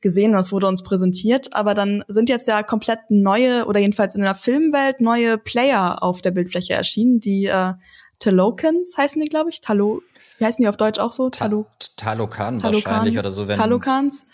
gesehen 0.00 0.34
es 0.34 0.52
wurde 0.52 0.66
uns 0.66 0.82
präsentiert. 0.82 1.54
Aber 1.54 1.74
dann 1.74 2.04
sind 2.08 2.28
jetzt 2.28 2.48
ja 2.48 2.62
komplett 2.62 3.00
neue 3.08 3.66
oder 3.66 3.80
jedenfalls 3.80 4.14
in 4.14 4.22
der 4.22 4.34
Filmwelt 4.34 5.00
neue 5.00 5.38
Player 5.38 6.02
auf 6.02 6.22
der 6.22 6.30
Bildfläche 6.30 6.74
erschienen, 6.74 7.20
die 7.20 7.46
äh, 7.46 7.74
Talokans 8.18 8.96
heißen 8.96 9.20
die, 9.20 9.28
glaube 9.28 9.50
ich. 9.50 9.60
Talo, 9.60 10.02
wie 10.38 10.44
heißen 10.44 10.62
die 10.62 10.68
auf 10.68 10.76
Deutsch 10.76 10.98
auch 10.98 11.12
so? 11.12 11.30
Talo 11.30 11.66
Talokan, 11.96 12.58
Talokan 12.58 12.92
wahrscheinlich 12.92 13.18
oder 13.18 13.30
so. 13.30 13.48
Wenn 13.48 13.58
Talokans. 13.58 14.26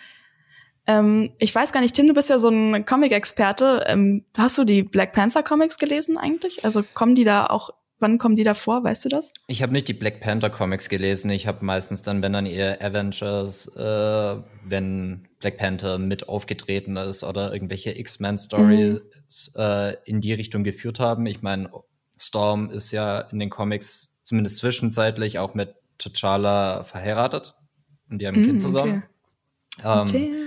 Ähm, 0.87 1.33
ich 1.39 1.55
weiß 1.55 1.73
gar 1.73 1.81
nicht, 1.81 1.95
Tim, 1.95 2.09
du 2.09 2.15
bist 2.15 2.29
ja 2.29 2.39
so 2.39 2.49
ein 2.49 2.85
Comic-Experte. 2.85 3.85
Ähm, 3.87 4.25
hast 4.37 4.59
du 4.59 4.65
die 4.65 4.83
Black 4.83 5.13
Panther 5.13 5.43
Comics 5.43 5.79
gelesen 5.79 6.19
eigentlich? 6.19 6.65
Also 6.65 6.83
kommen 6.95 7.15
die 7.15 7.25
da 7.25 7.47
auch 7.47 7.71
Wann 8.03 8.19
kommen 8.19 8.35
die 8.35 8.43
da 8.43 8.55
vor? 8.55 8.83
Weißt 8.83 9.05
du 9.05 9.09
das? 9.09 9.33
Ich 9.47 9.63
habe 9.63 9.73
nicht 9.73 9.87
die 9.87 9.93
Black 9.93 10.21
Panther 10.21 10.51
Comics 10.51 10.89
gelesen. 10.89 11.31
Ich 11.31 11.47
habe 11.47 11.65
meistens 11.65 12.03
dann, 12.03 12.21
wenn 12.21 12.33
dann 12.33 12.47
eher 12.47 12.83
Avengers, 12.83 13.69
äh, 13.77 14.43
wenn 14.65 15.29
Black 15.39 15.57
Panther 15.57 15.99
mit 15.99 16.29
aufgetreten 16.29 16.97
ist 16.97 17.23
oder 17.23 17.53
irgendwelche 17.53 17.97
X-Men 17.97 18.39
Stories 18.39 19.53
mhm. 19.55 19.61
äh, 19.63 19.93
in 20.05 20.21
die 20.21 20.33
Richtung 20.33 20.65
geführt 20.65 20.99
haben. 20.99 21.27
Ich 21.27 21.43
meine, 21.43 21.71
Storm 22.19 22.71
ist 22.71 22.91
ja 22.91 23.21
in 23.21 23.39
den 23.39 23.51
Comics 23.51 24.17
zumindest 24.25 24.59
zwischenzeitlich 24.59 25.39
auch 25.39 25.55
mit 25.55 25.73
T'Challa 26.01 26.83
verheiratet 26.83 27.55
und 28.11 28.19
die 28.19 28.27
haben 28.27 28.35
ein 28.35 28.43
mhm, 28.43 28.47
Kind 28.47 28.63
zusammen. 28.65 29.05
Okay. 29.79 30.33
Ähm, 30.33 30.41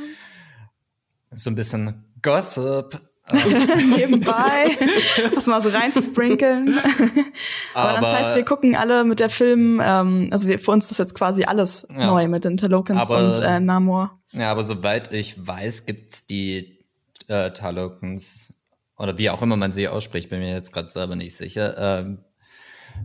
so 1.32 1.50
ein 1.50 1.56
bisschen 1.56 2.04
Gossip 2.22 3.00
nebenbei, 3.34 4.78
was 5.36 5.48
mal 5.48 5.62
so 5.62 5.70
rein 5.70 5.92
zu 5.92 6.02
sprinkeln. 6.02 6.78
Aber, 7.74 7.90
Aber, 7.90 8.02
das 8.02 8.14
heißt, 8.14 8.36
wir 8.36 8.46
gucken 8.46 8.76
alle 8.76 9.04
mit 9.04 9.20
der 9.20 9.30
Film, 9.30 9.82
ähm, 9.84 10.30
also 10.32 10.48
wir, 10.48 10.60
für 10.60 10.72
uns 10.72 10.92
ist 10.92 11.00
jetzt 11.00 11.16
quasi 11.16 11.44
alles 11.44 11.88
ja. 11.90 12.08
neu 12.08 12.28
mit 12.28 12.46
den 12.46 12.58
Talokans 12.58 13.10
und 13.10 13.40
äh, 13.40 13.60
Namor. 13.60 14.20
Ja, 14.34 14.52
aber 14.52 14.64
soweit 14.64 15.12
ich 15.12 15.46
weiß, 15.46 15.86
gibt's 15.86 16.28
die 16.28 16.80
äh, 17.28 17.52
Talokans 17.52 18.54
oder 18.98 19.18
wie 19.18 19.30
auch 19.30 19.42
immer 19.42 19.58
man 19.58 19.72
sie 19.72 19.88
ausspricht, 19.88 20.30
bin 20.30 20.40
mir 20.40 20.54
jetzt 20.54 20.72
gerade 20.72 20.90
selber 20.90 21.16
nicht 21.16 21.36
sicher. 21.36 21.76
Ähm, 21.78 22.20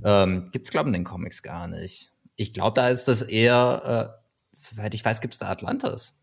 ähm, 0.04 0.50
gibt's 0.52 0.70
glaube 0.70 0.88
ich 0.88 0.94
in 0.94 1.00
den 1.00 1.04
Comics 1.04 1.42
gar 1.42 1.66
nicht. 1.66 2.11
Ich 2.37 2.52
glaube, 2.52 2.74
da 2.74 2.88
ist 2.88 3.09
das 3.09 3.22
eher, 3.22 4.12
äh, 4.12 4.26
soweit 4.52 4.94
ich 4.94 5.04
weiß, 5.04 5.20
gibt's 5.20 5.38
da 5.38 5.48
Atlantis. 5.48 6.19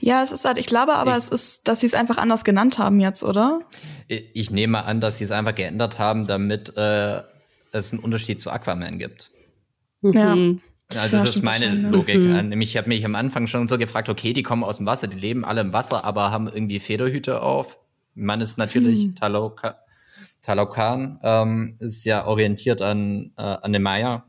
Ja, 0.00 0.22
es 0.22 0.32
ist 0.32 0.44
halt, 0.44 0.58
ich 0.58 0.66
glaube 0.66 0.94
aber, 0.94 1.12
ich, 1.12 1.18
es 1.18 1.28
ist, 1.28 1.68
dass 1.68 1.80
sie 1.80 1.86
es 1.86 1.94
einfach 1.94 2.16
anders 2.16 2.44
genannt 2.44 2.78
haben 2.78 3.00
jetzt, 3.00 3.22
oder? 3.22 3.60
Ich 4.08 4.50
nehme 4.50 4.84
an, 4.84 5.00
dass 5.00 5.18
sie 5.18 5.24
es 5.24 5.30
einfach 5.30 5.54
geändert 5.54 5.98
haben, 5.98 6.26
damit 6.26 6.76
äh, 6.76 7.22
es 7.72 7.92
einen 7.92 8.02
Unterschied 8.02 8.40
zu 8.40 8.50
Aquaman 8.50 8.98
gibt. 8.98 9.30
Ja. 10.02 10.36
Also 10.94 11.16
ja, 11.16 11.22
das 11.24 11.36
ist 11.36 11.42
meine 11.42 11.74
Logik. 11.74 12.16
Mhm. 12.16 12.48
Nämlich, 12.48 12.70
ich 12.70 12.76
habe 12.76 12.88
mich 12.88 13.04
am 13.04 13.14
Anfang 13.16 13.46
schon 13.46 13.66
so 13.66 13.76
gefragt, 13.76 14.08
okay, 14.08 14.32
die 14.32 14.42
kommen 14.42 14.62
aus 14.62 14.76
dem 14.76 14.86
Wasser, 14.86 15.08
die 15.08 15.18
leben 15.18 15.44
alle 15.44 15.60
im 15.60 15.72
Wasser, 15.72 16.04
aber 16.04 16.30
haben 16.30 16.46
irgendwie 16.46 16.78
Federhüte 16.78 17.42
auf. 17.42 17.78
Man 18.14 18.40
ist 18.40 18.56
natürlich 18.56 19.08
mhm. 19.08 19.14
Taloka, 19.16 19.78
Talokan, 20.42 21.18
ähm, 21.22 21.76
ist 21.80 22.04
ja 22.04 22.26
orientiert 22.26 22.82
an, 22.82 23.32
äh, 23.36 23.42
an 23.42 23.72
dem 23.72 23.82
Maya. 23.82 24.24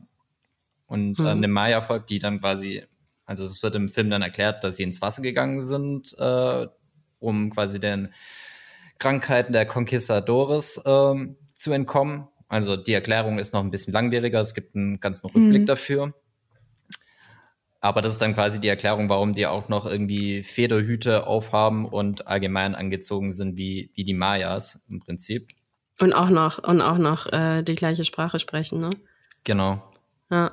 Und 0.86 1.18
mhm. 1.18 1.26
an 1.26 1.42
dem 1.42 1.52
Maya-Volk, 1.52 2.06
die 2.06 2.18
dann 2.18 2.40
quasi 2.40 2.82
also 3.28 3.44
es 3.44 3.62
wird 3.62 3.74
im 3.74 3.90
Film 3.90 4.08
dann 4.08 4.22
erklärt, 4.22 4.64
dass 4.64 4.78
sie 4.78 4.84
ins 4.84 5.02
Wasser 5.02 5.20
gegangen 5.20 5.60
sind, 5.60 6.16
äh, 6.18 6.66
um 7.18 7.50
quasi 7.50 7.78
den 7.78 8.08
Krankheiten 8.96 9.52
der 9.52 9.66
Conquistadores 9.66 10.80
ähm, 10.86 11.36
zu 11.52 11.72
entkommen. 11.72 12.28
Also 12.48 12.76
die 12.76 12.94
Erklärung 12.94 13.38
ist 13.38 13.52
noch 13.52 13.62
ein 13.62 13.70
bisschen 13.70 13.92
langwieriger. 13.92 14.40
Es 14.40 14.54
gibt 14.54 14.74
einen 14.74 14.98
ganzen 14.98 15.26
Rückblick 15.26 15.62
mhm. 15.62 15.66
dafür. 15.66 16.14
Aber 17.80 18.00
das 18.00 18.14
ist 18.14 18.22
dann 18.22 18.34
quasi 18.34 18.60
die 18.60 18.68
Erklärung, 18.68 19.10
warum 19.10 19.34
die 19.34 19.46
auch 19.46 19.68
noch 19.68 19.84
irgendwie 19.84 20.42
Federhüte 20.42 21.26
aufhaben 21.26 21.84
und 21.84 22.26
allgemein 22.28 22.74
angezogen 22.74 23.34
sind 23.34 23.58
wie, 23.58 23.90
wie 23.94 24.04
die 24.04 24.14
Mayas 24.14 24.82
im 24.88 25.00
Prinzip. 25.00 25.48
Und 26.00 26.14
auch 26.14 26.30
noch, 26.30 26.58
und 26.66 26.80
auch 26.80 26.96
noch 26.96 27.30
äh, 27.30 27.62
die 27.62 27.74
gleiche 27.74 28.04
Sprache 28.04 28.38
sprechen, 28.38 28.80
ne? 28.80 28.88
Genau. 29.44 29.82
Ja. 30.30 30.52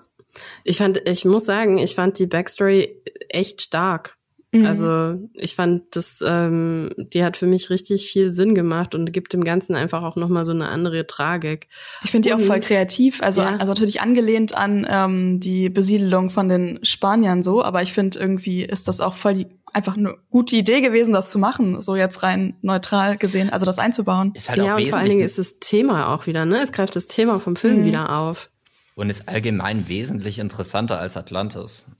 Ich 0.64 0.78
fand, 0.78 1.08
ich 1.08 1.26
muss 1.26 1.46
sagen, 1.46 1.78
ich 1.78 1.96
fand 1.96 2.20
die 2.20 2.28
Backstory 2.28 3.02
echt 3.30 3.62
stark. 3.62 4.18
Mhm. 4.56 4.66
Also 4.66 5.16
ich 5.34 5.54
fand, 5.56 5.84
das, 5.96 6.24
ähm, 6.26 6.90
die 6.98 7.24
hat 7.24 7.36
für 7.36 7.46
mich 7.46 7.70
richtig 7.70 8.08
viel 8.08 8.32
Sinn 8.32 8.56
gemacht 8.56 8.96
und 8.96 9.12
gibt 9.12 9.34
dem 9.34 9.44
Ganzen 9.44 9.76
einfach 9.76 10.02
auch 10.02 10.16
nochmal 10.16 10.46
so 10.46 10.54
eine 10.54 10.70
andere 10.70 11.06
Tragik. 11.08 11.68
Ich 12.04 12.12
finde 12.12 12.30
die 12.30 12.34
auch 12.34 12.40
voll 12.40 12.62
kreativ, 12.62 13.22
also, 13.22 13.42
ja. 13.42 13.58
also 13.58 13.68
natürlich 13.68 14.02
angelehnt 14.02 14.56
an 14.56 14.88
ähm, 14.90 15.40
die 15.40 15.70
Besiedelung 15.70 16.30
von 16.30 16.48
den 16.48 16.80
Spaniern 16.84 17.44
so, 17.44 17.64
aber 17.64 17.82
ich 17.82 17.92
finde 17.92 18.18
irgendwie 18.18 18.64
ist 18.64 18.88
das 18.88 19.02
auch 19.02 19.16
voll 19.16 19.34
die 19.34 19.48
einfach 19.74 19.98
eine 19.98 20.16
gute 20.30 20.56
Idee 20.56 20.80
gewesen, 20.80 21.14
das 21.14 21.32
zu 21.32 21.38
machen, 21.38 21.82
so 21.82 21.98
jetzt 21.98 22.24
rein 22.24 22.56
neutral 22.62 23.18
gesehen, 23.18 23.50
also 23.50 23.66
das 23.66 23.78
einzubauen. 23.78 24.32
Ist 24.34 24.50
halt 24.50 24.60
ja, 24.60 24.78
und 24.78 24.88
vor 24.88 25.00
allen 25.00 25.10
Dingen 25.10 25.22
ist 25.22 25.38
das 25.38 25.60
Thema 25.60 26.14
auch 26.14 26.28
wieder, 26.28 26.46
ne? 26.46 26.62
Es 26.62 26.72
greift 26.72 26.96
das 26.96 27.08
Thema 27.08 27.42
vom 27.42 27.58
Film 27.58 27.82
mhm. 27.82 27.86
wieder 27.86 28.18
auf 28.18 28.50
und 28.96 29.10
ist 29.10 29.30
allgemein 29.30 29.88
wesentlich 29.88 30.40
interessanter 30.40 31.00
als 31.00 31.18
Atlantis. 31.18 31.92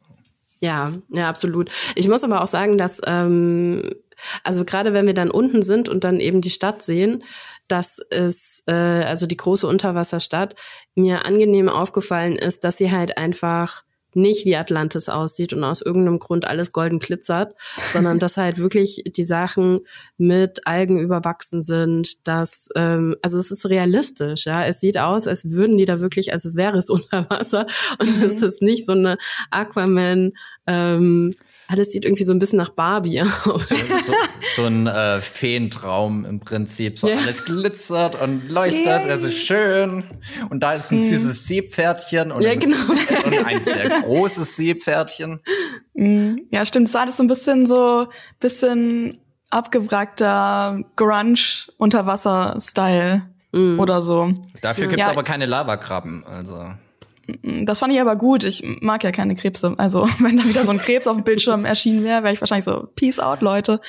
Ja, 0.62 0.94
ja, 1.10 1.30
absolut. 1.30 1.70
Ich 1.96 2.08
muss 2.08 2.24
aber 2.24 2.42
auch 2.42 2.48
sagen, 2.48 2.78
dass, 2.78 3.02
ähm, 3.06 3.92
also 4.44 4.64
gerade 4.66 4.94
wenn 4.94 5.06
wir 5.06 5.14
dann 5.14 5.30
unten 5.30 5.62
sind 5.62 5.90
und 5.90 6.04
dann 6.04 6.20
eben 6.20 6.42
die 6.42 6.50
Stadt 6.50 6.82
sehen, 6.82 7.24
dass 7.68 8.00
es, 8.10 8.64
äh, 8.68 8.74
also 8.74 9.28
die 9.28 9.38
große 9.38 9.68
Unterwasserstadt, 9.68 10.56
mir 10.96 11.26
angenehm 11.26 11.68
aufgefallen 11.68 12.34
ist, 12.34 12.64
dass 12.64 12.78
sie 12.78 12.92
halt 12.92 13.18
einfach 13.18 13.84
nicht 14.16 14.46
wie 14.46 14.56
Atlantis 14.56 15.10
aussieht 15.10 15.54
und 15.54 15.64
aus 15.64 15.82
irgendeinem 15.82 16.20
Grund 16.20 16.46
alles 16.46 16.72
golden 16.72 17.00
glitzert, 17.00 17.56
sondern 17.92 18.20
dass 18.26 18.38
halt 18.38 18.58
wirklich 18.58 19.04
die 19.06 19.24
Sachen 19.24 19.82
mit 20.18 20.66
Algen 20.66 21.00
überwachsen 21.00 21.62
sind, 21.62 22.28
dass 22.28 22.70
ähm, 22.76 23.16
also 23.22 23.38
es 23.38 23.52
ist 23.52 23.70
realistisch, 23.70 24.46
ja, 24.46 24.66
es 24.66 24.80
sieht 24.80 24.98
aus, 24.98 25.28
als 25.28 25.52
würden 25.52 25.78
die 25.78 25.86
da 25.86 26.00
wirklich, 26.00 26.34
als 26.34 26.46
es 26.46 26.56
wäre 26.56 26.78
es 26.78 26.90
unter 26.96 27.30
Wasser 27.30 27.68
und 28.00 28.18
mhm. 28.18 28.24
es 28.24 28.42
ist 28.42 28.62
nicht 28.62 28.86
so 28.86 28.94
eine 28.94 29.18
Aquaman 29.52 30.34
ähm, 30.68 31.34
alles 31.68 31.92
sieht 31.92 32.06
irgendwie 32.06 32.24
so 32.24 32.32
ein 32.32 32.40
bisschen 32.40 32.58
nach 32.58 32.70
Barbie 32.70 33.22
aus. 33.46 33.70
So, 33.70 33.78
so, 33.78 34.14
so 34.56 34.66
ein 34.66 34.88
äh, 34.88 35.22
Feentraum 35.22 36.26
im 36.26 36.40
Prinzip. 36.40 36.98
So 37.00 37.08
ja. 37.08 37.18
alles 37.18 37.46
glitzert 37.46 38.20
und 38.22 38.52
leuchtet, 38.52 38.86
Yay. 38.86 39.12
also 39.12 39.32
schön. 39.32 40.04
Und 40.50 40.62
da 40.62 40.74
ist 40.74 40.92
ein 40.92 41.00
mhm. 41.00 41.08
süßes 41.08 41.46
Seepferdchen 41.46 42.32
und, 42.32 42.44
ja, 42.44 42.52
ein, 42.52 42.60
genau. 42.60 42.78
und 43.26 43.46
ein 43.46 43.62
sehr 43.62 44.02
großes 44.02 44.56
Seepferdchen. 44.56 45.40
Mhm. 45.96 46.46
Ja, 46.50 46.66
stimmt. 46.66 46.88
Es 46.88 46.94
war 46.94 47.02
alles 47.02 47.18
so 47.18 47.24
ein 47.24 47.28
bisschen 47.28 47.66
so, 47.66 48.08
bisschen 48.40 49.18
abgewrackter 49.50 50.82
Grunge-Unterwasser-Style 50.96 53.24
mhm. 53.52 53.80
oder 53.80 54.02
so. 54.02 54.32
Dafür 54.62 54.88
gibt's 54.88 55.02
ja. 55.02 55.10
aber 55.10 55.24
keine 55.24 55.48
Lavakrabben, 55.48 56.24
also. 56.26 56.70
Das 57.44 57.80
fand 57.80 57.94
ich 57.94 58.00
aber 58.00 58.16
gut. 58.16 58.44
Ich 58.44 58.64
mag 58.82 59.04
ja 59.04 59.12
keine 59.12 59.36
Krebse. 59.36 59.74
Also 59.78 60.08
wenn 60.20 60.38
da 60.38 60.46
wieder 60.46 60.64
so 60.64 60.72
ein 60.72 60.78
Krebs 60.78 61.08
auf 61.08 61.16
dem 61.16 61.24
Bildschirm 61.24 61.66
erschienen 61.66 62.04
wäre, 62.04 62.24
wäre 62.24 62.34
ich 62.34 62.42
wahrscheinlich 62.42 62.66
so, 62.66 62.88
Peace 62.96 63.20
out, 63.20 63.42
Leute. 63.42 63.82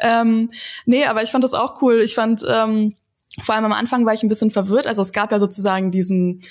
ähm, 0.00 0.50
nee, 0.86 1.04
aber 1.04 1.22
ich 1.22 1.30
fand 1.30 1.44
das 1.44 1.54
auch 1.54 1.80
cool. 1.82 2.00
Ich 2.02 2.14
fand, 2.14 2.44
ähm, 2.48 2.94
vor 3.42 3.54
allem 3.54 3.64
am 3.64 3.72
Anfang 3.72 4.06
war 4.06 4.14
ich 4.14 4.22
ein 4.22 4.28
bisschen 4.28 4.50
verwirrt. 4.50 4.86
Also 4.86 5.02
es 5.02 5.12
gab 5.12 5.32
ja 5.32 5.38
sozusagen 5.38 5.90
diesen 5.90 6.42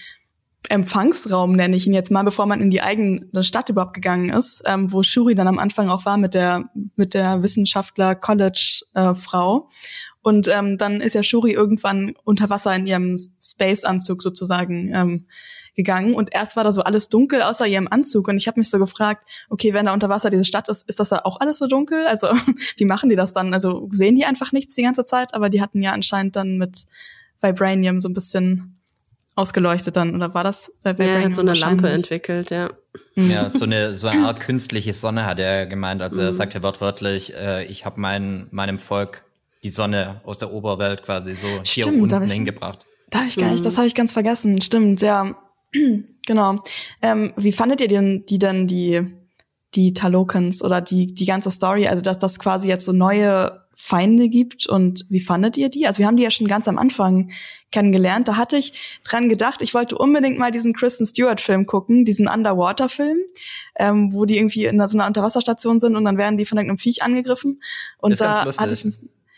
Empfangsraum, 0.70 1.54
nenne 1.54 1.76
ich 1.76 1.88
ihn 1.88 1.94
jetzt 1.94 2.12
mal, 2.12 2.24
bevor 2.24 2.46
man 2.46 2.62
in 2.62 2.70
die 2.70 2.82
eigene 2.82 3.44
Stadt 3.44 3.68
überhaupt 3.70 3.94
gegangen 3.94 4.30
ist, 4.30 4.64
ähm, 4.66 4.94
wo 4.94 5.04
Shuri 5.04 5.36
dann 5.36 5.50
am 5.50 5.60
Anfang 5.60 5.90
auch 5.90 6.06
war 6.06 6.16
mit 6.18 6.34
der, 6.34 6.70
mit 6.96 7.14
der 7.14 7.44
Wissenschaftler-College-Frau. 7.44 9.70
Und 10.24 10.48
ähm, 10.48 10.78
dann 10.78 11.02
ist 11.02 11.14
ja 11.14 11.22
Shuri 11.22 11.52
irgendwann 11.52 12.16
unter 12.24 12.50
Wasser 12.50 12.76
in 12.76 12.88
ihrem 12.88 13.18
Space-Anzug 13.42 14.24
sozusagen 14.24 14.92
ähm, 14.94 15.26
gegangen 15.76 16.14
und 16.14 16.34
erst 16.34 16.56
war 16.56 16.64
da 16.64 16.72
so 16.72 16.84
alles 16.84 17.10
dunkel 17.10 17.42
außer 17.42 17.66
ihrem 17.68 17.88
Anzug 17.88 18.28
und 18.28 18.38
ich 18.38 18.48
habe 18.48 18.60
mich 18.60 18.70
so 18.70 18.78
gefragt, 18.78 19.28
okay, 19.50 19.74
wenn 19.74 19.88
da 19.88 19.94
unter 19.94 20.10
Wasser 20.10 20.30
diese 20.30 20.46
Stadt 20.46 20.70
ist, 20.70 20.88
ist 20.88 21.00
das 21.00 21.10
da 21.10 21.22
auch 21.24 21.40
alles 21.40 21.58
so 21.58 21.68
dunkel? 21.68 22.06
Also 22.06 22.28
wie 22.78 22.86
machen 22.86 23.10
die 23.10 23.16
das 23.16 23.34
dann? 23.34 23.54
Also 23.54 23.90
sehen 23.92 24.16
die 24.16 24.26
einfach 24.26 24.52
nichts 24.52 24.76
die 24.76 24.84
ganze 24.84 25.04
Zeit, 25.04 25.34
aber 25.34 25.50
die 25.50 25.62
hatten 25.62 25.82
ja 25.82 25.92
anscheinend 25.92 26.36
dann 26.36 26.58
mit 26.58 26.86
Vibranium 27.42 28.02
so 28.02 28.10
ein 28.10 28.14
bisschen 28.14 28.80
ausgeleuchtet 29.36 29.96
dann 29.96 30.16
oder 30.16 30.34
war 30.36 30.44
das 30.44 30.78
bei 30.84 30.94
Vibranium? 30.94 31.22
Ja, 31.22 31.28
hat 31.28 31.36
so 31.36 31.42
eine 31.42 31.54
Lampe 31.56 31.90
entwickelt, 31.90 32.52
ja. 32.52 32.70
Mhm. 33.16 33.32
Ja, 33.32 33.50
so 33.50 33.66
eine 33.66 33.96
so 33.96 34.08
eine 34.08 34.28
Art 34.28 34.42
künstliche 34.42 34.94
Sonne 34.94 35.26
hat 35.26 35.40
er 35.40 35.66
gemeint. 35.66 36.04
Also 36.04 36.22
er 36.22 36.32
mhm. 36.32 36.36
sagte 36.36 36.62
wortwörtlich, 36.62 37.36
äh, 37.36 37.66
ich 37.66 37.86
habe 37.86 38.00
mein, 38.00 38.48
meinem 38.52 38.78
Volk 38.78 39.24
die 39.64 39.70
Sonne 39.70 40.22
aus 40.26 40.38
der 40.38 40.52
Oberwelt 40.52 41.04
quasi 41.04 41.36
so 41.36 41.48
hier 41.64 41.86
Stimmt, 41.86 42.14
unten 42.14 42.30
hingebracht. 42.30 42.86
Darf 43.10 43.28
ich 43.28 43.38
gar 43.38 43.52
nicht, 43.52 43.66
das 43.66 43.78
habe 43.78 43.88
ich 43.88 43.96
ganz 43.96 44.12
vergessen. 44.12 44.62
Stimmt, 44.62 45.02
ja. 45.02 45.36
genau. 46.26 46.56
Ähm, 47.02 47.34
wie 47.38 47.52
fandet 47.52 47.82
ihr 47.82 47.88
denn 47.88 48.26
die 48.28 48.40
denn 48.40 48.68
die 48.68 49.08
die 49.76 49.94
Talokans 49.94 50.64
oder 50.64 50.82
die 50.82 51.14
die 51.14 51.26
ganze 51.26 51.52
Story? 51.52 51.88
Also 51.88 52.02
dass 52.02 52.20
das 52.20 52.40
quasi 52.40 52.68
jetzt 52.68 52.86
so 52.86 52.92
neue 52.92 53.64
Feinde 53.76 54.30
gibt 54.30 54.68
und 54.68 55.06
wie 55.10 55.20
fandet 55.20 55.58
ihr 55.58 55.70
die? 55.70 55.88
Also 55.88 56.00
wir 56.00 56.08
haben 56.08 56.16
die 56.16 56.24
ja 56.24 56.32
schon 56.32 56.48
ganz 56.48 56.68
am 56.68 56.78
Anfang 56.78 57.32
kennengelernt. 57.72 58.28
Da 58.28 58.38
hatte 58.38 58.56
ich 58.56 59.02
dran 59.04 59.30
gedacht, 59.30 59.62
ich 59.62 59.74
wollte 59.74 59.98
unbedingt 59.98 60.38
mal 60.38 60.52
diesen 60.52 60.74
Kristen 60.74 61.06
Stewart-Film 61.06 61.66
gucken, 61.66 62.06
diesen 62.06 62.28
Underwater-Film, 62.28 63.18
ähm, 63.76 64.14
wo 64.14 64.26
die 64.26 64.38
irgendwie 64.38 64.66
in 64.66 64.88
so 64.88 64.98
einer 64.98 65.08
Unterwasserstation 65.08 65.80
sind 65.80 65.96
und 65.96 66.06
dann 66.06 66.18
werden 66.18 66.38
die 66.38 66.46
von 66.46 66.58
irgendeinem 66.58 66.78
Viech 66.78 67.02
angegriffen. 67.02 67.62
Und 67.98 68.20
da 68.22 68.46
hatte 68.46 68.74
ich 68.74 68.86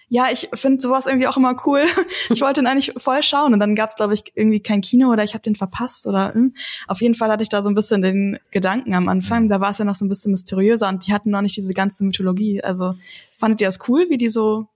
ja, 0.07 0.27
ich 0.31 0.49
finde 0.53 0.81
sowas 0.81 1.07
irgendwie 1.07 1.27
auch 1.27 1.37
immer 1.37 1.55
cool. 1.65 1.83
Ich 2.29 2.41
wollte 2.41 2.59
ihn 2.59 2.67
eigentlich 2.67 2.93
voll 2.97 3.21
schauen 3.21 3.53
und 3.53 3.59
dann 3.59 3.75
gab 3.75 3.89
es, 3.89 3.95
glaube 3.95 4.13
ich, 4.13 4.23
irgendwie 4.33 4.59
kein 4.59 4.81
Kino 4.81 5.11
oder 5.11 5.23
ich 5.23 5.33
habe 5.33 5.43
den 5.43 5.55
verpasst 5.55 6.07
oder 6.07 6.33
hm. 6.33 6.55
auf 6.87 7.01
jeden 7.01 7.13
Fall 7.13 7.29
hatte 7.29 7.43
ich 7.43 7.49
da 7.49 7.61
so 7.61 7.69
ein 7.69 7.75
bisschen 7.75 8.01
den 8.01 8.39
Gedanken 8.51 8.95
am 8.95 9.09
Anfang. 9.09 9.43
Mhm. 9.43 9.49
Da 9.49 9.59
war 9.59 9.71
es 9.71 9.77
ja 9.77 9.85
noch 9.85 9.95
so 9.95 10.05
ein 10.05 10.09
bisschen 10.09 10.31
mysteriöser 10.31 10.89
und 10.89 11.05
die 11.05 11.13
hatten 11.13 11.29
noch 11.29 11.41
nicht 11.41 11.55
diese 11.55 11.73
ganze 11.73 12.03
Mythologie. 12.03 12.63
Also 12.63 12.95
fandet 13.37 13.61
ihr 13.61 13.67
das 13.67 13.79
cool, 13.87 14.07
wie 14.09 14.17
die 14.17 14.29
so 14.29 14.67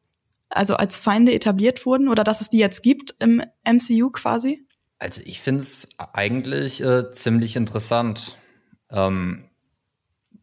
also 0.49 0.75
als 0.75 0.97
Feinde 0.97 1.33
etabliert 1.33 1.85
wurden 1.85 2.09
oder 2.09 2.23
dass 2.23 2.41
es 2.41 2.49
die 2.49 2.57
jetzt 2.57 2.81
gibt 2.81 3.15
im 3.19 3.43
MCU 3.65 4.09
quasi? 4.09 4.65
Also 4.97 5.21
ich 5.25 5.39
finde 5.39 5.61
es 5.61 5.87
eigentlich 6.13 6.81
äh, 6.81 7.11
ziemlich 7.11 7.55
interessant. 7.55 8.35
Ähm, 8.91 9.45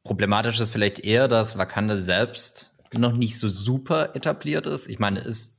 problematisch 0.04 0.60
ist 0.60 0.70
vielleicht 0.70 1.00
eher, 1.00 1.28
dass 1.28 1.58
Wakanda 1.58 1.98
selbst 1.98 2.72
noch 2.98 3.12
nicht 3.12 3.38
so 3.38 3.48
super 3.48 4.14
etabliert 4.14 4.66
ist. 4.66 4.88
Ich 4.88 4.98
meine, 4.98 5.20
es 5.20 5.56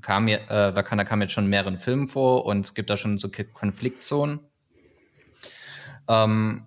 kam 0.00 0.24
mir, 0.24 0.50
äh, 0.50 0.74
Wakanda 0.74 1.04
kam 1.04 1.20
jetzt 1.20 1.32
schon 1.32 1.44
in 1.44 1.50
mehreren 1.50 1.78
Filmen 1.78 2.08
vor 2.08 2.44
und 2.44 2.64
es 2.64 2.74
gibt 2.74 2.90
da 2.90 2.96
schon 2.96 3.18
so 3.18 3.28
Konfliktzonen. 3.52 4.40
Ähm, 6.08 6.66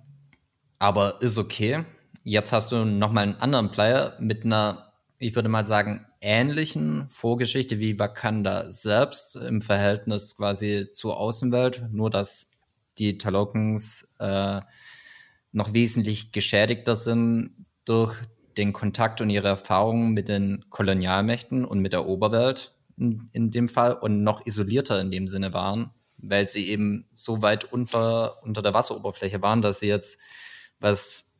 aber 0.79 1.21
ist 1.21 1.37
okay. 1.37 1.85
Jetzt 2.23 2.51
hast 2.51 2.71
du 2.71 2.85
noch 2.85 3.11
mal 3.11 3.21
einen 3.21 3.35
anderen 3.35 3.71
Player 3.71 4.15
mit 4.19 4.45
einer, 4.45 4.93
ich 5.17 5.35
würde 5.35 5.49
mal 5.49 5.65
sagen, 5.65 6.05
ähnlichen 6.21 7.09
Vorgeschichte 7.09 7.79
wie 7.79 7.97
Wakanda 7.97 8.71
selbst 8.71 9.35
im 9.35 9.61
Verhältnis 9.61 10.37
quasi 10.37 10.89
zur 10.91 11.17
Außenwelt, 11.17 11.91
nur 11.91 12.09
dass 12.09 12.51
die 12.97 13.17
Talokans 13.17 14.07
äh, 14.19 14.61
noch 15.51 15.73
wesentlich 15.73 16.31
geschädigter 16.31 16.95
sind 16.95 17.65
durch 17.85 18.15
den 18.57 18.73
Kontakt 18.73 19.21
und 19.21 19.29
ihre 19.29 19.47
Erfahrungen 19.47 20.11
mit 20.11 20.27
den 20.27 20.65
Kolonialmächten 20.69 21.65
und 21.65 21.79
mit 21.79 21.93
der 21.93 22.07
Oberwelt 22.07 22.73
in, 22.97 23.29
in 23.31 23.51
dem 23.51 23.67
Fall 23.67 23.93
und 23.93 24.23
noch 24.23 24.45
isolierter 24.45 24.99
in 25.01 25.11
dem 25.11 25.27
Sinne 25.27 25.53
waren, 25.53 25.91
weil 26.17 26.47
sie 26.49 26.69
eben 26.69 27.07
so 27.13 27.41
weit 27.41 27.71
unter, 27.71 28.43
unter 28.43 28.61
der 28.61 28.73
Wasseroberfläche 28.73 29.41
waren, 29.41 29.61
dass 29.61 29.79
sie 29.79 29.87
jetzt, 29.87 30.19
was 30.79 31.33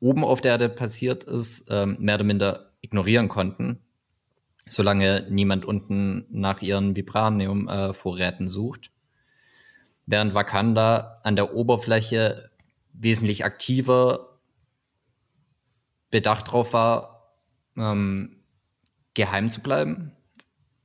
oben 0.00 0.24
auf 0.24 0.40
der 0.40 0.52
Erde 0.52 0.68
passiert 0.68 1.24
ist, 1.24 1.66
ähm, 1.70 1.96
mehr 2.00 2.16
oder 2.16 2.24
minder 2.24 2.72
ignorieren 2.80 3.28
konnten, 3.28 3.80
solange 4.68 5.26
niemand 5.28 5.64
unten 5.64 6.26
nach 6.30 6.62
ihren 6.62 6.96
Vibranium-Vorräten 6.96 8.46
äh, 8.46 8.48
sucht. 8.48 8.92
Während 10.06 10.34
Wakanda 10.34 11.16
an 11.22 11.36
der 11.36 11.54
Oberfläche 11.54 12.50
wesentlich 12.92 13.44
aktiver 13.44 14.27
bedacht 16.10 16.50
drauf 16.50 16.72
war, 16.72 17.34
ähm, 17.76 18.36
geheim 19.14 19.50
zu 19.50 19.60
bleiben 19.60 20.12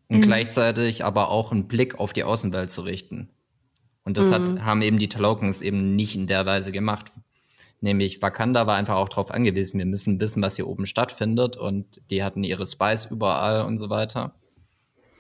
und 0.08 0.18
mhm. 0.18 0.22
gleichzeitig 0.22 1.06
aber 1.06 1.30
auch 1.30 1.52
einen 1.52 1.68
Blick 1.68 2.00
auf 2.00 2.14
die 2.14 2.24
Außenwelt 2.24 2.72
zu 2.72 2.82
richten. 2.82 3.30
Und 4.04 4.18
das 4.18 4.28
mhm. 4.28 4.34
hat, 4.34 4.66
haben 4.66 4.82
eben 4.82 4.98
die 4.98 5.10
Talokans 5.10 5.62
eben 5.62 5.96
nicht 5.96 6.16
in 6.16 6.28
der 6.28 6.46
Weise 6.46 6.72
gemacht. 6.72 7.12
Nämlich 7.80 8.22
Wakanda 8.22 8.66
war 8.68 8.76
einfach 8.76 8.96
auch 8.96 9.10
darauf 9.10 9.32
angewiesen, 9.32 9.78
wir 9.78 9.86
müssen 9.86 10.20
wissen, 10.20 10.42
was 10.42 10.56
hier 10.56 10.68
oben 10.68 10.86
stattfindet. 10.86 11.58
Und 11.58 12.02
die 12.10 12.24
hatten 12.24 12.44
ihre 12.44 12.66
Spies 12.66 13.06
überall 13.06 13.66
und 13.66 13.78
so 13.78 13.90
weiter. 13.90 14.36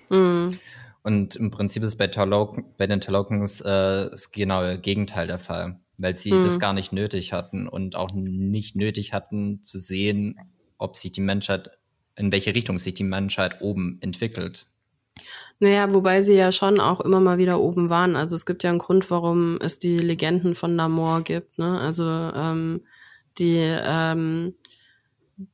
Mhm. 0.09 0.57
Und 1.03 1.35
im 1.35 1.51
Prinzip 1.51 1.83
ist 1.83 1.97
bei, 1.97 2.07
Talok 2.07 2.77
bei 2.77 2.87
den 2.87 3.01
Talokans 3.01 3.61
äh, 3.61 4.09
das 4.09 4.31
genaue 4.31 4.79
Gegenteil 4.79 5.27
der 5.27 5.39
Fall 5.39 5.79
weil 6.03 6.17
sie 6.17 6.31
hm. 6.31 6.43
das 6.43 6.59
gar 6.59 6.73
nicht 6.73 6.93
nötig 6.93 7.33
hatten 7.33 7.67
und 7.67 7.95
auch 7.95 8.11
nicht 8.13 8.75
nötig 8.75 9.13
hatten 9.13 9.63
zu 9.63 9.79
sehen, 9.79 10.37
ob 10.77 10.97
sich 10.97 11.11
die 11.11 11.21
Menschheit, 11.21 11.71
in 12.15 12.31
welche 12.31 12.53
Richtung 12.53 12.77
sich 12.77 12.93
die 12.93 13.03
Menschheit 13.03 13.61
oben 13.61 13.97
entwickelt. 14.01 14.67
Naja, 15.59 15.93
wobei 15.93 16.21
sie 16.21 16.35
ja 16.35 16.51
schon 16.51 16.79
auch 16.79 16.99
immer 16.99 17.19
mal 17.19 17.37
wieder 17.37 17.59
oben 17.59 17.89
waren. 17.89 18.15
Also 18.15 18.35
es 18.35 18.45
gibt 18.45 18.63
ja 18.63 18.69
einen 18.69 18.79
Grund, 18.79 19.09
warum 19.09 19.57
es 19.61 19.79
die 19.79 19.97
Legenden 19.97 20.55
von 20.55 20.75
Namor 20.75 21.21
gibt. 21.21 21.57
Ne? 21.57 21.79
Also 21.79 22.03
ähm, 22.05 22.81
die 23.37 23.59
ähm, 23.59 24.55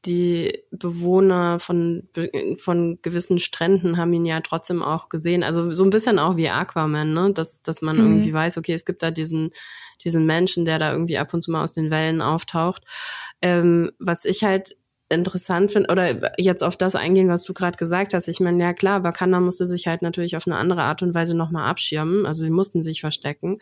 die 0.06 0.60
Bewohner 0.72 1.60
von, 1.60 2.10
von 2.58 3.00
gewissen 3.02 3.40
Stränden 3.40 3.98
haben 3.98 4.14
ihn 4.14 4.26
ja 4.26 4.42
trotzdem 4.42 4.82
auch 4.82 5.10
gesehen. 5.10 5.44
Also 5.44 5.72
so 5.72 5.84
ein 5.84 5.90
bisschen 5.90 6.20
auch 6.20 6.36
wie 6.36 6.50
Aquaman, 6.50 7.14
ne? 7.14 7.32
Dass, 7.34 7.62
dass 7.62 7.82
man 7.82 7.98
mhm. 7.98 8.04
irgendwie 8.04 8.34
weiß, 8.34 8.58
okay, 8.58 8.74
es 8.74 8.86
gibt 8.86 9.02
da 9.04 9.12
diesen, 9.12 9.52
diesen 10.04 10.26
Menschen, 10.26 10.66
der 10.66 10.80
da 10.80 10.92
irgendwie 10.92 11.18
ab 11.18 11.34
und 11.34 11.42
zu 11.44 11.52
mal 11.52 11.64
aus 11.64 11.74
den 11.74 11.92
Wellen 11.92 12.22
auftaucht. 12.22 12.84
Ähm, 13.42 13.92
was 14.00 14.26
ich 14.26 14.44
halt 14.44 14.76
interessant 15.10 15.72
finde, 15.72 15.90
oder 15.92 16.34
jetzt 16.40 16.64
auf 16.64 16.78
das 16.78 16.96
eingehen, 16.96 17.30
was 17.30 17.44
du 17.44 17.54
gerade 17.54 17.78
gesagt 17.78 18.14
hast. 18.14 18.28
Ich 18.28 18.40
meine, 18.40 18.62
ja 18.62 18.74
klar, 18.74 19.04
Wakanda 19.04 19.40
musste 19.40 19.66
sich 19.66 19.88
halt 19.88 20.02
natürlich 20.02 20.38
auf 20.38 20.46
eine 20.46 20.58
andere 20.58 20.84
Art 20.84 21.02
und 21.02 21.16
Weise 21.16 21.36
nochmal 21.36 21.68
abschirmen. 21.68 22.26
Also 22.26 22.44
sie 22.44 22.52
mussten 22.52 22.84
sich 22.84 23.02
verstecken. 23.02 23.58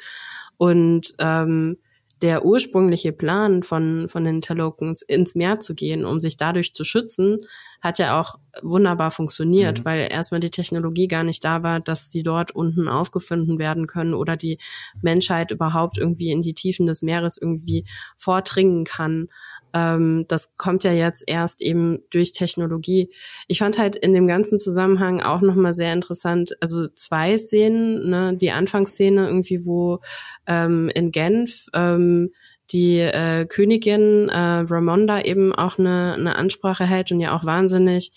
Und 0.58 1.14
ähm, 1.20 1.78
der 2.22 2.46
ursprüngliche 2.46 3.12
Plan 3.12 3.64
von, 3.64 4.08
von 4.08 4.24
den 4.24 4.42
Talokans 4.42 5.02
ins 5.02 5.36
Meer 5.36 5.60
zu 5.60 5.76
gehen, 5.76 6.06
um 6.06 6.20
sich 6.20 6.38
dadurch 6.38 6.74
zu 6.74 6.84
schützen, 6.84 7.40
hat 7.82 8.00
ja 8.00 8.20
auch 8.20 8.40
wunderbar 8.64 9.12
funktioniert, 9.12 9.80
mhm. 9.80 9.86
weil 9.86 10.08
erstmal 10.12 10.40
die 10.40 10.50
Technologie 10.50 11.08
gar 11.08 11.24
nicht 11.24 11.44
da 11.44 11.62
war, 11.62 11.80
dass 11.80 12.12
sie 12.12 12.24
dort 12.24 12.52
unten 12.52 12.88
aufgefunden 12.88 13.60
werden 13.60 13.86
können 13.86 14.14
oder 14.14 14.36
die 14.36 14.58
Menschheit 15.02 15.52
überhaupt 15.52 15.98
irgendwie 15.98 16.32
in 16.32 16.42
die 16.42 16.54
Tiefen 16.54 16.86
des 16.88 17.02
Meeres 17.02 17.38
irgendwie 17.38 17.86
vordringen 18.18 18.84
kann. 18.84 19.30
Ähm, 19.74 20.26
das 20.28 20.56
kommt 20.58 20.84
ja 20.84 20.92
jetzt 20.92 21.24
erst 21.28 21.62
eben 21.62 22.00
durch 22.10 22.32
Technologie. 22.32 23.10
Ich 23.48 23.60
fand 23.60 23.78
halt 23.78 23.96
in 23.96 24.14
dem 24.14 24.28
ganzen 24.28 24.60
Zusammenhang 24.60 25.22
auch 25.22 25.42
nochmal 25.42 25.74
sehr 25.74 25.94
interessant, 25.94 26.56
also 26.62 26.88
zwei 26.88 27.38
Szenen, 27.38 28.10
ne, 28.10 28.36
die 28.36 28.52
Anfangsszene 28.52 29.28
irgendwie, 29.28 29.66
wo 29.66 30.00
ähm, 30.46 30.90
in 30.94 31.12
Genf 31.12 31.68
ähm, 31.74 32.32
die 32.72 33.00
äh, 33.00 33.46
Königin 33.46 34.30
äh, 34.30 34.66
Ramonda 34.68 35.22
eben 35.22 35.54
auch 35.54 35.80
eine, 35.80 36.16
eine 36.16 36.36
Ansprache 36.36 36.86
hält 36.86 37.12
und 37.12 37.20
ja 37.20 37.36
auch 37.36 37.46
wahnsinnig 37.46 38.12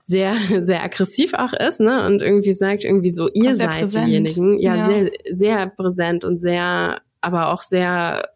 sehr, 0.00 0.34
sehr 0.60 0.82
aggressiv 0.82 1.34
auch 1.34 1.52
ist, 1.52 1.80
ne? 1.80 2.06
Und 2.06 2.22
irgendwie 2.22 2.52
sagt 2.52 2.84
irgendwie 2.84 3.10
so, 3.10 3.28
ihr 3.32 3.54
seid 3.54 3.80
präsent. 3.80 4.08
diejenigen. 4.08 4.58
Ja, 4.58 4.76
ja, 4.76 4.86
sehr, 4.86 5.10
sehr 5.30 5.66
präsent 5.66 6.24
und 6.24 6.38
sehr, 6.38 7.00
aber 7.20 7.52
auch 7.52 7.62
sehr 7.62 8.28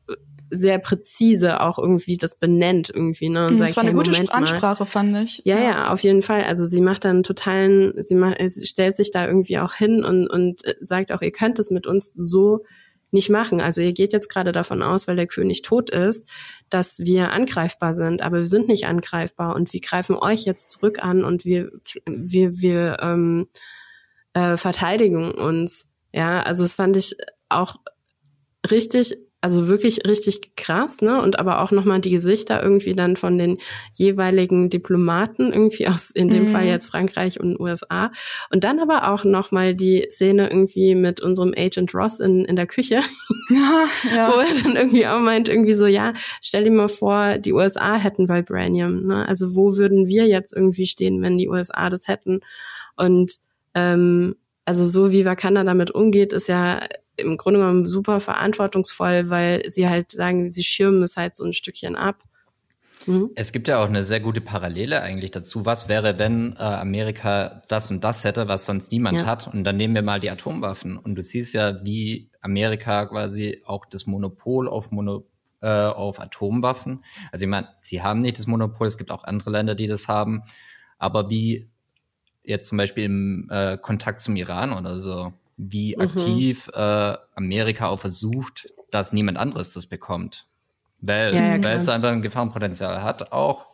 sehr 0.51 0.79
präzise 0.79 1.61
auch 1.61 1.79
irgendwie 1.79 2.17
das 2.17 2.37
benennt 2.37 2.91
irgendwie, 2.93 3.29
ne? 3.29 3.47
Und 3.47 3.55
mhm, 3.55 3.59
sagt, 3.59 3.71
das 3.71 3.77
war 3.77 3.83
eine 3.83 3.91
hey, 3.91 3.97
gute 3.97 4.11
Moment 4.11 4.33
Ansprache, 4.33 4.83
mal. 4.83 4.87
fand 4.87 5.17
ich. 5.17 5.43
Ja, 5.45 5.57
ja, 5.57 5.63
ja, 5.63 5.93
auf 5.93 6.01
jeden 6.01 6.23
Fall. 6.23 6.45
Also 6.45 6.65
sie 6.65 6.81
macht 6.81 7.05
dann 7.05 7.23
totalen, 7.23 7.93
sie 8.03 8.15
macht, 8.15 8.39
sie 8.45 8.67
stellt 8.67 8.97
sich 8.97 9.11
da 9.11 9.27
irgendwie 9.27 9.59
auch 9.59 9.75
hin 9.75 10.05
und, 10.05 10.27
und 10.29 10.61
sagt 10.81 11.13
auch, 11.13 11.23
ihr 11.23 11.33
könnt 11.33 11.59
es 11.59 11.71
mit 11.71 11.87
uns 11.87 12.13
so 12.17 12.65
nicht 13.13 13.31
machen. 13.31 13.61
Also 13.61 13.81
ihr 13.81 13.93
geht 13.93 14.13
jetzt 14.13 14.29
gerade 14.29 14.53
davon 14.53 14.83
aus, 14.83 15.09
weil 15.09 15.17
der 15.17 15.27
König 15.27 15.63
tot 15.63 15.91
ist, 15.91 16.29
dass 16.69 16.99
wir 16.99 17.33
angreifbar 17.33 17.95
sind, 17.95 18.23
aber 18.23 18.39
wir 18.39 18.47
sind 18.47 18.69
nicht 18.69 18.87
angreifbar 18.87 19.55
und 19.55 19.73
wir 19.73 19.81
greifen 19.81 20.17
euch 20.17 20.45
jetzt 20.45 20.71
zurück 20.71 21.03
an 21.03 21.25
und 21.25 21.45
wir, 21.45 21.71
wir, 22.07 22.59
wir 22.59 22.99
ähm, 23.01 23.49
äh, 24.35 24.57
verteidigen 24.57 25.33
uns. 25.33 25.93
Ja, 26.13 26.41
also 26.41 26.63
das 26.63 26.75
fand 26.75 26.97
ich 26.97 27.17
auch 27.49 27.77
richtig 28.71 29.17
also 29.43 29.69
wirklich 29.69 30.07
richtig 30.07 30.55
krass, 30.55 31.01
ne? 31.01 31.21
Und 31.21 31.39
aber 31.39 31.63
auch 31.63 31.71
nochmal 31.71 32.01
die 32.01 32.11
Gesichter 32.11 32.63
irgendwie 32.63 32.95
dann 32.95 33.17
von 33.17 33.39
den 33.39 33.59
jeweiligen 33.95 34.69
Diplomaten, 34.69 35.53
irgendwie 35.53 35.89
aus, 35.89 36.11
in 36.11 36.29
dem 36.29 36.45
mhm. 36.45 36.49
Fall 36.49 36.67
jetzt 36.67 36.89
Frankreich 36.91 37.41
und 37.41 37.59
USA. 37.59 38.13
Und 38.51 38.65
dann 38.65 38.81
aber 38.81 39.11
auch 39.11 39.25
nochmal 39.25 39.75
die 39.75 40.07
Szene 40.11 40.51
irgendwie 40.51 40.95
mit 40.95 41.23
unserem 41.23 41.55
Agent 41.57 41.95
Ross 41.95 42.21
in, 42.21 42.45
in 42.45 42.57
der 42.57 42.67
Küche, 42.67 43.01
ja, 43.49 43.85
ja. 44.15 44.29
wo 44.29 44.41
er 44.41 44.63
dann 44.63 44.77
irgendwie 44.77 45.07
auch 45.07 45.21
meint, 45.21 45.49
irgendwie 45.49 45.73
so, 45.73 45.87
ja, 45.87 46.13
stell 46.43 46.65
dir 46.65 46.71
mal 46.71 46.89
vor, 46.89 47.39
die 47.39 47.55
USA 47.55 47.99
hätten 47.99 48.29
Vibranium, 48.29 49.07
ne? 49.07 49.27
Also 49.27 49.57
wo 49.57 49.77
würden 49.77 50.07
wir 50.07 50.27
jetzt 50.27 50.55
irgendwie 50.55 50.87
stehen, 50.87 51.23
wenn 51.23 51.39
die 51.39 51.49
USA 51.49 51.89
das 51.89 52.09
hätten? 52.09 52.41
Und 52.97 53.37
ähm, 53.75 54.37
also 54.67 54.85
so 54.85 55.11
wie 55.13 55.25
Wakanda 55.25 55.65
damit 55.65 55.91
umgeht, 55.91 56.33
ist 56.33 56.49
ja 56.49 56.81
im 57.21 57.37
Grunde 57.37 57.61
genommen 57.61 57.87
super 57.87 58.21
verantwortungsvoll, 58.21 59.31
weil 59.31 59.69
sie 59.71 59.89
halt 59.89 60.11
sagen, 60.11 60.51
sie 60.51 60.63
schirmen 60.63 61.03
es 61.03 61.17
halt 61.17 61.37
so 61.37 61.45
ein 61.45 61.53
Stückchen 61.53 61.97
ab. 61.97 62.23
Mhm. 63.07 63.31
Es 63.35 63.53
gibt 63.53 63.69
ja 63.69 63.83
auch 63.83 63.89
eine 63.89 64.03
sehr 64.03 64.21
gute 64.21 64.41
Parallele 64.41 65.01
eigentlich 65.03 65.31
dazu. 65.31 65.65
Was 65.65 65.89
wäre, 65.89 66.19
wenn 66.19 66.55
äh, 66.55 66.63
Amerika 66.63 67.63
das 67.69 67.91
und 67.91 68.05
das 68.05 68.25
hätte, 68.25 68.49
was 68.49 68.67
sonst 68.67 68.93
niemand 68.93 69.21
ja. 69.21 69.27
hat? 69.27 69.53
Und 69.53 69.65
dann 69.65 69.77
nehmen 69.77 69.95
wir 69.95 70.03
mal 70.03 70.21
die 70.21 70.31
Atomwaffen. 70.31 70.97
Und 70.97 71.15
du 71.15 71.23
siehst 71.23 71.55
ja, 71.55 71.85
wie 71.85 72.31
Amerika 72.41 73.07
quasi 73.07 73.63
auch 73.65 73.87
das 73.87 74.07
Monopol 74.07 74.69
auf 74.69 74.91
Mono 74.91 75.27
äh, 75.63 75.69
auf 75.69 76.21
Atomwaffen. 76.21 77.05
Also 77.33 77.45
ich 77.45 77.51
meine, 77.51 77.69
sie 77.81 78.03
haben 78.03 78.21
nicht 78.21 78.39
das 78.39 78.47
Monopol, 78.47 78.87
es 78.87 78.99
gibt 78.99 79.11
auch 79.11 79.25
andere 79.25 79.51
Länder, 79.51 79.75
die 79.75 79.87
das 79.87 80.09
haben. 80.09 80.43
Aber 80.99 81.31
wie 81.31 81.71
jetzt 82.43 82.69
zum 82.69 82.79
Beispiel 82.79 83.05
im 83.05 83.49
äh, 83.51 83.77
Kontakt 83.79 84.21
zum 84.21 84.37
Iran 84.37 84.73
oder 84.73 84.99
so, 84.99 85.33
wie 85.61 85.95
mhm. 85.95 86.03
aktiv 86.03 86.69
äh, 86.75 87.17
Amerika 87.35 87.89
auch 87.89 88.01
versucht, 88.01 88.73
dass 88.91 89.13
niemand 89.13 89.39
anderes 89.39 89.75
das 89.75 89.87
bekommt. 89.87 90.47
Weil, 91.01 91.35
ja, 91.35 91.57
ja, 91.57 91.63
weil 91.63 91.79
es 91.79 91.89
einfach 91.89 92.11
ein 92.11 92.23
Gefahrenpotenzial 92.23 93.03
hat 93.03 93.33
auch. 93.33 93.67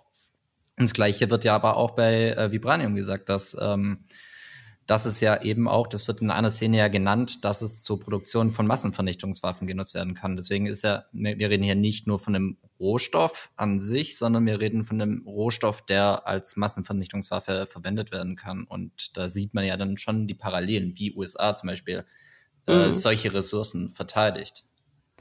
Und 0.79 0.85
das 0.85 0.95
Gleiche 0.95 1.31
wird 1.31 1.45
ja 1.45 1.55
aber 1.55 1.77
auch 1.77 1.93
bei 1.93 2.31
äh, 2.31 2.53
Vibranium 2.53 2.95
gesagt, 2.95 3.29
dass 3.29 3.57
ähm, 3.61 4.05
dass 4.87 5.05
es 5.05 5.21
ja 5.21 5.43
eben 5.43 5.67
auch, 5.67 5.89
das 5.89 6.07
wird 6.07 6.21
in 6.21 6.31
einer 6.31 6.51
Szene 6.51 6.79
ja 6.79 6.89
genannt, 6.89 7.45
dass 7.45 7.61
es 7.61 7.83
zur 7.83 7.99
Produktion 7.99 8.53
von 8.53 8.67
Massenvernichtungswaffen 8.67 9.67
genutzt 9.67 9.95
werden 9.95 10.15
kann. 10.15 10.37
Deswegen 10.37 10.67
ist 10.67 10.85
ja, 10.85 11.07
wir 11.13 11.51
reden 11.51 11.65
hier 11.65 11.75
nicht 11.75 12.07
nur 12.07 12.21
von 12.21 12.37
einem 12.37 12.59
Rohstoff 12.79 13.51
an 13.57 13.81
sich, 13.81 14.17
sondern 14.17 14.47
wir 14.47 14.61
reden 14.61 14.85
von 14.85 15.01
einem 15.01 15.25
Rohstoff, 15.27 15.85
der 15.85 16.29
als 16.29 16.57
Massenvernichtungswaffe 16.57 17.67
verwendet 17.67 18.13
werden 18.13 18.37
kann. 18.37 18.65
Und 18.65 19.17
da 19.17 19.29
sieht 19.29 19.55
man 19.55 19.65
ja 19.65 19.77
dann 19.77 19.99
schon 19.99 20.29
die 20.29 20.35
Parallelen, 20.35 20.93
wie 20.97 21.17
USA 21.17 21.57
zum 21.57 21.69
Beispiel 21.69 22.05
äh, 22.69 22.89
mhm. 22.89 22.93
solche 22.93 23.35
Ressourcen 23.35 23.91
verteidigt. 23.91 24.66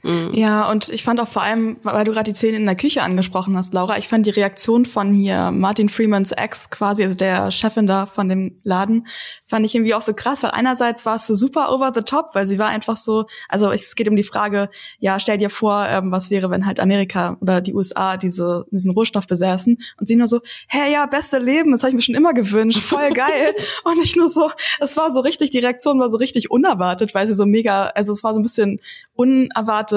Mhm. 0.06 0.30
Ja, 0.34 0.70
und 0.70 0.88
ich 0.88 1.02
fand 1.02 1.20
auch 1.20 1.26
vor 1.26 1.42
allem, 1.42 1.78
weil 1.82 2.04
du 2.04 2.12
gerade 2.12 2.30
die 2.30 2.36
Szene 2.36 2.58
in 2.58 2.66
der 2.66 2.76
Küche 2.76 3.02
angesprochen 3.02 3.56
hast, 3.56 3.74
Laura, 3.74 3.98
ich 3.98 4.06
fand 4.06 4.24
die 4.24 4.30
Reaktion 4.30 4.84
von 4.84 5.12
hier 5.12 5.50
Martin 5.50 5.88
Freemans 5.88 6.30
Ex 6.30 6.70
quasi, 6.70 7.02
also 7.02 7.18
der 7.18 7.50
Chefin 7.50 7.88
da 7.88 8.06
von 8.06 8.28
dem 8.28 8.56
Laden, 8.62 9.08
fand 9.44 9.66
ich 9.66 9.74
irgendwie 9.74 9.94
auch 9.94 10.02
so 10.02 10.14
krass, 10.14 10.44
weil 10.44 10.52
einerseits 10.52 11.06
war 11.06 11.16
es 11.16 11.26
so 11.26 11.34
super 11.34 11.72
over 11.72 11.90
the 11.92 12.02
top, 12.02 12.30
weil 12.34 12.46
sie 12.46 12.58
war 12.58 12.68
einfach 12.68 12.96
so, 12.96 13.26
also 13.48 13.72
es 13.72 13.96
geht 13.96 14.08
um 14.08 14.14
die 14.14 14.22
Frage, 14.22 14.68
ja, 15.00 15.18
stell 15.18 15.38
dir 15.38 15.50
vor, 15.50 15.86
ähm, 15.88 16.12
was 16.12 16.30
wäre, 16.30 16.50
wenn 16.50 16.66
halt 16.66 16.78
Amerika 16.78 17.36
oder 17.40 17.60
die 17.60 17.74
USA 17.74 18.16
diese, 18.16 18.64
diesen 18.70 18.92
Rohstoff 18.92 19.26
besäßen 19.26 19.76
und 19.98 20.06
sie 20.06 20.14
nur 20.14 20.28
so, 20.28 20.40
hey, 20.68 20.92
ja, 20.92 21.06
beste 21.06 21.38
Leben, 21.38 21.72
das 21.72 21.82
habe 21.82 21.90
ich 21.90 21.96
mir 21.96 22.02
schon 22.02 22.14
immer 22.14 22.32
gewünscht, 22.32 22.80
voll 22.80 23.10
geil. 23.10 23.54
und 23.84 24.00
ich 24.04 24.14
nur 24.14 24.30
so, 24.30 24.52
es 24.78 24.96
war 24.96 25.10
so 25.10 25.18
richtig, 25.18 25.50
die 25.50 25.58
Reaktion 25.58 25.98
war 25.98 26.10
so 26.10 26.16
richtig 26.16 26.48
unerwartet, 26.52 27.12
weil 27.12 27.26
sie 27.26 27.34
so 27.34 27.44
mega, 27.44 27.86
also 27.88 28.12
es 28.12 28.22
war 28.22 28.34
so 28.34 28.40
ein 28.40 28.44
bisschen 28.44 28.80
unerwartet 29.14 29.95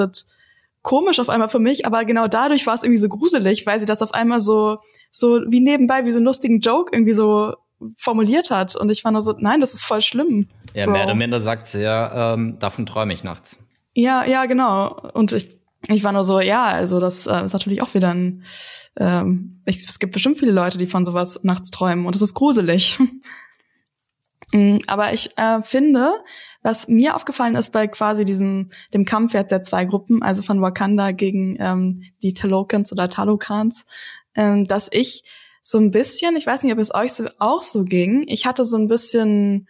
komisch 0.82 1.20
auf 1.20 1.28
einmal 1.28 1.48
für 1.48 1.58
mich, 1.58 1.86
aber 1.86 2.04
genau 2.04 2.26
dadurch 2.26 2.66
war 2.66 2.74
es 2.74 2.82
irgendwie 2.82 3.00
so 3.00 3.08
gruselig, 3.08 3.66
weil 3.66 3.80
sie 3.80 3.86
das 3.86 4.02
auf 4.02 4.14
einmal 4.14 4.40
so, 4.40 4.78
so 5.10 5.40
wie 5.48 5.60
nebenbei, 5.60 6.04
wie 6.04 6.10
so 6.10 6.18
einen 6.18 6.26
lustigen 6.26 6.60
Joke 6.60 6.90
irgendwie 6.92 7.12
so 7.12 7.54
formuliert 7.96 8.50
hat. 8.50 8.76
Und 8.76 8.90
ich 8.90 9.04
war 9.04 9.12
nur 9.12 9.22
so, 9.22 9.34
nein, 9.38 9.60
das 9.60 9.74
ist 9.74 9.84
voll 9.84 10.02
schlimm. 10.02 10.48
Ja, 10.74 10.86
Bro. 10.86 10.92
mehr 10.92 11.04
oder 11.04 11.14
minder 11.14 11.40
sagt 11.40 11.66
sie 11.66 11.82
ja, 11.82 12.34
ähm, 12.34 12.58
davon 12.58 12.86
träume 12.86 13.12
ich 13.12 13.24
nachts. 13.24 13.64
Ja, 13.94 14.24
ja, 14.24 14.46
genau. 14.46 15.10
Und 15.14 15.32
ich, 15.32 15.58
ich 15.88 16.04
war 16.04 16.12
nur 16.12 16.24
so, 16.24 16.40
ja, 16.40 16.66
also 16.66 17.00
das 17.00 17.26
äh, 17.26 17.44
ist 17.44 17.52
natürlich 17.52 17.82
auch 17.82 17.94
wieder 17.94 18.14
ein, 18.14 18.44
ähm, 18.96 19.62
ich, 19.66 19.84
es 19.86 19.98
gibt 19.98 20.12
bestimmt 20.12 20.38
viele 20.38 20.52
Leute, 20.52 20.78
die 20.78 20.86
von 20.86 21.04
sowas 21.04 21.40
nachts 21.42 21.70
träumen 21.70 22.06
und 22.06 22.14
es 22.14 22.22
ist 22.22 22.34
gruselig. 22.34 22.98
Mm, 24.52 24.78
aber 24.88 25.12
ich 25.12 25.38
äh, 25.38 25.62
finde, 25.62 26.12
was 26.62 26.88
mir 26.88 27.16
aufgefallen 27.16 27.54
ist 27.54 27.72
bei 27.72 27.86
quasi 27.86 28.24
diesem 28.24 28.70
dem 28.92 29.04
Kampf 29.04 29.34
jetzt 29.34 29.50
der 29.50 29.62
zwei 29.62 29.84
Gruppen, 29.84 30.22
also 30.22 30.42
von 30.42 30.60
Wakanda 30.60 31.12
gegen 31.12 31.56
ähm, 31.58 32.02
die 32.22 32.34
Talokans 32.34 32.92
oder 32.92 33.08
Talokans, 33.08 33.86
ähm, 34.34 34.66
dass 34.66 34.88
ich 34.92 35.24
so 35.62 35.78
ein 35.78 35.90
bisschen, 35.90 36.36
ich 36.36 36.46
weiß 36.46 36.62
nicht, 36.62 36.72
ob 36.72 36.78
es 36.78 36.94
euch 36.94 37.12
so, 37.12 37.28
auch 37.38 37.62
so 37.62 37.84
ging, 37.84 38.24
ich 38.28 38.46
hatte 38.46 38.64
so 38.64 38.76
ein 38.76 38.88
bisschen 38.88 39.68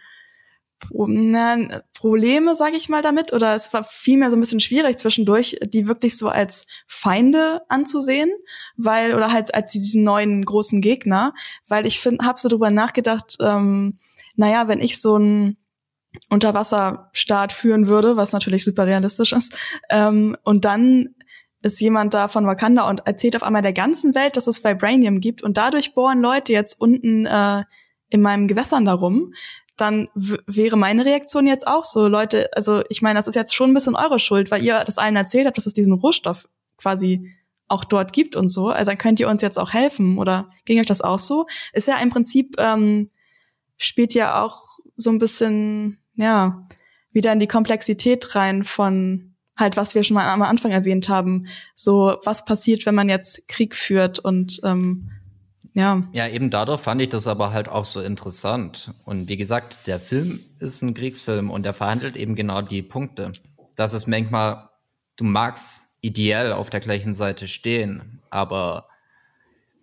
na, 0.88 1.82
Probleme, 1.94 2.54
sage 2.54 2.76
ich 2.76 2.88
mal, 2.88 3.02
damit, 3.02 3.32
oder 3.32 3.54
es 3.54 3.72
war 3.72 3.84
vielmehr 3.84 4.30
so 4.30 4.36
ein 4.36 4.40
bisschen 4.40 4.60
schwierig 4.60 4.96
zwischendurch, 4.96 5.58
die 5.62 5.86
wirklich 5.86 6.16
so 6.16 6.28
als 6.28 6.66
Feinde 6.86 7.60
anzusehen, 7.68 8.30
weil 8.76 9.14
oder 9.14 9.30
halt 9.30 9.54
als 9.54 9.72
diesen 9.72 10.02
neuen 10.04 10.44
großen 10.44 10.80
Gegner, 10.80 11.34
weil 11.68 11.86
ich 11.86 12.00
finde, 12.00 12.24
habe 12.24 12.40
so 12.40 12.48
drüber 12.48 12.70
nachgedacht, 12.70 13.36
ähm, 13.40 13.94
naja, 14.36 14.68
wenn 14.68 14.80
ich 14.80 15.00
so 15.00 15.18
ein 15.18 15.58
Unterwasserstaat 16.28 17.52
führen 17.52 17.86
würde, 17.86 18.16
was 18.16 18.32
natürlich 18.32 18.64
super 18.64 18.86
realistisch 18.86 19.32
ist, 19.32 19.56
ähm, 19.90 20.36
und 20.44 20.64
dann 20.64 21.14
ist 21.62 21.80
jemand 21.80 22.14
da 22.14 22.28
von 22.28 22.46
Wakanda 22.46 22.88
und 22.88 23.06
erzählt 23.06 23.36
auf 23.36 23.42
einmal 23.42 23.62
der 23.62 23.74
ganzen 23.74 24.14
Welt, 24.14 24.36
dass 24.36 24.46
es 24.46 24.64
Vibranium 24.64 25.20
gibt 25.20 25.42
und 25.42 25.56
dadurch 25.56 25.94
bohren 25.94 26.22
Leute 26.22 26.52
jetzt 26.52 26.80
unten 26.80 27.26
äh, 27.26 27.64
in 28.08 28.22
meinem 28.22 28.48
Gewässern 28.48 28.84
darum, 28.86 29.34
dann 29.76 30.08
wäre 30.14 30.76
meine 30.76 31.04
Reaktion 31.04 31.46
jetzt 31.46 31.66
auch 31.66 31.84
so, 31.84 32.08
Leute, 32.08 32.50
also 32.54 32.82
ich 32.88 33.02
meine, 33.02 33.18
das 33.18 33.26
ist 33.26 33.34
jetzt 33.34 33.54
schon 33.54 33.70
ein 33.70 33.74
bisschen 33.74 33.96
eure 33.96 34.18
Schuld, 34.18 34.50
weil 34.50 34.62
ihr 34.62 34.82
das 34.84 34.98
allen 34.98 35.16
erzählt 35.16 35.46
habt, 35.46 35.56
dass 35.56 35.66
es 35.66 35.72
diesen 35.72 35.94
Rohstoff 35.94 36.48
quasi 36.76 37.34
auch 37.68 37.84
dort 37.84 38.12
gibt 38.12 38.36
und 38.36 38.48
so. 38.48 38.68
Also 38.68 38.90
dann 38.90 38.98
könnt 38.98 39.20
ihr 39.20 39.28
uns 39.28 39.42
jetzt 39.42 39.58
auch 39.58 39.72
helfen 39.72 40.18
oder 40.18 40.50
ging 40.64 40.80
euch 40.80 40.86
das 40.86 41.00
auch 41.00 41.18
so? 41.18 41.46
Ist 41.72 41.88
ja 41.88 41.96
im 41.98 42.10
Prinzip 42.10 42.56
ähm, 42.58 43.08
spielt 43.76 44.12
ja 44.12 44.42
auch 44.42 44.64
so 44.96 45.10
ein 45.10 45.18
bisschen, 45.18 45.98
ja, 46.20 46.66
wieder 47.12 47.32
in 47.32 47.40
die 47.40 47.48
Komplexität 47.48 48.34
rein 48.34 48.64
von 48.64 49.34
halt, 49.56 49.76
was 49.76 49.94
wir 49.94 50.04
schon 50.04 50.14
mal 50.14 50.28
am 50.28 50.42
Anfang 50.42 50.70
erwähnt 50.70 51.08
haben, 51.08 51.46
so 51.74 52.16
was 52.24 52.44
passiert, 52.44 52.86
wenn 52.86 52.94
man 52.94 53.08
jetzt 53.08 53.46
Krieg 53.48 53.74
führt 53.74 54.18
und 54.18 54.60
ähm, 54.64 55.10
ja. 55.74 56.02
Ja, 56.12 56.26
eben 56.28 56.50
dadurch 56.50 56.80
fand 56.80 57.00
ich 57.00 57.10
das 57.10 57.26
aber 57.26 57.52
halt 57.52 57.68
auch 57.68 57.84
so 57.84 58.00
interessant. 58.00 58.92
Und 59.04 59.28
wie 59.28 59.36
gesagt, 59.36 59.86
der 59.86 60.00
Film 60.00 60.40
ist 60.58 60.82
ein 60.82 60.94
Kriegsfilm 60.94 61.50
und 61.50 61.62
der 61.62 61.74
verhandelt 61.74 62.16
eben 62.16 62.34
genau 62.34 62.62
die 62.62 62.82
Punkte. 62.82 63.32
Dass 63.76 63.92
es 63.92 64.06
manchmal, 64.06 64.68
du 65.16 65.24
magst 65.24 65.84
ideell 66.00 66.52
auf 66.52 66.70
der 66.70 66.80
gleichen 66.80 67.14
Seite 67.14 67.46
stehen, 67.46 68.20
aber 68.30 68.88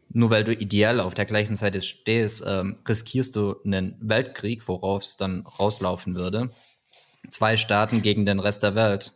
nur 0.09 0.29
weil 0.29 0.43
du 0.43 0.53
ideell 0.53 0.99
auf 0.99 1.13
der 1.13 1.25
gleichen 1.25 1.55
Seite 1.55 1.81
stehst, 1.81 2.43
ähm, 2.47 2.77
riskierst 2.87 3.35
du 3.35 3.55
einen 3.63 3.97
Weltkrieg, 3.99 4.67
worauf 4.67 5.03
es 5.03 5.17
dann 5.17 5.45
rauslaufen 5.45 6.15
würde. 6.15 6.51
Zwei 7.29 7.57
Staaten 7.57 8.01
gegen 8.01 8.25
den 8.25 8.39
Rest 8.39 8.63
der 8.63 8.75
Welt. 8.75 9.13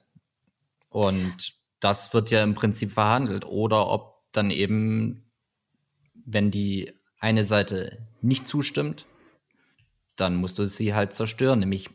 Und 0.89 1.55
das 1.79 2.13
wird 2.13 2.31
ja 2.31 2.43
im 2.43 2.53
Prinzip 2.53 2.91
verhandelt. 2.91 3.45
Oder 3.45 3.87
ob 3.87 4.31
dann 4.33 4.51
eben, 4.51 5.31
wenn 6.25 6.51
die 6.51 6.93
eine 7.19 7.45
Seite 7.45 8.07
nicht 8.21 8.45
zustimmt, 8.45 9.05
dann 10.15 10.35
musst 10.35 10.59
du 10.59 10.67
sie 10.67 10.93
halt 10.93 11.13
zerstören. 11.13 11.59
Nämlich 11.59 11.89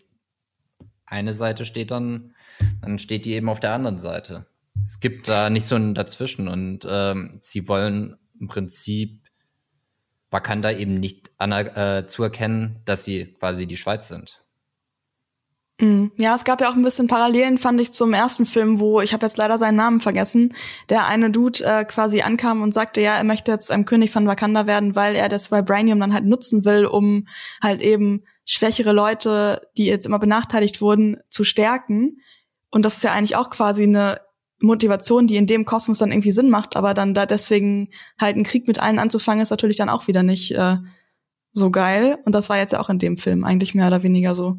eine 1.05 1.34
Seite 1.34 1.64
steht 1.64 1.90
dann, 1.90 2.34
dann 2.80 2.99
steht 2.99 3.24
die 3.26 3.34
eben 3.34 3.49
auf 3.49 3.61
der 3.61 3.72
anderen 3.72 3.99
Seite. 3.99 4.47
Es 4.84 5.01
gibt 5.01 5.28
da 5.28 5.51
nicht 5.51 5.66
so 5.66 5.76
ein 5.76 5.94
Dazwischen 5.94 6.49
und 6.49 6.86
ähm, 6.88 7.38
sie 7.40 7.68
wollen 7.68 8.16
im 8.41 8.49
Prinzip 8.49 9.20
Wakanda 10.30 10.72
eben 10.72 10.99
nicht 10.99 11.30
äh, 11.39 12.07
zuerkennen, 12.07 12.80
dass 12.84 13.05
sie 13.05 13.34
quasi 13.39 13.66
die 13.66 13.76
Schweiz 13.76 14.09
sind. 14.09 14.47
Mhm. 15.78 16.11
Ja, 16.16 16.34
es 16.34 16.45
gab 16.45 16.61
ja 16.61 16.70
auch 16.70 16.74
ein 16.74 16.82
bisschen 16.82 17.07
Parallelen, 17.07 17.59
fand 17.59 17.80
ich, 17.80 17.93
zum 17.93 18.14
ersten 18.14 18.47
Film, 18.47 18.80
wo, 18.80 19.01
ich 19.03 19.12
habe 19.12 19.26
jetzt 19.26 19.37
leider 19.37 19.59
seinen 19.59 19.76
Namen 19.76 20.01
vergessen, 20.01 20.55
der 20.89 21.07
eine 21.07 21.30
Dude 21.30 21.64
äh, 21.64 21.84
quasi 21.84 22.22
ankam 22.22 22.62
und 22.62 22.72
sagte, 22.72 23.01
ja, 23.03 23.14
er 23.16 23.24
möchte 23.24 23.53
jetzt 23.53 23.70
ähm, 23.70 23.84
König 23.84 24.11
von 24.11 24.26
Wakanda 24.26 24.66
werden, 24.66 24.97
weil 24.97 25.14
er 25.14 25.28
das 25.28 25.53
Vibranium 25.53 26.01
dann 26.01 26.14
halt 26.14 26.24
nutzen 26.24 26.64
will, 26.64 26.87
um 26.87 27.28
halt 27.62 27.82
eben 27.82 28.22
schwächere 28.47 28.93
Leute, 28.93 29.68
die 29.76 29.87
jetzt 29.87 30.07
immer 30.07 30.18
benachteiligt 30.18 30.80
wurden, 30.80 31.18
zu 31.28 31.45
stärken. 31.45 32.20
Und 32.70 32.84
das 32.84 32.97
ist 32.97 33.05
ja 33.05 33.12
eigentlich 33.12 33.37
auch 33.37 33.51
quasi 33.51 33.82
eine 33.82 34.20
Motivation, 34.61 35.26
die 35.26 35.36
in 35.36 35.46
dem 35.46 35.64
Kosmos 35.64 35.98
dann 35.98 36.12
irgendwie 36.12 36.32
Sinn 36.32 36.50
macht, 36.50 36.76
aber 36.76 36.94
dann 36.94 37.14
da 37.14 37.26
deswegen 37.26 37.90
halt 38.18 38.36
einen 38.36 38.44
Krieg 38.44 38.66
mit 38.66 38.80
allen 38.80 38.98
anzufangen, 38.98 39.42
ist 39.42 39.50
natürlich 39.50 39.76
dann 39.76 39.90
auch 39.90 40.07
wieder 40.07 40.22
nicht 40.22 40.52
äh, 40.52 40.76
so 41.52 41.70
geil. 41.70 42.18
Und 42.24 42.34
das 42.34 42.48
war 42.48 42.57
jetzt 42.57 42.72
ja 42.72 42.80
auch 42.80 42.88
in 42.88 42.98
dem 42.98 43.18
Film 43.18 43.44
eigentlich 43.44 43.74
mehr 43.74 43.86
oder 43.86 44.02
weniger 44.02 44.34
so. 44.34 44.57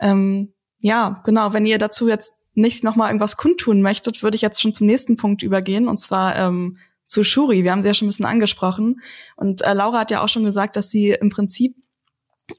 Ähm, 0.00 0.52
ja, 0.78 1.20
genau. 1.24 1.52
Wenn 1.52 1.66
ihr 1.66 1.78
dazu 1.78 2.08
jetzt 2.08 2.34
nicht 2.54 2.84
noch 2.84 2.96
mal 2.96 3.08
irgendwas 3.08 3.36
kundtun 3.36 3.82
möchtet, 3.82 4.22
würde 4.22 4.34
ich 4.34 4.42
jetzt 4.42 4.60
schon 4.60 4.74
zum 4.74 4.86
nächsten 4.86 5.16
Punkt 5.16 5.42
übergehen 5.42 5.88
und 5.88 5.96
zwar 5.96 6.36
ähm, 6.36 6.78
zu 7.06 7.24
Shuri. 7.24 7.64
Wir 7.64 7.72
haben 7.72 7.82
sie 7.82 7.88
ja 7.88 7.94
schon 7.94 8.06
ein 8.06 8.10
bisschen 8.10 8.26
angesprochen 8.26 9.00
und 9.36 9.62
äh, 9.62 9.72
Laura 9.72 10.00
hat 10.00 10.10
ja 10.10 10.22
auch 10.22 10.28
schon 10.28 10.44
gesagt, 10.44 10.76
dass 10.76 10.90
sie 10.90 11.10
im 11.10 11.30
Prinzip 11.30 11.76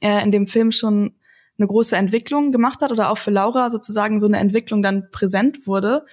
äh, 0.01 0.23
in 0.23 0.31
dem 0.31 0.47
Film 0.47 0.71
schon 0.71 1.15
eine 1.57 1.67
große 1.67 1.95
Entwicklung 1.95 2.51
gemacht 2.51 2.81
hat 2.81 2.91
oder 2.91 3.09
auch 3.09 3.17
für 3.17 3.31
Laura 3.31 3.69
sozusagen 3.69 4.19
so 4.19 4.27
eine 4.27 4.37
Entwicklung 4.39 4.81
dann 4.81 5.09
präsent 5.11 5.67
wurde. 5.67 6.05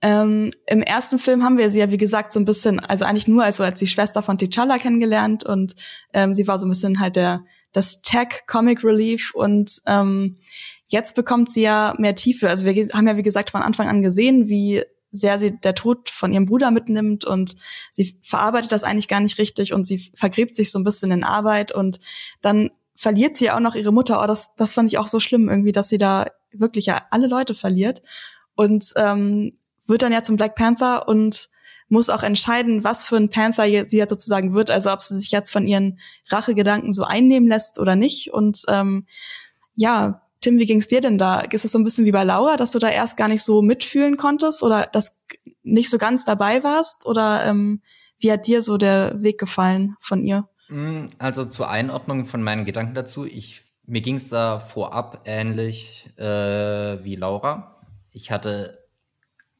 Ähm, 0.00 0.50
Im 0.66 0.82
ersten 0.82 1.18
Film 1.18 1.44
haben 1.44 1.58
wir 1.58 1.70
sie 1.70 1.78
ja, 1.78 1.90
wie 1.90 1.98
gesagt, 1.98 2.32
so 2.32 2.40
ein 2.40 2.44
bisschen, 2.44 2.80
also 2.80 3.04
eigentlich 3.04 3.28
nur 3.28 3.44
als, 3.44 3.60
als 3.60 3.78
die 3.78 3.86
Schwester 3.86 4.22
von 4.22 4.36
T'Challa 4.36 4.78
kennengelernt 4.78 5.44
und 5.44 5.76
ähm, 6.12 6.34
sie 6.34 6.48
war 6.48 6.58
so 6.58 6.66
ein 6.66 6.70
bisschen 6.70 7.00
halt 7.00 7.16
der 7.16 7.44
das 7.72 8.02
Tech 8.02 8.42
Comic 8.46 8.84
Relief 8.84 9.32
und 9.34 9.80
ähm, 9.86 10.36
jetzt 10.88 11.14
bekommt 11.14 11.50
sie 11.50 11.62
ja 11.62 11.94
mehr 11.98 12.14
Tiefe. 12.14 12.50
Also 12.50 12.66
wir 12.66 12.88
haben 12.88 13.08
ja 13.08 13.16
wie 13.16 13.22
gesagt 13.22 13.50
von 13.50 13.62
Anfang 13.62 13.88
an 13.88 14.02
gesehen, 14.02 14.48
wie 14.48 14.82
sehr 15.10 15.38
sie 15.38 15.58
der 15.58 15.74
Tod 15.74 16.08
von 16.08 16.32
ihrem 16.32 16.46
Bruder 16.46 16.70
mitnimmt 16.70 17.24
und 17.24 17.54
sie 17.90 18.18
verarbeitet 18.22 18.72
das 18.72 18.84
eigentlich 18.84 19.08
gar 19.08 19.20
nicht 19.20 19.38
richtig 19.38 19.72
und 19.72 19.84
sie 19.84 20.10
vergräbt 20.14 20.54
sich 20.54 20.70
so 20.70 20.78
ein 20.78 20.84
bisschen 20.84 21.10
in 21.10 21.24
Arbeit 21.24 21.72
und 21.72 21.98
dann 22.40 22.70
verliert 23.02 23.36
sie 23.36 23.50
auch 23.50 23.58
noch 23.58 23.74
ihre 23.74 23.92
Mutter. 23.92 24.22
Oh, 24.22 24.26
das, 24.28 24.54
das 24.54 24.74
fand 24.74 24.88
ich 24.88 24.96
auch 24.96 25.08
so 25.08 25.18
schlimm 25.18 25.48
irgendwie, 25.48 25.72
dass 25.72 25.88
sie 25.88 25.98
da 25.98 26.26
wirklich 26.52 26.86
ja 26.86 27.02
alle 27.10 27.26
Leute 27.26 27.52
verliert 27.52 28.00
und 28.54 28.92
ähm, 28.94 29.58
wird 29.88 30.02
dann 30.02 30.12
ja 30.12 30.22
zum 30.22 30.36
Black 30.36 30.54
Panther 30.54 31.08
und 31.08 31.48
muss 31.88 32.10
auch 32.10 32.22
entscheiden, 32.22 32.84
was 32.84 33.04
für 33.04 33.16
ein 33.16 33.28
Panther 33.28 33.64
sie 33.88 33.96
jetzt 33.96 34.10
sozusagen 34.10 34.54
wird, 34.54 34.70
also 34.70 34.92
ob 34.92 35.02
sie 35.02 35.18
sich 35.18 35.32
jetzt 35.32 35.50
von 35.50 35.66
ihren 35.66 35.98
Rachegedanken 36.28 36.92
so 36.92 37.02
einnehmen 37.02 37.48
lässt 37.48 37.80
oder 37.80 37.96
nicht. 37.96 38.32
Und 38.32 38.62
ähm, 38.68 39.08
ja, 39.74 40.22
Tim, 40.40 40.60
wie 40.60 40.66
ging's 40.66 40.86
dir 40.86 41.00
denn 41.00 41.18
da? 41.18 41.40
Ist 41.40 41.64
es 41.64 41.72
so 41.72 41.78
ein 41.80 41.84
bisschen 41.84 42.04
wie 42.04 42.12
bei 42.12 42.22
Laura, 42.22 42.56
dass 42.56 42.70
du 42.70 42.78
da 42.78 42.88
erst 42.88 43.16
gar 43.16 43.26
nicht 43.26 43.42
so 43.42 43.62
mitfühlen 43.62 44.16
konntest 44.16 44.62
oder 44.62 44.88
das 44.92 45.18
nicht 45.64 45.90
so 45.90 45.98
ganz 45.98 46.24
dabei 46.24 46.62
warst? 46.62 47.04
Oder 47.04 47.46
ähm, 47.46 47.82
wie 48.20 48.30
hat 48.30 48.46
dir 48.46 48.62
so 48.62 48.76
der 48.76 49.20
Weg 49.20 49.38
gefallen 49.38 49.96
von 49.98 50.22
ihr? 50.22 50.48
Mm, 50.72 51.10
also 51.18 51.44
zur 51.44 51.68
Einordnung 51.68 52.24
von 52.24 52.42
meinen 52.42 52.64
Gedanken 52.64 52.94
dazu, 52.94 53.26
ich 53.26 53.64
mir 53.84 54.00
ging's 54.00 54.28
da 54.28 54.58
vorab 54.58 55.24
ähnlich 55.26 56.08
äh, 56.16 57.04
wie 57.04 57.16
Laura. 57.16 57.80
Ich 58.10 58.30
hatte 58.30 58.78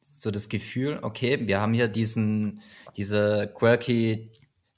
so 0.05 0.31
das 0.31 0.49
Gefühl, 0.49 0.99
okay, 1.01 1.45
wir 1.45 1.61
haben 1.61 1.73
hier 1.73 1.87
diesen, 1.87 2.61
diese 2.97 3.51
quirky 3.53 4.31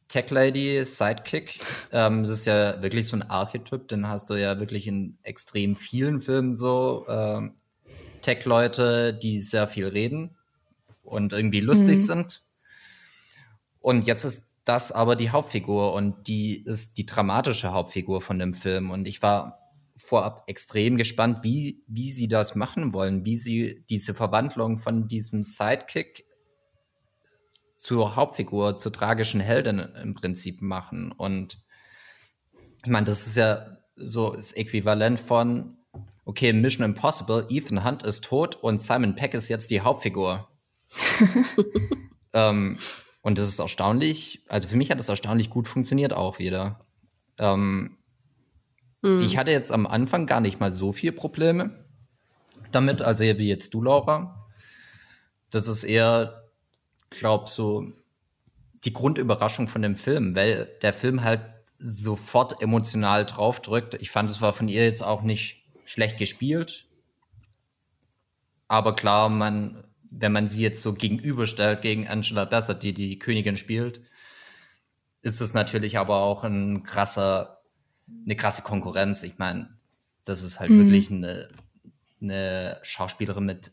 Tech 0.10 0.30
Lady 0.30 0.84
Sidekick. 0.84 1.60
Ähm, 1.92 2.24
das 2.24 2.32
ist 2.32 2.46
ja 2.46 2.82
wirklich 2.82 3.08
so 3.08 3.16
ein 3.16 3.30
Archetyp, 3.30 3.88
den 3.88 4.08
hast 4.08 4.30
du 4.30 4.36
ja 4.36 4.60
wirklich 4.60 4.88
in 4.88 5.18
extrem 5.24 5.76
vielen 5.76 6.22
Filmen 6.22 6.54
so. 6.54 7.06
Ähm, 7.08 7.54
Tech-Leute, 8.22 9.14
die 9.14 9.40
sehr 9.40 9.68
viel 9.68 9.88
reden 9.88 10.36
und 11.04 11.32
irgendwie 11.32 11.60
lustig 11.60 12.00
mhm. 12.00 12.02
sind. 12.02 12.42
Und 13.80 14.08
jetzt 14.08 14.24
ist 14.24 14.50
das 14.66 14.92
aber 14.92 15.16
die 15.16 15.30
Hauptfigur 15.30 15.94
und 15.94 16.28
die 16.28 16.64
ist 16.64 16.98
die 16.98 17.06
dramatische 17.06 17.72
Hauptfigur 17.72 18.20
von 18.20 18.40
dem 18.40 18.54
Film. 18.54 18.90
Und 18.90 19.08
ich 19.08 19.22
war 19.22 19.60
vorab 19.96 20.44
extrem 20.48 20.98
gespannt, 20.98 21.40
wie, 21.44 21.84
wie 21.88 22.12
sie 22.12 22.28
das 22.28 22.56
machen 22.56 22.92
wollen, 22.92 23.26
wie 23.26 23.38
sie 23.38 23.86
diese 23.90 24.14
Verwandlung 24.14 24.80
von 24.80 25.08
diesem 25.08 25.44
Sidekick 25.44 26.26
zur 27.78 28.16
Hauptfigur, 28.16 28.80
zur 28.80 28.92
tragischen 28.92 29.40
Heldin 29.40 29.80
im 29.80 30.16
Prinzip 30.16 30.62
machen. 30.62 31.12
Und 31.12 31.60
ich 32.84 32.90
meine, 32.90 33.06
das 33.06 33.28
ist 33.28 33.38
ja 33.38 33.78
so 33.96 34.36
das 34.36 34.52
Äquivalent 34.54 35.20
von, 35.20 35.78
okay, 36.26 36.52
Mission 36.54 36.86
Impossible, 36.86 37.46
Ethan 37.50 37.86
Hunt 37.86 38.04
ist 38.04 38.24
tot 38.26 38.56
und 38.56 38.82
Simon 38.82 39.14
Peck 39.16 39.36
ist 39.36 39.48
jetzt 39.48 39.70
die 39.70 39.82
Hauptfigur. 39.82 40.50
ähm, 42.34 42.80
und 43.26 43.38
das 43.38 43.50
ist 43.50 43.60
erstaunlich, 43.60 44.42
also 44.48 44.70
für 44.70 44.78
mich 44.78 44.90
hat 44.90 45.00
das 45.00 45.10
erstaunlich 45.10 45.50
gut 45.50 45.68
funktioniert 45.68 46.14
auch 46.14 46.40
wieder. 46.40 46.80
Ähm, 47.38 47.98
Mhm. 49.06 49.22
Ich 49.22 49.38
hatte 49.38 49.52
jetzt 49.52 49.72
am 49.72 49.86
Anfang 49.86 50.26
gar 50.26 50.42
nicht 50.42 50.60
mal 50.60 50.72
so 50.72 50.92
viel 50.92 51.12
Probleme 51.12 51.86
damit, 52.72 53.04
also 53.04 53.24
wie 53.24 53.48
jetzt 53.48 53.74
du, 53.74 53.82
Laura. 53.82 54.48
Das 55.52 55.68
ist 55.68 55.84
eher, 55.84 56.50
glaub 57.12 57.48
so 57.48 57.94
die 58.84 58.94
Grundüberraschung 58.94 59.68
von 59.68 59.84
dem 59.84 59.96
Film, 59.96 60.36
weil 60.36 60.70
der 60.82 60.92
Film 60.92 61.24
halt 61.24 61.46
sofort 61.78 62.62
emotional 62.62 63.26
draufdrückt. 63.26 63.94
Ich 63.96 64.10
fand, 64.10 64.32
es 64.32 64.42
war 64.42 64.54
von 64.54 64.68
ihr 64.68 64.84
jetzt 64.84 65.04
auch 65.04 65.22
nicht 65.22 65.64
schlecht 65.86 66.18
gespielt. 66.18 66.88
Aber 68.68 68.96
klar, 68.96 69.30
man, 69.30 69.84
wenn 70.18 70.32
man 70.32 70.48
sie 70.48 70.62
jetzt 70.62 70.82
so 70.82 70.94
gegenüberstellt 70.94 71.82
gegen 71.82 72.08
Angela 72.08 72.46
Bassett, 72.46 72.84
die 72.84 72.94
die 72.94 73.20
Königin 73.20 73.58
spielt, 73.58 74.02
ist 75.22 75.42
es 75.42 75.54
natürlich 75.54 75.98
aber 75.98 76.18
auch 76.18 76.44
ein 76.44 76.84
krasser 76.84 77.56
eine 78.26 78.36
krasse 78.36 78.62
Konkurrenz. 78.62 79.24
Ich 79.24 79.38
meine, 79.38 79.70
das 80.24 80.44
ist 80.44 80.60
halt 80.60 80.72
mhm. 80.72 80.86
wirklich 80.86 81.12
eine, 81.12 81.50
eine 82.22 82.80
Schauspielerin 82.84 83.46
mit 83.46 83.72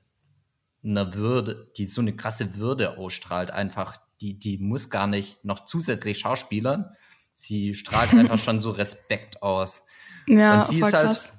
einer 0.85 1.15
Würde, 1.15 1.71
die 1.77 1.87
so 1.87 2.01
eine 2.01 2.17
krasse 2.17 2.57
Würde 2.57 2.99
ausstrahlt. 2.99 3.51
Einfach, 3.51 4.01
die, 4.21 4.39
die 4.39 4.59
muss 4.59 4.91
gar 4.91 5.07
nicht 5.07 5.45
noch 5.45 5.65
zusätzlich 5.65 6.19
schauspielern. 6.19 6.95
Sie 7.35 7.75
strahlt 7.75 8.13
einfach 8.13 8.39
schon 8.43 8.61
so 8.61 8.71
Respekt 8.71 9.43
aus. 9.43 9.85
Ja, 10.27 10.61
Und 10.61 10.69
sie 10.69 10.81
ist 10.81 10.93
halt, 10.93 11.07
krass. 11.07 11.33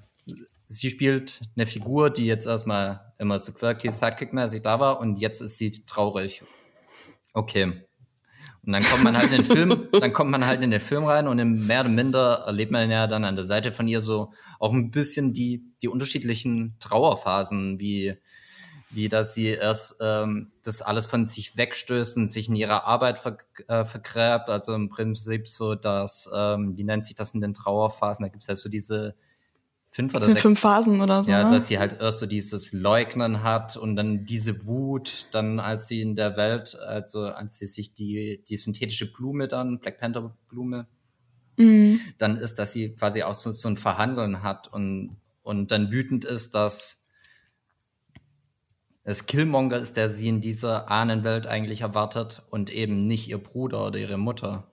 Sie 0.73 0.89
spielt 0.89 1.41
eine 1.55 1.67
Figur, 1.67 2.09
die 2.09 2.25
jetzt 2.25 2.45
erstmal 2.45 3.13
immer 3.17 3.39
so 3.39 3.53
quirky, 3.53 3.91
sidekick-mäßig 3.91 4.61
da 4.61 4.79
war 4.79 4.99
und 4.99 5.19
jetzt 5.19 5.41
ist 5.41 5.57
sie 5.57 5.71
traurig. 5.85 6.43
Okay. 7.33 7.85
Und 8.65 8.71
dann 8.71 8.83
kommt 8.83 9.03
man 9.03 9.17
halt 9.17 9.31
in 9.31 9.43
den 9.43 9.45
Film, 9.45 9.87
dann 9.91 10.13
kommt 10.13 10.31
man 10.31 10.45
halt 10.45 10.61
in 10.61 10.71
den 10.71 10.79
Film 10.79 11.03
rein 11.03 11.27
und 11.27 11.37
im 11.37 11.67
mehr 11.67 11.81
oder 11.81 11.89
minder 11.89 12.43
erlebt 12.45 12.71
man 12.71 12.89
ja 12.89 13.07
dann 13.07 13.25
an 13.25 13.35
der 13.35 13.45
Seite 13.45 13.71
von 13.71 13.87
ihr 13.87 13.99
so 13.99 14.31
auch 14.59 14.71
ein 14.71 14.89
bisschen 14.89 15.33
die, 15.33 15.63
die 15.81 15.89
unterschiedlichen 15.89 16.75
Trauerphasen, 16.79 17.79
wie, 17.79 18.15
wie 18.89 19.09
dass 19.09 19.33
sie 19.33 19.47
erst 19.47 19.97
ähm, 19.99 20.51
das 20.63 20.81
alles 20.81 21.07
von 21.07 21.25
sich 21.25 21.57
wegstößt 21.57 22.15
und 22.17 22.29
sich 22.29 22.47
in 22.47 22.55
ihrer 22.55 22.85
Arbeit 22.85 23.19
ver, 23.19 23.37
äh, 23.67 23.83
vergräbt. 23.83 24.47
Also 24.47 24.73
im 24.73 24.89
Prinzip 24.89 25.49
so, 25.49 25.75
dass, 25.75 26.31
ähm, 26.33 26.77
wie 26.77 26.85
nennt 26.85 27.05
sich 27.05 27.15
das 27.15 27.33
in 27.33 27.41
den 27.41 27.53
Trauerphasen? 27.53 28.23
Da 28.23 28.29
gibt's 28.29 28.47
ja 28.47 28.55
so 28.55 28.69
diese 28.69 29.15
fünf 29.93 30.15
oder 30.15 30.25
sechs. 30.25 30.41
Fünf 30.41 30.59
Phasen 30.59 31.01
oder 31.01 31.21
so. 31.21 31.31
Ja, 31.31 31.45
ne? 31.45 31.55
dass 31.55 31.67
sie 31.67 31.77
halt 31.77 32.01
erst 32.01 32.19
so 32.19 32.25
dieses 32.25 32.73
Leugnen 32.73 33.43
hat 33.43 33.77
und 33.77 33.95
dann 33.95 34.25
diese 34.25 34.65
Wut, 34.65 35.27
dann 35.31 35.59
als 35.59 35.87
sie 35.87 36.01
in 36.01 36.15
der 36.15 36.35
Welt, 36.35 36.75
also 36.75 37.25
als 37.25 37.57
sie 37.57 37.67
sich 37.67 37.93
die, 37.93 38.43
die 38.49 38.57
synthetische 38.57 39.13
Blume 39.13 39.47
dann, 39.47 39.79
Black 39.79 39.99
Panther 39.99 40.35
Blume, 40.49 40.87
mhm. 41.57 42.01
dann 42.17 42.37
ist, 42.37 42.55
dass 42.55 42.73
sie 42.73 42.95
quasi 42.95 43.21
auch 43.21 43.35
so, 43.35 43.51
so 43.51 43.69
ein 43.69 43.77
Verhandeln 43.77 44.41
hat 44.41 44.67
und, 44.67 45.17
und 45.43 45.71
dann 45.71 45.91
wütend 45.91 46.25
ist, 46.25 46.55
dass 46.55 47.05
es 49.03 49.27
Killmonger 49.27 49.77
ist, 49.77 49.95
der 49.95 50.09
sie 50.09 50.27
in 50.27 50.41
dieser 50.41 50.89
Ahnenwelt 50.89 51.45
eigentlich 51.45 51.81
erwartet 51.81 52.41
und 52.49 52.71
eben 52.71 52.97
nicht 52.97 53.29
ihr 53.29 53.37
Bruder 53.37 53.85
oder 53.85 53.99
ihre 53.99 54.17
Mutter. 54.17 54.72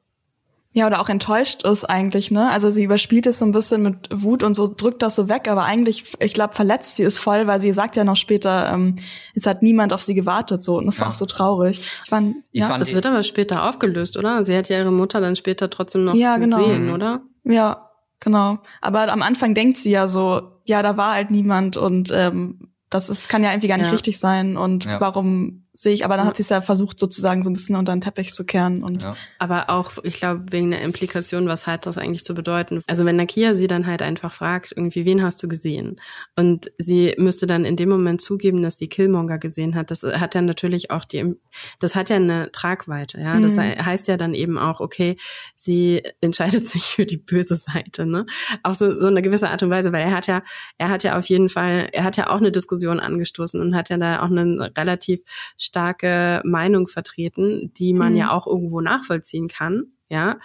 Ja, 0.73 0.87
oder 0.87 1.01
auch 1.01 1.09
enttäuscht 1.09 1.64
ist 1.64 1.85
eigentlich, 1.85 2.31
ne? 2.31 2.49
Also 2.49 2.71
sie 2.71 2.85
überspielt 2.85 3.27
es 3.27 3.41
so 3.41 3.45
ein 3.45 3.51
bisschen 3.51 3.83
mit 3.83 4.09
Wut 4.12 4.45
und 4.45 4.55
so 4.55 4.73
drückt 4.73 5.03
das 5.03 5.16
so 5.16 5.29
weg, 5.29 5.49
aber 5.49 5.64
eigentlich, 5.64 6.12
ich 6.21 6.33
glaube, 6.33 6.55
verletzt 6.55 6.97
sie 6.97 7.03
ist 7.03 7.18
voll, 7.18 7.49
weil 7.49 7.59
sie 7.59 7.73
sagt 7.73 7.97
ja 7.97 8.05
noch 8.05 8.14
später, 8.14 8.73
ähm, 8.73 8.95
es 9.35 9.47
hat 9.47 9.62
niemand 9.62 9.93
auf 9.93 10.01
sie 10.01 10.14
gewartet, 10.14 10.62
so. 10.62 10.79
Und 10.79 10.87
das 10.87 11.01
war 11.01 11.09
auch 11.09 11.14
so 11.14 11.27
traurig. 11.27 11.81
Ich 12.05 12.09
fand, 12.09 12.37
ich 12.53 12.61
ja. 12.61 12.68
fand 12.68 12.81
das 12.81 12.95
wird 12.95 13.05
aber 13.05 13.25
später 13.25 13.68
aufgelöst, 13.68 14.16
oder? 14.16 14.45
Sie 14.45 14.57
hat 14.57 14.68
ja 14.68 14.79
ihre 14.79 14.93
Mutter 14.93 15.21
dann 15.21 15.35
später 15.35 15.71
trotzdem 15.71 16.05
noch 16.05 16.14
ja, 16.14 16.37
genau. 16.37 16.59
gesehen, 16.59 16.91
oder? 16.91 17.23
Ja, 17.43 17.91
genau. 18.21 18.59
Aber 18.81 19.11
am 19.12 19.23
Anfang 19.23 19.57
denkt 19.57 19.77
sie 19.77 19.91
ja 19.91 20.07
so, 20.07 20.61
ja, 20.66 20.83
da 20.83 20.97
war 20.97 21.14
halt 21.14 21.33
niemand 21.33 21.79
und 21.79 22.12
ähm, 22.14 22.71
das 22.91 23.09
ist, 23.09 23.29
kann 23.29 23.43
ja 23.43 23.51
irgendwie 23.51 23.68
gar 23.68 23.79
nicht 23.79 23.87
ja. 23.87 23.93
richtig 23.93 24.18
sein. 24.18 24.57
Und 24.57 24.85
ja. 24.85 25.01
warum 25.01 25.64
sehe 25.81 25.95
ich, 25.95 26.05
aber 26.05 26.18
dann 26.18 26.26
hat 26.26 26.37
sie 26.37 26.43
es 26.43 26.51
ja 26.51 26.61
versucht, 26.61 27.01
sozusagen 27.01 27.43
so 27.43 27.49
ein 27.49 27.55
bisschen 27.55 27.74
unter 27.74 27.95
den 27.95 28.03
Teppich 28.03 28.35
zu 28.35 28.45
kehren. 28.45 28.83
Und 28.83 29.03
ja. 29.03 29.16
Aber 29.39 29.70
auch, 29.70 29.93
ich 30.03 30.12
glaube, 30.12 30.45
wegen 30.51 30.72
der 30.72 30.83
Implikation, 30.83 31.47
was 31.47 31.66
hat 31.66 31.87
das 31.87 31.97
eigentlich 31.97 32.22
zu 32.22 32.35
bedeuten? 32.35 32.83
Also 32.87 33.07
wenn 33.07 33.16
Nakia 33.16 33.55
sie 33.55 33.66
dann 33.66 33.87
halt 33.87 34.03
einfach 34.03 34.31
fragt, 34.31 34.74
irgendwie, 34.76 35.07
wen 35.07 35.22
hast 35.22 35.43
du 35.43 35.49
gesehen? 35.49 35.99
Und 36.37 36.70
sie 36.76 37.14
müsste 37.16 37.47
dann 37.47 37.64
in 37.64 37.76
dem 37.76 37.89
Moment 37.89 38.20
zugeben, 38.20 38.61
dass 38.61 38.76
die 38.76 38.91
Killmonger 38.91 39.39
gesehen 39.39 39.74
hat. 39.74 39.91
Das 39.91 40.03
hat 40.03 40.35
ja 40.35 40.43
natürlich 40.43 40.91
auch 40.91 41.07
die, 41.07 41.35
das 41.78 41.95
hat 41.97 42.11
ja 42.11 42.16
eine 42.16 42.53
Tragweite, 42.53 43.18
ja. 43.18 43.41
Das 43.41 43.55
mhm. 43.55 43.83
heißt 43.83 44.07
ja 44.09 44.18
dann 44.18 44.35
eben 44.35 44.59
auch, 44.59 44.81
okay, 44.81 45.16
sie 45.55 46.03
entscheidet 46.20 46.68
sich 46.68 46.83
für 46.83 47.07
die 47.07 47.16
böse 47.16 47.57
Seite, 47.57 48.05
ne? 48.05 48.26
Auf 48.62 48.74
so, 48.74 48.93
so 48.93 49.07
eine 49.07 49.22
gewisse 49.22 49.49
Art 49.49 49.62
und 49.62 49.70
Weise, 49.70 49.93
weil 49.93 50.03
er 50.03 50.12
hat 50.12 50.26
ja, 50.26 50.43
er 50.76 50.91
hat 50.91 51.05
ja 51.05 51.16
auf 51.16 51.24
jeden 51.31 51.49
Fall, 51.49 51.89
er 51.93 52.05
hat 52.05 52.18
ja 52.18 52.28
auch 52.28 52.37
eine 52.37 52.53
Diskussion 52.53 53.01
angestoßen 53.01 53.59
und 53.62 53.74
hat 53.74 53.89
ja 53.89 53.97
da 53.97 54.20
auch 54.20 54.31
einen 54.31 54.61
relativ 54.61 55.22
starke 55.71 56.43
Meinung 56.45 56.89
vertreten, 56.89 57.73
die 57.75 57.93
man 57.93 58.12
mhm. 58.12 58.18
ja 58.18 58.31
auch 58.33 58.47
irgendwo 58.47 58.81
nachvollziehen 58.81 59.49
kann, 59.49 59.93
ja. 60.09 60.39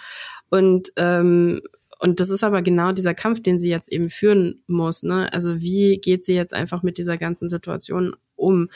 Und 0.48 0.92
ähm, 0.96 1.60
und 1.98 2.20
das 2.20 2.30
ist 2.30 2.44
aber 2.44 2.62
genau 2.62 2.92
dieser 2.92 3.14
Kampf, 3.14 3.42
den 3.42 3.58
sie 3.58 3.70
jetzt 3.70 3.90
eben 3.90 4.10
führen 4.10 4.62
muss. 4.66 5.02
Ne? 5.02 5.32
Also 5.32 5.60
wie 5.60 5.98
geht 5.98 6.24
sie 6.26 6.34
jetzt 6.34 6.52
einfach 6.52 6.82
mit 6.82 6.98
dieser 6.98 7.16
ganzen 7.16 7.48
Situation 7.48 8.14
um? 8.34 8.68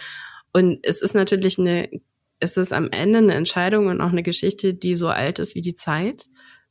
Und 0.55 0.79
es 0.83 1.03
ist 1.03 1.15
natürlich 1.15 1.59
eine, 1.59 1.91
es 2.39 2.57
ist 2.57 2.73
am 2.73 2.89
Ende 2.91 3.19
eine 3.19 3.35
Entscheidung 3.35 3.89
und 3.89 4.01
auch 4.01 4.11
eine 4.11 4.23
Geschichte, 4.23 4.73
die 4.73 4.95
so 4.95 5.09
alt 5.09 5.39
ist 5.39 5.55
wie 5.55 5.61
die 5.61 5.75
Zeit. 5.75 6.29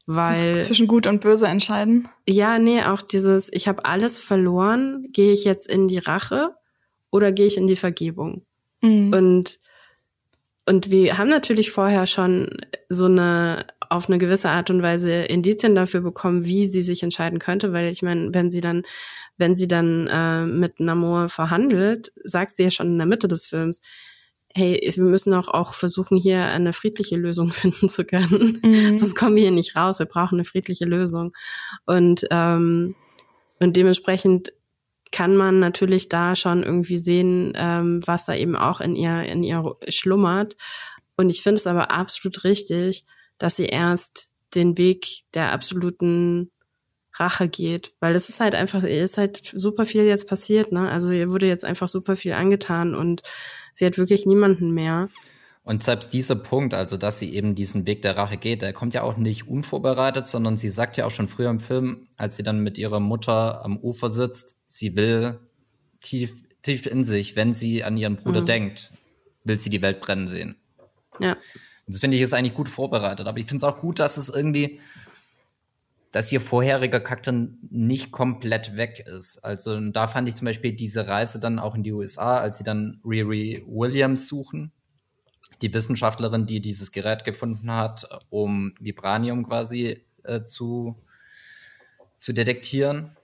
Weil 0.07 0.63
zwischen 0.63 0.87
gut 0.87 1.05
und 1.05 1.21
böse 1.21 1.45
entscheiden. 1.45 2.07
Ja, 2.27 2.57
nee, 2.57 2.81
auch 2.81 3.03
dieses, 3.03 3.53
ich 3.53 3.67
habe 3.67 3.85
alles 3.85 4.17
verloren, 4.17 5.05
gehe 5.11 5.31
ich 5.31 5.43
jetzt 5.43 5.71
in 5.71 5.87
die 5.87 5.99
Rache 5.99 6.55
oder 7.11 7.31
gehe 7.31 7.45
ich 7.45 7.57
in 7.57 7.67
die 7.67 7.75
Vergebung? 7.75 8.43
Mhm. 8.81 9.13
Und 9.13 9.59
und 10.69 10.91
wir 10.91 11.17
haben 11.17 11.29
natürlich 11.29 11.71
vorher 11.71 12.05
schon 12.05 12.47
so 12.89 13.05
eine 13.05 13.65
auf 13.89 14.07
eine 14.07 14.19
gewisse 14.19 14.49
Art 14.49 14.69
und 14.69 14.83
Weise 14.83 15.11
Indizien 15.23 15.73
dafür 15.73 16.01
bekommen, 16.01 16.45
wie 16.45 16.67
sie 16.67 16.83
sich 16.83 17.01
entscheiden 17.01 17.39
könnte, 17.39 17.73
weil 17.73 17.89
ich 17.89 18.03
meine, 18.03 18.35
wenn 18.35 18.51
sie 18.51 18.61
dann, 18.61 18.83
wenn 19.37 19.55
sie 19.55 19.67
dann 19.67 20.05
äh, 20.05 20.45
mit 20.45 20.79
Namor 20.79 21.27
verhandelt, 21.27 22.11
sagt 22.23 22.55
sie 22.55 22.65
ja 22.65 22.69
schon 22.69 22.85
in 22.85 22.97
der 22.99 23.07
Mitte 23.07 23.27
des 23.27 23.47
Films, 23.47 23.81
hey, 24.53 24.79
wir 24.95 25.03
müssen 25.03 25.33
auch, 25.33 25.47
auch 25.47 25.73
versuchen, 25.73 26.19
hier 26.19 26.45
eine 26.45 26.71
friedliche 26.71 27.15
Lösung 27.15 27.49
finden 27.51 27.89
zu 27.89 28.05
können. 28.05 28.59
Mhm. 28.61 28.95
Sonst 28.95 29.15
kommen 29.15 29.37
wir 29.37 29.43
hier 29.43 29.51
nicht 29.51 29.75
raus. 29.75 29.97
Wir 29.97 30.05
brauchen 30.05 30.35
eine 30.35 30.45
friedliche 30.45 30.85
Lösung. 30.85 31.33
Und, 31.87 32.27
ähm, 32.29 32.93
und 33.59 33.75
dementsprechend 33.75 34.53
kann 35.11 35.35
man 35.35 35.59
natürlich 35.59 36.09
da 36.09 36.35
schon 36.35 36.63
irgendwie 36.63 36.97
sehen, 36.97 37.53
ähm, 37.55 38.01
was 38.05 38.25
da 38.25 38.35
eben 38.35 38.55
auch 38.55 38.81
in 38.81 38.95
ihr, 38.95 39.23
in 39.23 39.43
ihr 39.43 39.75
schlummert. 39.87 40.55
Und 41.17 41.29
ich 41.29 41.41
finde 41.41 41.55
es 41.55 41.67
aber 41.67 41.91
absolut 41.91 42.43
richtig, 42.43 43.05
dass 43.37 43.55
sie 43.55 43.65
erst 43.65 44.31
den 44.55 44.77
Weg 44.77 45.23
der 45.33 45.51
absoluten 45.51 46.51
Rache 47.19 47.49
geht, 47.49 47.93
weil 47.99 48.15
es 48.15 48.29
ist 48.29 48.39
halt 48.39 48.55
einfach, 48.55 48.83
ihr 48.83 49.03
ist 49.03 49.17
halt 49.17 49.41
super 49.43 49.85
viel 49.85 50.03
jetzt 50.03 50.29
passiert, 50.29 50.71
ne? 50.71 50.89
Also 50.89 51.11
ihr 51.11 51.29
wurde 51.29 51.47
jetzt 51.47 51.65
einfach 51.65 51.89
super 51.89 52.15
viel 52.15 52.33
angetan 52.33 52.95
und 52.95 53.23
sie 53.73 53.85
hat 53.85 53.97
wirklich 53.97 54.25
niemanden 54.25 54.71
mehr. 54.71 55.09
Und 55.69 55.83
selbst 55.83 56.13
dieser 56.13 56.33
Punkt, 56.33 56.73
also 56.73 56.97
dass 56.97 57.19
sie 57.19 57.31
eben 57.35 57.53
diesen 57.53 57.85
Weg 57.85 58.01
der 58.01 58.17
Rache 58.17 58.37
geht, 58.37 58.63
der 58.63 58.73
kommt 58.73 58.95
ja 58.95 59.03
auch 59.03 59.17
nicht 59.17 59.47
unvorbereitet, 59.47 60.25
sondern 60.25 60.57
sie 60.57 60.71
sagt 60.71 60.97
ja 60.97 61.05
auch 61.05 61.11
schon 61.11 61.27
früher 61.27 61.51
im 61.51 61.59
Film, 61.59 62.07
als 62.17 62.37
sie 62.37 62.41
dann 62.41 62.61
mit 62.61 62.79
ihrer 62.79 62.99
Mutter 62.99 63.63
am 63.63 63.77
Ufer 63.77 64.09
sitzt, 64.09 64.57
sie 64.65 64.95
will 64.95 65.37
tief, 66.01 66.33
tief 66.63 66.87
in 66.87 67.03
sich, 67.03 67.35
wenn 67.35 67.53
sie 67.53 67.83
an 67.83 67.97
ihren 67.97 68.15
Bruder 68.15 68.41
mhm. 68.41 68.45
denkt, 68.47 68.91
will 69.43 69.59
sie 69.59 69.69
die 69.69 69.83
Welt 69.83 70.01
brennen 70.01 70.25
sehen. 70.25 70.55
Ja. 71.19 71.33
Und 71.33 71.39
das 71.85 71.99
finde 71.99 72.17
ich 72.17 72.23
ist 72.23 72.33
eigentlich 72.33 72.55
gut 72.55 72.67
vorbereitet. 72.67 73.27
Aber 73.27 73.37
ich 73.37 73.45
finde 73.45 73.63
es 73.63 73.71
auch 73.71 73.79
gut, 73.79 73.99
dass 73.99 74.17
es 74.17 74.29
irgendwie, 74.29 74.79
dass 76.11 76.31
ihr 76.31 76.41
vorheriger 76.41 76.99
Charakter 76.99 77.47
nicht 77.69 78.11
komplett 78.11 78.75
weg 78.75 79.05
ist. 79.05 79.37
Also 79.45 79.79
da 79.79 80.07
fand 80.07 80.27
ich 80.27 80.33
zum 80.33 80.45
Beispiel 80.45 80.73
diese 80.73 81.07
Reise 81.07 81.39
dann 81.39 81.59
auch 81.59 81.75
in 81.75 81.83
die 81.83 81.93
USA, 81.93 82.39
als 82.39 82.57
sie 82.57 82.63
dann 82.63 82.99
Riri 83.05 83.63
Williams 83.67 84.27
suchen 84.27 84.71
die 85.61 85.73
Wissenschaftlerin, 85.73 86.45
die 86.45 86.61
dieses 86.61 86.91
Gerät 86.91 87.25
gefunden 87.25 87.71
hat, 87.71 88.07
um 88.29 88.73
Vibranium 88.79 89.47
quasi 89.47 90.05
äh, 90.23 90.41
zu, 90.43 90.95
zu 92.17 92.33
detektieren. 92.33 93.15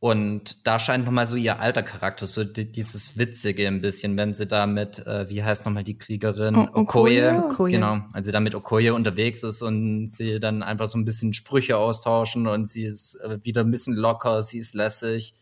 Und 0.00 0.64
da 0.64 0.78
scheint 0.78 1.04
nochmal 1.04 1.26
so 1.26 1.34
ihr 1.34 1.58
alter 1.58 1.82
Charakter, 1.82 2.28
so 2.28 2.44
die, 2.44 2.70
dieses 2.70 3.18
Witzige 3.18 3.66
ein 3.66 3.80
bisschen, 3.80 4.16
wenn 4.16 4.32
sie 4.32 4.46
da 4.46 4.68
mit, 4.68 5.04
äh, 5.04 5.28
wie 5.28 5.42
heißt 5.42 5.66
nochmal 5.66 5.82
die 5.82 5.98
Kriegerin? 5.98 6.54
O 6.54 6.68
Okoye. 6.72 7.32
Okoye. 7.44 7.72
Genau, 7.72 8.02
als 8.12 8.26
sie 8.26 8.32
da 8.32 8.38
mit 8.38 8.54
Okoye 8.54 8.90
unterwegs 8.90 9.42
ist 9.42 9.60
und 9.60 10.06
sie 10.06 10.38
dann 10.38 10.62
einfach 10.62 10.86
so 10.86 10.98
ein 10.98 11.04
bisschen 11.04 11.32
Sprüche 11.32 11.76
austauschen 11.76 12.46
und 12.46 12.68
sie 12.68 12.84
ist 12.84 13.16
äh, 13.16 13.38
wieder 13.42 13.62
ein 13.62 13.72
bisschen 13.72 13.94
locker, 13.94 14.40
sie 14.42 14.58
ist 14.58 14.74
lässig, 14.74 15.34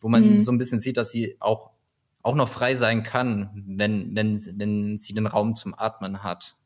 wo 0.00 0.08
man 0.08 0.22
mhm. 0.22 0.42
so 0.42 0.52
ein 0.52 0.58
bisschen 0.58 0.78
sieht, 0.78 0.98
dass 0.98 1.10
sie 1.10 1.36
auch 1.40 1.72
auch 2.26 2.34
noch 2.34 2.48
frei 2.48 2.74
sein 2.74 3.04
kann, 3.04 3.50
wenn, 3.54 4.14
wenn, 4.16 4.44
wenn 4.58 4.98
sie 4.98 5.14
den 5.14 5.26
Raum 5.26 5.54
zum 5.54 5.74
Atmen 5.78 6.22
hat. 6.22 6.56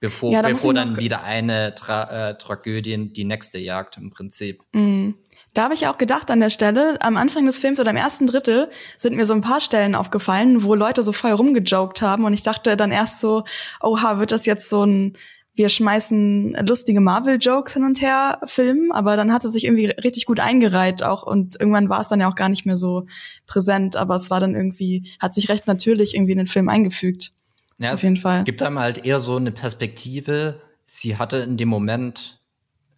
Bevor, 0.00 0.32
ja, 0.32 0.42
da 0.42 0.48
bevor 0.48 0.74
dann 0.74 0.96
wieder 0.96 1.24
eine 1.24 1.74
Tra 1.74 2.30
äh, 2.30 2.38
Tragödie 2.38 3.12
die 3.12 3.24
nächste 3.24 3.58
jagt 3.58 3.96
im 3.96 4.10
Prinzip. 4.10 4.62
Mm. 4.72 5.10
Da 5.54 5.64
habe 5.64 5.74
ich 5.74 5.88
auch 5.88 5.98
gedacht 5.98 6.30
an 6.30 6.38
der 6.38 6.50
Stelle, 6.50 7.00
am 7.00 7.16
Anfang 7.16 7.46
des 7.46 7.58
Films 7.58 7.80
oder 7.80 7.90
im 7.90 7.96
ersten 7.96 8.26
Drittel 8.26 8.70
sind 8.96 9.16
mir 9.16 9.26
so 9.26 9.32
ein 9.32 9.40
paar 9.40 9.60
Stellen 9.60 9.94
aufgefallen, 9.94 10.62
wo 10.62 10.74
Leute 10.74 11.02
so 11.02 11.12
voll 11.12 11.32
rumgejoked 11.32 12.00
haben 12.02 12.24
und 12.24 12.32
ich 12.32 12.42
dachte 12.42 12.76
dann 12.76 12.92
erst 12.92 13.20
so, 13.20 13.44
oha, 13.80 14.20
wird 14.20 14.30
das 14.30 14.46
jetzt 14.46 14.68
so 14.68 14.84
ein 14.84 15.16
wir 15.58 15.68
schmeißen 15.68 16.56
lustige 16.66 17.00
Marvel-Jokes 17.00 17.74
hin 17.74 17.84
und 17.84 18.00
her 18.00 18.40
filmen, 18.44 18.92
aber 18.92 19.16
dann 19.16 19.32
hat 19.32 19.44
es 19.44 19.52
sich 19.52 19.64
irgendwie 19.64 19.86
richtig 19.86 20.24
gut 20.24 20.40
eingereiht 20.40 21.02
auch 21.02 21.24
und 21.24 21.60
irgendwann 21.60 21.88
war 21.88 22.00
es 22.00 22.08
dann 22.08 22.20
ja 22.20 22.30
auch 22.30 22.34
gar 22.34 22.48
nicht 22.48 22.64
mehr 22.64 22.76
so 22.76 23.06
präsent, 23.46 23.96
aber 23.96 24.16
es 24.16 24.30
war 24.30 24.40
dann 24.40 24.54
irgendwie, 24.54 25.10
hat 25.18 25.34
sich 25.34 25.48
recht 25.48 25.66
natürlich 25.66 26.14
irgendwie 26.14 26.32
in 26.32 26.38
den 26.38 26.46
Film 26.46 26.68
eingefügt. 26.68 27.32
Ja, 27.78 27.92
Auf 27.92 28.02
jeden 28.02 28.16
Fall. 28.16 28.44
Gibt 28.44 28.62
einem 28.62 28.78
halt 28.78 29.04
eher 29.04 29.20
so 29.20 29.36
eine 29.36 29.52
Perspektive. 29.52 30.60
Sie 30.84 31.16
hatte 31.16 31.38
in 31.38 31.56
dem 31.56 31.68
Moment 31.68 32.40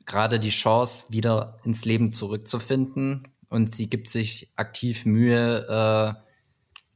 gerade 0.06 0.40
die 0.40 0.50
Chance, 0.50 1.04
wieder 1.10 1.58
ins 1.64 1.84
Leben 1.84 2.12
zurückzufinden 2.12 3.28
und 3.48 3.70
sie 3.70 3.88
gibt 3.88 4.08
sich 4.08 4.50
aktiv 4.56 5.06
Mühe, 5.06 5.66
äh, 5.68 6.29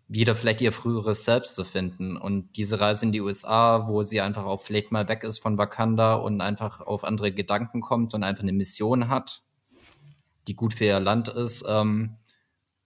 wieder 0.08 0.36
vielleicht 0.36 0.60
ihr 0.60 0.72
früheres 0.72 1.24
Selbst 1.24 1.54
zu 1.54 1.64
finden. 1.64 2.16
Und 2.16 2.56
diese 2.56 2.80
Reise 2.80 3.06
in 3.06 3.12
die 3.12 3.20
USA, 3.20 3.88
wo 3.88 4.02
sie 4.02 4.20
einfach 4.20 4.44
auch 4.44 4.60
vielleicht 4.60 4.92
mal 4.92 5.08
weg 5.08 5.24
ist 5.24 5.38
von 5.38 5.56
Wakanda 5.58 6.14
und 6.14 6.40
einfach 6.40 6.80
auf 6.80 7.04
andere 7.04 7.32
Gedanken 7.32 7.80
kommt 7.80 8.14
und 8.14 8.22
einfach 8.22 8.42
eine 8.42 8.52
Mission 8.52 9.08
hat, 9.08 9.42
die 10.46 10.54
gut 10.54 10.74
für 10.74 10.84
ihr 10.84 11.00
Land 11.00 11.28
ist, 11.28 11.64
ähm, 11.68 12.16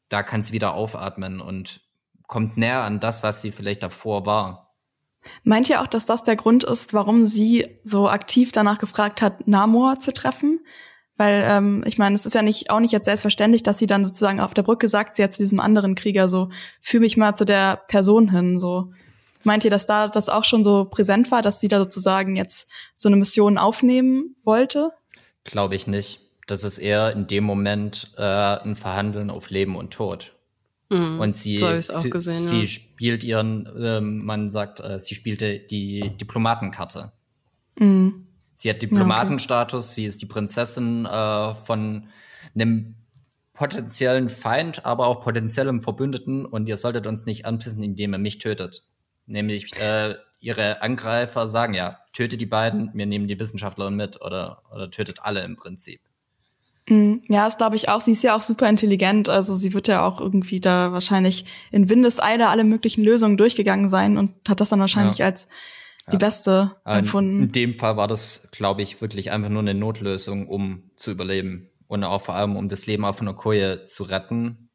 da 0.08 0.22
kann 0.22 0.42
sie 0.42 0.52
wieder 0.52 0.74
aufatmen 0.74 1.40
und 1.40 1.80
kommt 2.26 2.56
näher 2.56 2.82
an 2.82 3.00
das, 3.00 3.22
was 3.22 3.42
sie 3.42 3.52
vielleicht 3.52 3.82
davor 3.82 4.24
war. 4.24 4.74
Meint 5.42 5.68
ihr 5.68 5.82
auch, 5.82 5.86
dass 5.86 6.06
das 6.06 6.22
der 6.22 6.36
Grund 6.36 6.64
ist, 6.64 6.94
warum 6.94 7.26
sie 7.26 7.78
so 7.82 8.08
aktiv 8.08 8.52
danach 8.52 8.78
gefragt 8.78 9.20
hat, 9.20 9.46
Namor 9.48 9.98
zu 9.98 10.12
treffen? 10.12 10.60
Weil 11.18 11.44
ähm, 11.46 11.84
ich 11.84 11.98
meine, 11.98 12.14
es 12.14 12.24
ist 12.24 12.34
ja 12.34 12.42
nicht 12.42 12.70
auch 12.70 12.78
nicht 12.78 12.92
jetzt 12.92 13.04
selbstverständlich, 13.04 13.64
dass 13.64 13.78
sie 13.78 13.88
dann 13.88 14.04
sozusagen 14.04 14.40
auf 14.40 14.54
der 14.54 14.62
Brücke 14.62 14.88
sagt, 14.88 15.16
sie 15.16 15.24
hat 15.24 15.32
zu 15.32 15.42
diesem 15.42 15.58
anderen 15.58 15.96
Krieger 15.96 16.28
so, 16.28 16.48
fühl 16.80 17.00
mich 17.00 17.16
mal 17.16 17.34
zu 17.34 17.44
der 17.44 17.82
Person 17.88 18.30
hin. 18.30 18.58
So 18.58 18.92
meint 19.42 19.64
ihr, 19.64 19.70
dass 19.70 19.86
da 19.86 20.06
das 20.06 20.28
auch 20.28 20.44
schon 20.44 20.62
so 20.62 20.84
präsent 20.84 21.30
war, 21.32 21.42
dass 21.42 21.60
sie 21.60 21.66
da 21.68 21.78
sozusagen 21.78 22.36
jetzt 22.36 22.70
so 22.94 23.08
eine 23.08 23.16
Mission 23.16 23.58
aufnehmen 23.58 24.36
wollte? 24.44 24.92
Glaube 25.42 25.74
ich 25.74 25.88
nicht. 25.88 26.20
Das 26.46 26.62
ist 26.62 26.78
eher 26.78 27.12
in 27.12 27.26
dem 27.26 27.44
Moment 27.44 28.12
äh, 28.16 28.22
ein 28.22 28.76
Verhandeln 28.76 29.28
auf 29.28 29.50
Leben 29.50 29.76
und 29.76 29.92
Tod. 29.92 30.32
Mhm, 30.88 31.20
und 31.20 31.36
sie, 31.36 31.58
sie, 31.58 32.10
gesehen, 32.10 32.46
sie 32.46 32.60
ja. 32.60 32.66
spielt 32.66 33.24
ihren, 33.24 33.66
äh, 33.76 34.00
man 34.00 34.50
sagt, 34.50 34.80
äh, 34.80 34.98
sie 34.98 35.14
spielte 35.14 35.58
die 35.58 36.16
Diplomatenkarte. 36.16 37.12
Mhm. 37.78 38.27
Sie 38.60 38.68
hat 38.68 38.82
Diplomatenstatus, 38.82 39.84
okay. 39.84 39.94
sie 39.94 40.04
ist 40.06 40.20
die 40.20 40.26
Prinzessin 40.26 41.06
äh, 41.06 41.54
von 41.54 42.08
einem 42.56 42.96
potenziellen 43.54 44.30
Feind, 44.30 44.84
aber 44.84 45.06
auch 45.06 45.20
potenziellem 45.20 45.80
Verbündeten 45.80 46.44
und 46.44 46.68
ihr 46.68 46.76
solltet 46.76 47.06
uns 47.06 47.24
nicht 47.24 47.46
anpissen, 47.46 47.84
indem 47.84 48.14
ihr 48.14 48.18
mich 48.18 48.38
tötet. 48.38 48.82
Nämlich 49.26 49.78
äh, 49.80 50.16
ihre 50.40 50.82
Angreifer 50.82 51.46
sagen 51.46 51.74
ja, 51.74 52.00
tötet 52.12 52.40
die 52.40 52.46
beiden, 52.46 52.90
wir 52.94 53.06
nehmen 53.06 53.28
die 53.28 53.38
Wissenschaftlerin 53.38 53.94
mit 53.94 54.20
oder, 54.22 54.64
oder 54.74 54.90
tötet 54.90 55.20
alle 55.22 55.44
im 55.44 55.54
Prinzip. 55.54 56.00
Mhm. 56.88 57.22
Ja, 57.28 57.44
das 57.44 57.58
glaube 57.58 57.76
ich 57.76 57.88
auch. 57.88 58.00
Sie 58.00 58.10
ist 58.10 58.24
ja 58.24 58.34
auch 58.34 58.42
super 58.42 58.68
intelligent. 58.68 59.28
Also 59.28 59.54
sie 59.54 59.72
wird 59.72 59.86
ja 59.86 60.04
auch 60.04 60.20
irgendwie 60.20 60.58
da 60.58 60.90
wahrscheinlich 60.90 61.44
in 61.70 61.88
Windeseile 61.88 62.48
alle 62.48 62.64
möglichen 62.64 63.04
Lösungen 63.04 63.36
durchgegangen 63.36 63.88
sein 63.88 64.18
und 64.18 64.32
hat 64.48 64.58
das 64.60 64.70
dann 64.70 64.80
wahrscheinlich 64.80 65.18
ja. 65.18 65.26
als 65.26 65.46
die 66.10 66.14
ja. 66.14 66.18
beste 66.18 66.76
empfunden. 66.84 67.42
In 67.44 67.52
dem 67.52 67.78
Fall 67.78 67.96
war 67.96 68.08
das, 68.08 68.48
glaube 68.50 68.82
ich, 68.82 69.00
wirklich 69.00 69.30
einfach 69.30 69.50
nur 69.50 69.60
eine 69.62 69.74
Notlösung, 69.74 70.48
um 70.48 70.90
zu 70.96 71.10
überleben. 71.10 71.70
Und 71.86 72.04
auch 72.04 72.22
vor 72.22 72.34
allem, 72.34 72.56
um 72.56 72.68
das 72.68 72.86
Leben 72.86 73.04
auf 73.04 73.20
einer 73.20 73.34
Koje 73.34 73.84
zu 73.84 74.04
retten, 74.04 74.68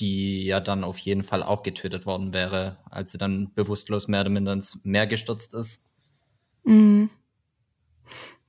die 0.00 0.44
ja 0.44 0.60
dann 0.60 0.84
auf 0.84 0.98
jeden 0.98 1.22
Fall 1.22 1.42
auch 1.42 1.62
getötet 1.62 2.06
worden 2.06 2.34
wäre, 2.34 2.78
als 2.90 3.12
sie 3.12 3.18
dann 3.18 3.52
bewusstlos 3.54 4.08
mehr 4.08 4.22
oder 4.22 4.30
minder 4.30 4.52
ins 4.52 4.80
Meer 4.84 5.06
gestürzt 5.06 5.54
ist. 5.54 5.90
Mhm. 6.64 7.10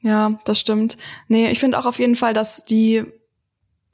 Ja, 0.02 0.40
das 0.46 0.60
stimmt. 0.60 0.98
Nee, 1.28 1.50
ich 1.50 1.60
finde 1.60 1.80
auch 1.80 1.86
auf 1.86 2.00
jeden 2.00 2.16
Fall, 2.16 2.34
dass 2.34 2.66
die 2.66 3.04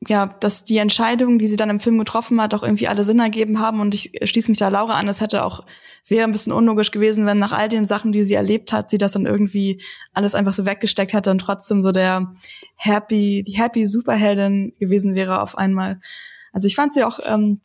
ja, 0.08 0.28
dass 0.40 0.64
die 0.64 0.78
Entscheidungen, 0.78 1.40
die 1.40 1.48
sie 1.48 1.56
dann 1.56 1.70
im 1.70 1.80
Film 1.80 1.98
getroffen 1.98 2.42
hat, 2.42 2.54
auch 2.54 2.64
irgendwie 2.64 2.88
alle 2.88 3.06
Sinn 3.06 3.20
ergeben 3.20 3.60
haben. 3.60 3.80
Und 3.80 3.94
ich 3.94 4.12
schließe 4.24 4.50
mich 4.50 4.60
da 4.60 4.70
Laura 4.70 4.94
an, 4.94 5.08
es 5.08 5.22
hätte 5.22 5.44
auch, 5.44 5.66
wäre 6.08 6.24
ein 6.24 6.32
bisschen 6.32 6.54
unlogisch 6.54 6.92
gewesen, 6.92 7.26
wenn 7.26 7.40
nach 7.40 7.52
all 7.52 7.70
den 7.70 7.86
Sachen, 7.86 8.12
die 8.12 8.24
sie 8.24 8.34
erlebt 8.34 8.74
hat, 8.74 8.90
sie 8.90 8.98
das 8.98 9.14
dann 9.14 9.26
irgendwie 9.26 9.82
alles 10.14 10.36
einfach 10.36 10.54
so 10.54 10.66
weggesteckt 10.66 11.14
hätte 11.14 11.32
und 11.32 11.40
trotzdem 11.40 11.84
so 11.84 11.92
der 11.92 12.34
happy, 12.76 13.44
die 13.46 13.54
happy 13.54 13.86
Superheldin 13.86 14.74
gewesen 14.80 15.16
wäre 15.16 15.42
auf 15.42 15.58
einmal. 15.58 16.00
Also 16.52 16.68
ich 16.68 16.76
fand 16.76 16.94
sie 16.94 17.04
auch 17.04 17.20
ähm, 17.26 17.62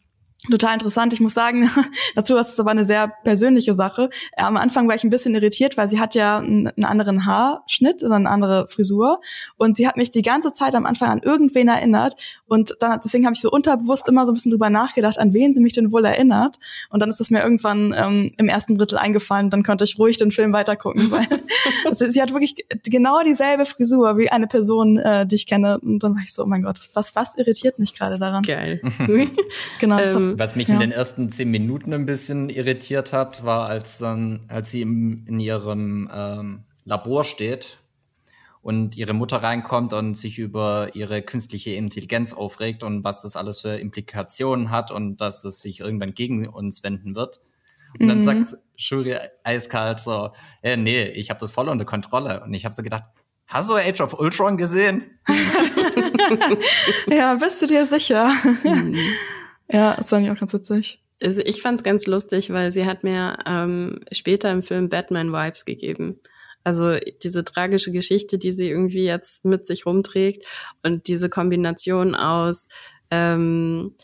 total 0.51 0.75
interessant. 0.75 1.13
Ich 1.13 1.21
muss 1.21 1.35
sagen, 1.35 1.69
dazu 2.15 2.37
ist 2.37 2.49
es 2.49 2.61
aber 2.61 2.71
eine 2.71 2.85
sehr 2.85 3.09
persönliche 3.25 3.75
Sache. 3.75 4.09
Am 4.37 4.57
Anfang 4.57 4.89
war 4.89 4.95
ich 4.95 5.05
ein 5.05 5.11
bisschen 5.11 5.35
irritiert, 5.35 5.77
weil 5.77 5.89
sie 5.89 6.01
hat 6.01 6.15
ja 6.15 6.39
einen 6.39 6.85
anderen 6.85 7.27
Haarschnitt 7.27 8.03
und 8.03 8.13
eine 8.13 8.31
andere 8.31 8.69
Frisur 8.69 9.21
und 9.57 9.75
sie 9.75 9.89
hat 9.89 9.97
mich 9.97 10.11
die 10.11 10.23
ganze 10.23 10.53
Zeit 10.53 10.75
am 10.75 10.87
Anfang 10.87 11.11
an 11.11 11.21
irgendwen 11.23 11.69
erinnert 11.69 12.15
und 12.47 12.77
dann 12.81 13.01
deswegen 13.03 13.27
habe 13.27 13.35
ich 13.35 13.41
so 13.41 13.51
unterbewusst 13.51 14.09
immer 14.09 14.27
so 14.27 14.33
ein 14.33 14.35
bisschen 14.35 14.51
drüber 14.51 14.71
nachgedacht, 14.71 15.19
an 15.19 15.35
wen 15.35 15.55
sie 15.55 15.61
mich 15.61 15.73
denn 15.73 15.93
wohl 15.93 16.05
erinnert 16.05 16.59
und 16.91 17.01
dann 17.01 17.11
ist 17.11 17.21
es 17.21 17.31
mir 17.31 17.43
irgendwann 17.43 17.95
ähm, 17.97 18.33
im 18.37 18.49
ersten 18.49 18.79
Drittel 18.79 18.99
eingefallen, 18.99 19.51
dann 19.51 19.65
konnte 19.65 19.85
ich 19.85 19.99
ruhig 19.99 20.19
den 20.19 20.31
Film 20.31 20.53
weitergucken, 20.53 21.11
weil 21.11 21.27
also, 21.85 22.09
sie 22.09 22.23
hat 22.23 22.33
wirklich 22.33 22.55
genau 22.85 23.23
dieselbe 23.23 23.67
Frisur 23.67 24.17
wie 24.17 24.31
eine 24.31 24.47
Person, 24.47 24.99
äh, 24.99 25.27
die 25.27 25.35
ich 25.35 25.47
kenne 25.47 25.79
und 25.81 26.03
dann 26.03 26.15
war 26.15 26.23
ich 26.25 26.33
so, 26.33 26.45
oh 26.45 26.47
mein 26.47 26.63
Gott, 26.63 26.79
was 26.95 27.17
was 27.17 27.37
irritiert 27.37 27.79
mich 27.79 27.95
gerade 27.95 28.19
daran? 28.19 28.45
Geil. 28.45 28.81
genau. 29.81 29.99
Ähm, 30.33 30.39
was 30.39 30.57
mich 30.57 30.69
ja. 30.69 30.75
in 30.75 30.81
den 30.81 30.93
ersten 30.93 31.31
zehn 31.31 31.51
Minuten 31.51 31.93
ein 31.93 32.07
bisschen 32.07 32.49
irritiert 32.49 33.13
hat, 33.13 33.45
war, 33.45 33.69
als 33.69 33.99
dann, 33.99 34.45
als 34.49 34.71
sie 34.71 34.83
im, 34.83 35.25
in 35.27 35.41
ihrem 35.41 36.11
ähm, 36.13 36.65
Labor 36.85 37.25
steht 37.25 37.79
und 38.63 38.97
ihre 38.97 39.13
Mutter 39.15 39.43
reinkommt 39.43 39.93
und 39.93 40.15
sich 40.17 40.39
über 40.39 40.91
ihre 40.95 41.23
künstliche 41.23 41.73
Intelligenz 41.73 42.35
aufregt 42.35 42.83
und 42.83 43.05
was 43.05 43.23
das 43.23 43.37
alles 43.37 43.61
für 43.61 43.77
Implikationen 43.77 44.71
hat 44.71 44.91
und 44.91 45.21
dass 45.21 45.45
es 45.45 45.63
sich 45.63 45.81
irgendwann 45.81 46.15
gegen 46.15 46.49
uns 46.49 46.83
wenden 46.83 47.15
wird. 47.15 47.41
Und 47.99 48.07
mhm. 48.07 48.09
dann 48.09 48.25
sagt 48.25 48.57
Shuri 48.77 49.17
eiskalt 49.45 50.01
so, 50.01 50.33
äh, 50.63 50.77
nee, 50.77 51.05
ich 51.05 51.31
habe 51.31 51.41
das 51.41 51.53
voll 51.53 51.69
unter 51.69 51.85
Kontrolle. 51.85 52.43
Und 52.43 52.53
ich 52.55 52.65
habe 52.65 52.75
so 52.75 52.83
gedacht, 52.83 53.05
hast 53.47 53.71
du 53.71 53.75
Age 53.75 54.01
of 54.01 54.19
Ultron 54.19 54.57
gesehen? 54.57 55.19
ja, 57.07 57.35
bist 57.35 57.63
du 57.63 57.67
dir 57.67 57.87
sicher? 57.87 58.33
Mhm. 58.63 58.97
Ja, 59.71 59.95
das 59.97 60.09
fand 60.09 60.25
ich 60.25 60.31
auch 60.31 60.39
ganz 60.39 60.53
witzig. 60.53 61.03
Also 61.23 61.43
ich 61.45 61.63
fand's 61.63 61.83
ganz 61.83 62.07
lustig, 62.07 62.51
weil 62.51 62.71
sie 62.71 62.87
hat 62.87 63.03
mir 63.03 63.39
ähm, 63.47 64.01
später 64.13 64.51
im 64.51 64.63
Film 64.63 64.89
Batman 64.89 65.33
Vibes 65.33 65.65
gegeben. 65.65 66.21
Also 66.65 66.97
diese 67.23 67.45
tragische 67.45 67.93
Geschichte, 67.93 68.39
die 68.39 68.53
sie 68.53 68.69
irgendwie 68.69 69.05
jetzt 69.05 69.45
mit 69.45 69.67
sich 69.67 69.87
rumträgt 69.87 70.45
und 70.85 71.07
diese 71.09 71.29
Kombination 71.29 72.15
aus 72.15 72.69
ähm, 73.11 73.95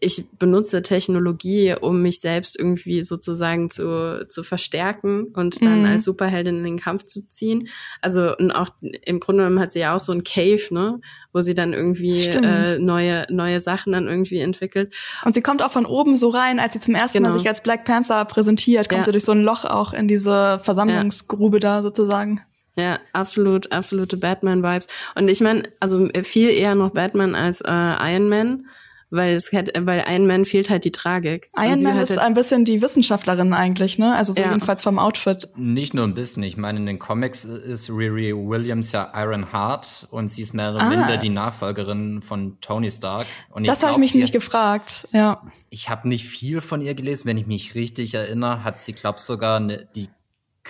ich 0.00 0.26
benutze 0.38 0.82
Technologie, 0.82 1.74
um 1.80 2.02
mich 2.02 2.20
selbst 2.20 2.58
irgendwie 2.58 3.02
sozusagen 3.02 3.70
zu, 3.70 4.26
zu 4.28 4.42
verstärken 4.42 5.28
und 5.34 5.62
dann 5.62 5.80
mhm. 5.80 5.86
als 5.86 6.04
Superheldin 6.04 6.58
in 6.58 6.64
den 6.64 6.78
Kampf 6.78 7.04
zu 7.04 7.26
ziehen. 7.28 7.68
Also 8.02 8.36
und 8.36 8.50
auch 8.50 8.68
im 8.80 9.20
Grunde 9.20 9.44
genommen 9.44 9.60
hat 9.60 9.72
sie 9.72 9.80
ja 9.80 9.96
auch 9.96 10.00
so 10.00 10.12
ein 10.12 10.22
Cave, 10.22 10.62
ne, 10.70 11.00
wo 11.32 11.40
sie 11.40 11.54
dann 11.54 11.72
irgendwie 11.72 12.26
äh, 12.26 12.78
neue 12.78 13.26
neue 13.30 13.60
Sachen 13.60 13.92
dann 13.92 14.06
irgendwie 14.06 14.40
entwickelt. 14.40 14.92
Und 15.24 15.34
sie 15.34 15.42
kommt 15.42 15.62
auch 15.62 15.72
von 15.72 15.86
oben 15.86 16.14
so 16.14 16.28
rein, 16.28 16.60
als 16.60 16.74
sie 16.74 16.80
zum 16.80 16.94
ersten 16.94 17.18
genau. 17.18 17.30
Mal 17.30 17.38
sich 17.38 17.48
als 17.48 17.62
Black 17.62 17.84
Panther 17.86 18.24
präsentiert, 18.26 18.88
kommt 18.88 19.00
ja. 19.00 19.04
sie 19.06 19.12
durch 19.12 19.24
so 19.24 19.32
ein 19.32 19.42
Loch 19.42 19.64
auch 19.64 19.94
in 19.94 20.08
diese 20.08 20.60
Versammlungsgrube 20.62 21.56
ja. 21.56 21.60
da 21.60 21.82
sozusagen. 21.82 22.42
Ja, 22.76 22.98
absolut, 23.12 23.72
absolute 23.72 24.16
Batman-Vibes. 24.16 24.88
Und 25.14 25.28
ich 25.28 25.40
meine, 25.40 25.64
also 25.80 26.08
viel 26.22 26.50
eher 26.50 26.74
noch 26.74 26.90
Batman 26.90 27.34
als 27.34 27.60
äh, 27.60 27.70
Iron 27.70 28.28
Man 28.28 28.66
weil 29.10 29.34
es 29.34 29.52
hat, 29.52 29.70
weil 29.78 30.04
Iron 30.08 30.26
Man 30.26 30.44
fehlt 30.44 30.70
halt 30.70 30.84
die 30.84 30.92
Tragik. 30.92 31.50
Iron 31.56 31.82
Man 31.82 31.98
ist 31.98 32.16
ein 32.18 32.34
bisschen 32.34 32.64
die 32.64 32.80
Wissenschaftlerin 32.80 33.52
eigentlich, 33.52 33.98
ne? 33.98 34.14
Also 34.14 34.32
so 34.32 34.40
ja. 34.40 34.48
jedenfalls 34.48 34.82
vom 34.82 34.98
Outfit. 34.98 35.48
Nicht 35.56 35.94
nur 35.94 36.04
ein 36.04 36.14
bisschen. 36.14 36.42
Ich 36.42 36.56
meine, 36.56 36.78
in 36.78 36.86
den 36.86 36.98
Comics 36.98 37.44
ist 37.44 37.90
Riri 37.90 38.32
Williams 38.34 38.92
ja 38.92 39.12
Iron 39.14 39.52
Heart 39.52 40.08
und 40.10 40.32
sie 40.32 40.42
ist 40.42 40.54
mehr 40.54 40.70
oder 40.70 40.82
ah. 40.82 40.88
minder 40.88 41.16
die 41.16 41.28
Nachfolgerin 41.28 42.22
von 42.22 42.58
Tony 42.60 42.90
Stark. 42.90 43.26
Und 43.50 43.66
das 43.66 43.82
habe 43.82 43.92
ich 43.92 43.98
mich 43.98 44.14
nämlich 44.14 44.32
gefragt, 44.32 45.08
ja. 45.12 45.42
Ich 45.68 45.88
habe 45.88 46.08
nicht 46.08 46.26
viel 46.26 46.60
von 46.60 46.80
ihr 46.80 46.94
gelesen. 46.94 47.26
Wenn 47.26 47.36
ich 47.36 47.46
mich 47.46 47.74
richtig 47.74 48.14
erinnere, 48.14 48.64
hat 48.64 48.80
sie, 48.80 48.92
glaub 48.92 49.20
sogar 49.20 49.60
ne, 49.60 49.88
die 49.94 50.08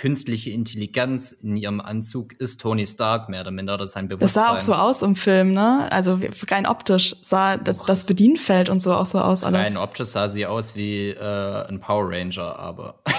künstliche 0.01 0.49
Intelligenz 0.49 1.31
in 1.31 1.59
ihrem 1.59 1.79
Anzug 1.79 2.33
ist 2.41 2.63
Tony 2.63 2.87
Stark 2.87 3.29
mehr 3.29 3.43
oder 3.43 3.51
minder 3.51 3.75
oder 3.75 3.87
sein 3.87 4.09
Bewusstsein. 4.09 4.45
Das 4.45 4.65
sah 4.65 4.75
auch 4.75 4.79
so 4.79 4.83
aus 4.83 5.03
im 5.03 5.15
Film, 5.15 5.53
ne? 5.53 5.89
Also 5.93 6.19
rein 6.49 6.65
optisch 6.67 7.17
sah 7.21 7.59
das, 7.59 7.79
das 7.85 8.05
Bedienfeld 8.05 8.71
und 8.71 8.81
so 8.81 8.95
auch 8.95 9.05
so 9.05 9.21
aus 9.21 9.45
alles. 9.45 9.61
Rein 9.61 9.77
optisch 9.77 10.07
sah 10.07 10.31
sie 10.31 10.47
aus 10.47 10.75
wie 10.75 11.11
äh, 11.11 11.69
ein 11.69 11.81
Power 11.81 12.09
Ranger, 12.11 12.59
aber. 12.59 12.95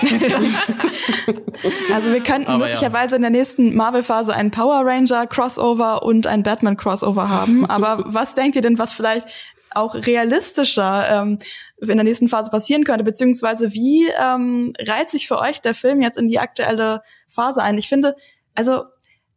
also 1.94 2.12
wir 2.12 2.24
könnten 2.24 2.50
aber 2.50 2.66
möglicherweise 2.66 3.12
ja. 3.12 3.18
in 3.18 3.22
der 3.22 3.32
nächsten 3.32 3.76
Marvel-Phase 3.76 4.34
einen 4.34 4.50
Power 4.50 4.82
Ranger 4.84 5.28
Crossover 5.28 6.02
und 6.02 6.26
ein 6.26 6.42
Batman 6.42 6.78
Crossover 6.78 7.30
haben. 7.30 7.68
Aber 7.68 8.04
was 8.08 8.34
denkt 8.34 8.56
ihr 8.56 8.64
denn, 8.64 8.80
was 8.80 8.92
vielleicht 8.92 9.28
auch 9.74 9.94
realistischer 9.94 11.08
ähm, 11.10 11.40
in 11.90 11.98
der 11.98 12.04
nächsten 12.04 12.30
Phase 12.30 12.52
passieren 12.52 12.84
könnte, 12.84 13.04
beziehungsweise 13.04 13.74
wie 13.74 14.08
ähm, 14.08 14.74
reiht 14.80 15.10
sich 15.10 15.28
für 15.28 15.40
euch 15.40 15.62
der 15.62 15.74
Film 15.74 16.02
jetzt 16.02 16.18
in 16.18 16.28
die 16.28 16.40
aktuelle 16.40 17.02
Phase 17.28 17.64
ein? 17.64 17.78
Ich 17.78 17.90
finde, 17.90 18.16
also 18.56 18.84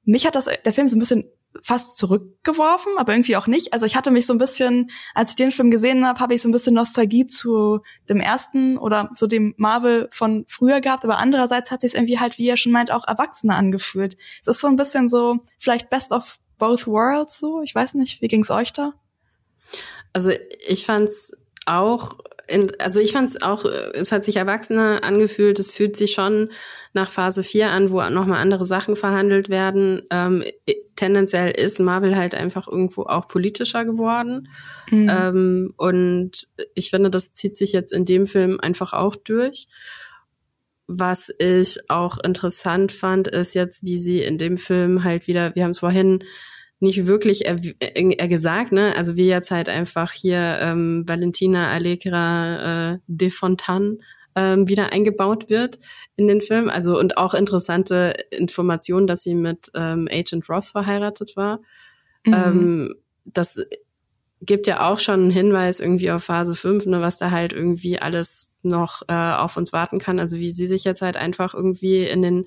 mich 0.05 0.27
hat 0.27 0.35
das 0.35 0.49
der 0.65 0.73
Film 0.73 0.89
so 0.89 0.97
ein 0.97 1.01
bisschen 1.01 1.25
fast 1.63 1.97
zurückgeworfen, 1.97 2.93
aber 2.97 3.13
irgendwie 3.13 3.37
auch 3.37 3.47
nicht. 3.47 3.73
Also 3.73 3.87
ich 3.87 3.97
hatte 3.97 4.11
mich 4.11 4.27
so 4.27 4.33
ein 4.33 4.39
bisschen, 4.39 4.91
als 5.15 5.31
ich 5.31 5.37
den 5.37 5.53
Film 5.53 5.71
gesehen 5.71 6.07
habe, 6.07 6.21
habe 6.21 6.35
ich 6.35 6.43
so 6.43 6.49
ein 6.49 6.53
bisschen 6.53 6.75
Nostalgie 6.75 7.27
zu 7.27 7.81
dem 8.09 8.21
ersten 8.21 8.77
oder 8.77 9.11
zu 9.15 9.27
dem 9.27 9.55
Marvel 9.57 10.09
von 10.11 10.45
früher 10.49 10.81
gehabt, 10.81 11.05
aber 11.05 11.19
andererseits 11.19 11.71
hat 11.71 11.83
sich 11.83 11.95
irgendwie 11.95 12.19
halt, 12.19 12.39
wie 12.39 12.47
ihr 12.47 12.57
schon 12.57 12.73
meint, 12.73 12.91
auch 12.91 13.07
erwachsener 13.07 13.57
angefühlt. 13.57 14.17
Es 14.43 14.49
ist 14.49 14.61
so 14.61 14.67
ein 14.67 14.77
bisschen 14.77 15.09
so 15.09 15.39
vielleicht 15.59 15.91
Best 15.91 16.13
of 16.13 16.39
Both 16.59 16.87
Worlds 16.87 17.39
so. 17.39 17.63
Ich 17.63 17.75
weiß 17.75 17.95
nicht, 17.95 18.21
wie 18.21 18.29
ging's 18.29 18.51
euch 18.51 18.73
da? 18.73 18.95
Also 20.13 20.31
ich 20.67 20.87
fand's 20.87 21.33
auch, 21.67 22.19
also 22.79 23.01
ich 23.01 23.13
fand's 23.13 23.41
auch, 23.41 23.65
es 23.65 24.13
hat 24.13 24.25
sich 24.25 24.37
erwachsener 24.37 25.03
angefühlt. 25.03 25.59
Es 25.59 25.71
fühlt 25.71 25.97
sich 25.97 26.13
schon 26.13 26.51
nach 26.93 27.11
Phase 27.11 27.43
4 27.43 27.71
an, 27.71 27.91
wo 27.91 28.03
nochmal 28.11 28.41
andere 28.41 28.65
Sachen 28.65 28.97
verhandelt 28.97 29.49
werden. 29.49 30.03
Ähm, 30.11 30.45
tendenziell 30.97 31.51
ist 31.51 31.81
Marvel 31.81 32.17
halt 32.17 32.35
einfach 32.35 32.69
irgendwo 32.69 33.03
auch 33.03 33.29
politischer 33.29 33.85
geworden. 33.85 34.49
Mhm. 34.91 35.11
Ähm, 35.11 35.75
und 35.77 36.49
ich 36.75 36.91
finde, 36.91 37.11
das 37.11 37.33
zieht 37.33 37.57
sich 37.57 37.73
jetzt 37.73 37.93
in 37.93 38.05
dem 38.05 38.27
Film 38.27 38.61
einfach 38.61 38.93
auch 38.93 39.17
durch. 39.17 39.67
Was 40.87 41.31
ich 41.39 41.79
auch 41.89 42.19
interessant 42.19 42.93
fand, 42.93 43.27
ist 43.29 43.55
jetzt, 43.55 43.85
wie 43.85 43.97
sie 43.97 44.21
in 44.21 44.39
dem 44.39 44.59
Film 44.59 45.03
halt 45.03 45.27
wieder, 45.27 45.55
wir 45.55 45.65
haben 45.65 45.71
es 45.71 45.79
vorhin 45.79 46.23
nicht 46.85 47.07
wirklich 47.07 47.47
er, 47.47 47.59
er, 47.81 48.29
gesagt, 48.29 48.71
ne? 48.71 48.95
Also 48.95 49.17
wie 49.17 49.27
jetzt 49.27 49.51
halt 49.51 49.69
einfach 49.69 50.13
hier 50.13 50.59
ähm, 50.61 51.05
Valentina 51.07 51.71
Allegra 51.71 52.93
äh, 52.93 52.99
de 53.09 53.31
Fontaine 53.31 53.99
ähm, 54.37 54.69
wieder 54.69 54.93
eingebaut 54.93 55.51
wird 55.51 55.79
in 56.17 56.29
den 56.29 56.41
Film. 56.41 56.69
Also 56.69 56.99
und 56.99 57.17
auch 57.17 57.35
interessante 57.35 58.15
Informationen, 58.31 59.07
dass 59.07 59.23
sie 59.23 59.35
mit 59.35 59.71
ähm, 59.75 60.09
Agent 60.11 60.49
Ross 60.49 60.71
verheiratet 60.71 61.37
war. 61.37 61.61
Mhm. 62.25 62.35
Ähm, 62.35 62.95
das 63.25 63.59
gibt 64.47 64.67
ja 64.67 64.89
auch 64.89 64.99
schon 64.99 65.21
einen 65.21 65.31
Hinweis 65.31 65.81
irgendwie 65.81 66.11
auf 66.11 66.25
Phase 66.25 66.55
5, 66.55 66.87
ne, 66.87 67.01
was 67.01 67.19
da 67.19 67.31
halt 67.31 67.53
irgendwie 67.53 68.01
alles 68.01 68.53
noch 68.63 69.03
äh, 69.09 69.13
auf 69.13 69.57
uns 69.57 69.73
warten 69.73 69.99
kann. 69.99 70.19
Also 70.19 70.39
wie 70.39 70.51
sie 70.51 70.67
sich 70.67 70.85
jetzt 70.85 71.03
halt 71.03 71.17
einfach 71.17 71.55
irgendwie 71.55 72.05
in 72.05 72.23
den 72.23 72.47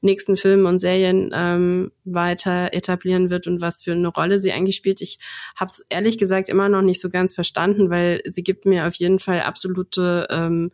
nächsten 0.00 0.36
Filmen 0.36 0.66
und 0.66 0.78
Serien 0.78 1.30
ähm, 1.34 1.92
weiter 2.04 2.72
etablieren 2.72 3.30
wird 3.30 3.46
und 3.46 3.60
was 3.60 3.82
für 3.82 3.92
eine 3.92 4.08
Rolle 4.08 4.38
sie 4.38 4.52
eigentlich 4.52 4.76
spielt. 4.76 5.00
Ich 5.00 5.18
habe 5.56 5.70
es 5.70 5.84
ehrlich 5.90 6.18
gesagt 6.18 6.48
immer 6.48 6.68
noch 6.68 6.82
nicht 6.82 7.00
so 7.00 7.10
ganz 7.10 7.34
verstanden, 7.34 7.90
weil 7.90 8.22
sie 8.24 8.42
gibt 8.42 8.64
mir 8.64 8.86
auf 8.86 8.94
jeden 8.94 9.18
Fall 9.18 9.40
absolute 9.42 10.28
ähm, 10.30 10.70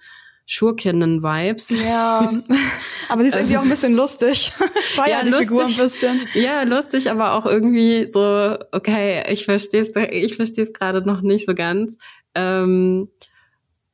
Schurkinnen-Vibes. 0.46 1.70
Ja, 1.70 2.32
aber 3.08 3.22
sie 3.22 3.28
ist 3.28 3.36
irgendwie 3.36 3.56
auch 3.56 3.62
ein 3.62 3.70
bisschen 3.70 3.94
lustig. 3.94 4.52
Ich 4.84 4.98
war 4.98 5.08
ja, 5.08 5.18
ja 5.18 5.24
die 5.24 5.30
lustig, 5.30 5.48
Figur 5.48 5.64
ein 5.64 5.76
bisschen. 5.76 6.26
Ja, 6.34 6.62
lustig, 6.64 7.10
aber 7.10 7.34
auch 7.34 7.46
irgendwie 7.46 8.06
so, 8.06 8.56
okay, 8.72 9.22
ich 9.32 9.44
verstehe 9.44 9.80
es 9.80 9.94
ich 9.94 10.36
versteh's 10.36 10.72
gerade 10.72 11.06
noch 11.06 11.22
nicht 11.22 11.46
so 11.46 11.54
ganz. 11.54 11.96
Ähm, 12.34 13.08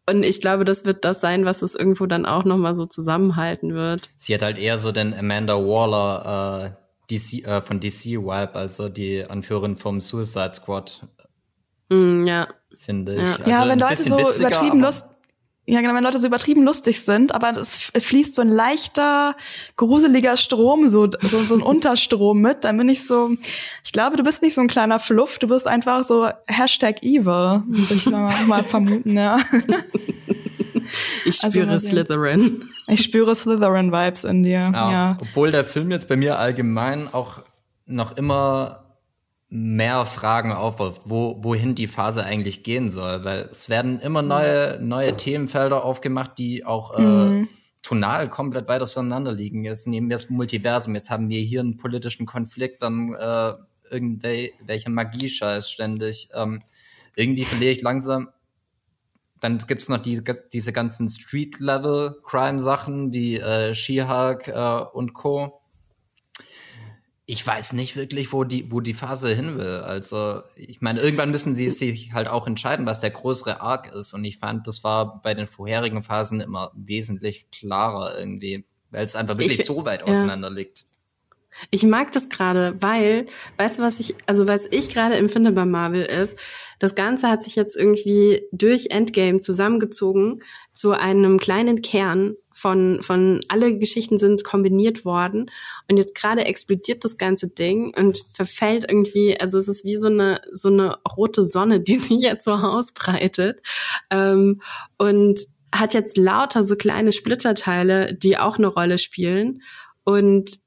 und 0.09 0.23
ich 0.23 0.41
glaube, 0.41 0.65
das 0.65 0.87
wird 0.87 1.05
das 1.05 1.21
sein, 1.21 1.45
was 1.45 1.61
es 1.61 1.75
irgendwo 1.75 2.07
dann 2.07 2.25
auch 2.25 2.45
nochmal 2.45 2.75
so 2.75 2.87
zusammenhalten 2.87 3.75
wird. 3.75 4.11
Sie 4.17 4.35
hat 4.35 4.43
halt 4.43 4.59
eher 4.59 4.79
so 4.79 4.91
den 4.91 5.13
Amanda 5.13 5.55
Waller 5.55 6.75
äh, 7.11 7.15
DC, 7.15 7.47
äh, 7.47 7.61
von 7.61 7.79
DC-Vibe, 7.81 8.55
also 8.55 8.89
die 8.89 9.25
Anführerin 9.25 9.77
vom 9.77 10.01
Suicide 10.01 10.55
Squad. 10.55 11.07
Mm, 11.91 12.27
ja. 12.27 12.49
Finde 12.79 13.15
ich. 13.17 13.21
Ja, 13.21 13.37
also 13.37 13.51
ja 13.51 13.69
wenn 13.69 13.79
Leute 13.79 14.03
so 14.03 14.19
übertrieben 14.19 14.81
Lust 14.81 15.18
ja, 15.71 15.83
genau, 15.83 15.95
wenn 15.95 16.03
Leute 16.03 16.19
so 16.19 16.27
übertrieben 16.27 16.63
lustig 16.63 17.03
sind, 17.03 17.35
aber 17.35 17.55
es 17.59 17.77
fließt 17.77 18.35
so 18.35 18.41
ein 18.41 18.49
leichter, 18.49 19.37
gruseliger 19.77 20.39
Strom, 20.39 20.89
so, 20.89 21.11
so, 21.21 21.43
so 21.43 21.55
ein 21.55 21.63
Unterstrom 21.63 22.41
mit, 22.41 22.65
dann 22.65 22.79
bin 22.79 22.89
ich 22.89 23.07
so, 23.07 23.37
ich 23.85 23.93
glaube, 23.93 24.17
du 24.17 24.23
bist 24.23 24.41
nicht 24.41 24.55
so 24.55 24.63
ein 24.63 24.69
kleiner 24.69 24.99
Fluff, 24.99 25.39
du 25.39 25.47
bist 25.47 25.67
einfach 25.67 26.05
so 26.05 26.31
Hashtag 26.47 27.03
evil, 27.03 27.65
muss 27.67 27.91
ich 27.91 28.07
mal, 28.07 28.33
mal 28.47 28.65
vermuten, 28.65 29.15
ja. 29.15 29.41
Ich 31.27 31.45
also 31.45 31.61
spüre 31.61 31.73
also, 31.73 31.87
Slytherin. 31.87 32.65
Ich 32.87 33.03
spüre 33.03 33.37
Slytherin-Vibes 33.37 34.25
in 34.25 34.45
dir, 34.45 34.71
ja, 34.73 34.91
ja. 34.91 35.19
Obwohl 35.21 35.53
der 35.53 35.67
Film 35.67 35.91
jetzt 35.91 36.09
bei 36.09 36.17
mir 36.17 36.39
allgemein 36.39 37.13
auch 37.13 37.43
noch 37.85 38.17
immer 38.17 38.88
mehr 39.51 40.05
Fragen 40.05 40.53
aufwirft, 40.53 41.03
wo, 41.07 41.43
wohin 41.43 41.75
die 41.75 41.87
Phase 41.87 42.23
eigentlich 42.23 42.63
gehen 42.63 42.91
soll, 42.91 43.25
weil 43.25 43.49
es 43.51 43.69
werden 43.69 44.01
immer 44.01 44.23
neue, 44.23 44.79
neue 44.81 45.17
Themenfelder 45.17 45.85
aufgemacht, 45.85 46.39
die 46.39 46.67
auch 46.67 46.99
äh, 46.99 47.03
mhm. 47.03 47.49
tonal 47.83 48.29
komplett 48.29 48.69
weit 48.69 48.83
auseinander 48.83 49.33
liegen. 49.33 49.65
Jetzt 49.65 49.87
nehmen 49.87 50.11
wir 50.11 50.17
das 50.17 50.29
Multiversum, 50.29 50.95
jetzt 50.95 51.09
haben 51.09 51.31
wir 51.31 51.41
hier 51.41 51.61
einen 51.61 51.79
politischen 51.79 52.27
Konflikt, 52.27 52.83
dann 52.83 53.15
äh, 53.15 53.55
irgendwelche 53.91 54.91
Magie-Scheiß 54.91 55.71
ständig. 55.71 56.29
Ähm, 56.35 56.63
irgendwie 57.17 57.47
verliere 57.47 57.73
ich 57.73 57.81
langsam. 57.81 58.29
Dann 59.41 59.59
gibt's 59.59 59.89
noch 59.89 59.99
die, 59.99 60.21
diese 60.53 60.73
ganzen 60.75 61.09
Street-Level-Crime-Sachen 61.09 63.13
wie 63.13 63.37
äh, 63.37 63.75
She-Hulk 63.75 64.49
äh, 64.49 64.83
und 64.93 65.15
Co 65.15 65.58
ich 67.31 67.47
weiß 67.47 67.75
nicht 67.75 67.95
wirklich, 67.95 68.33
wo 68.33 68.43
die, 68.43 68.73
wo 68.73 68.81
die 68.81 68.95
Phase 68.95 69.35
hin 69.35 69.59
will. 69.59 69.81
Also, 69.81 70.41
ich 70.57 70.81
meine, 70.81 71.01
irgendwann 71.01 71.31
müssen 71.31 71.55
sie 71.55 71.69
sich 71.69 72.15
halt 72.15 72.27
auch 72.27 72.47
entscheiden, 72.47 72.87
was 72.87 73.01
der 73.03 73.11
größere 73.11 73.61
Arc 73.61 73.93
ist. 73.95 74.15
Und 74.15 74.25
ich 74.25 74.39
fand, 74.39 74.67
das 74.67 74.83
war 74.83 75.21
bei 75.21 75.35
den 75.35 75.47
vorherigen 75.47 76.03
Phasen 76.03 76.41
immer 76.41 76.73
wesentlich 76.75 77.51
klarer 77.51 78.19
irgendwie, 78.19 78.65
weil 78.91 79.05
es 79.05 79.15
einfach 79.15 79.37
wirklich 79.37 79.61
ich, 79.61 79.67
so 79.67 79.85
weit 79.85 80.05
auseinander 80.05 80.49
ja. 80.49 80.55
liegt. 80.55 80.87
Ich 81.71 81.85
mag 81.85 82.13
das 82.13 82.29
gerade, 82.29 82.77
weil, 82.81 83.27
weißt 83.57 83.79
du, 83.79 83.83
was 83.83 84.01
ich, 84.01 84.15
also 84.27 84.49
was 84.49 84.67
ich 84.71 84.89
gerade 84.89 85.17
empfinde 85.17 85.53
bei 85.53 85.65
Marvel 85.65 86.03
ist, 86.03 86.39
das 86.79 86.95
Ganze 86.95 87.29
hat 87.29 87.43
sich 87.43 87.57
jetzt 87.57 87.77
irgendwie 87.77 88.43
durch 88.53 88.89
Endgame 88.91 89.41
zusammengezogen 89.41 90.43
zu 90.73 90.93
einem 90.93 91.39
kleinen 91.39 91.83
Kern 91.83 92.37
von, 92.53 93.03
von 93.03 93.41
alle 93.49 93.79
Geschichten 93.79 94.19
sind 94.19 94.45
kombiniert 94.45 95.05
worden. 95.05 95.51
Und 95.89 95.97
jetzt 95.97 96.15
gerade 96.15 96.45
explodiert 96.45 97.05
das 97.05 97.17
ganze 97.17 97.49
Ding 97.49 97.95
und 97.97 98.19
verfällt 98.33 98.87
irgendwie, 98.89 99.39
also 99.39 99.59
es 99.59 99.69
ist 99.69 99.85
wie 99.85 99.97
so 99.97 100.09
eine, 100.09 100.41
so 100.51 100.69
eine 100.69 100.99
rote 101.17 101.45
Sonne, 101.45 101.81
die 101.81 101.97
sich 101.97 102.21
jetzt 102.21 102.45
so 102.45 102.53
ausbreitet. 102.53 103.61
Ähm, 104.11 104.61
und 104.99 105.41
hat 105.73 105.95
jetzt 105.95 106.17
lauter 106.17 106.65
so 106.65 106.77
kleine 106.77 107.13
Splitterteile, 107.13 108.15
die 108.15 108.39
auch 108.39 108.59
eine 108.59 108.69
Rolle 108.69 108.99
spielen. 108.99 109.63
Und 110.05 110.59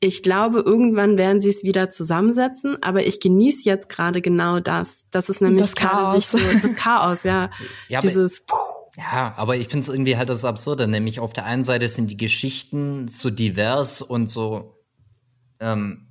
ich 0.00 0.22
glaube, 0.22 0.60
irgendwann 0.60 1.16
werden 1.16 1.40
sie 1.40 1.48
es 1.48 1.62
wieder 1.62 1.88
zusammensetzen, 1.90 2.76
aber 2.82 3.06
ich 3.06 3.20
genieße 3.20 3.62
jetzt 3.64 3.88
gerade 3.88 4.20
genau 4.20 4.60
das. 4.60 5.06
Das 5.10 5.30
ist 5.30 5.40
nämlich 5.40 5.74
gerade 5.74 6.10
sich 6.10 6.26
so 6.26 6.38
das 6.60 6.74
Chaos, 6.74 7.22
ja. 7.22 7.50
ja 7.88 8.00
Dieses 8.00 8.44
Ja, 8.96 9.32
aber 9.36 9.56
ich 9.56 9.68
finde 9.68 9.84
es 9.84 9.88
irgendwie 9.88 10.16
halt 10.16 10.28
das 10.28 10.44
Absurde, 10.44 10.86
nämlich 10.86 11.20
auf 11.20 11.32
der 11.32 11.46
einen 11.46 11.64
Seite 11.64 11.88
sind 11.88 12.10
die 12.10 12.16
Geschichten 12.16 13.08
so 13.08 13.30
divers 13.30 14.02
und 14.02 14.28
so 14.28 14.82
ähm, 15.60 16.08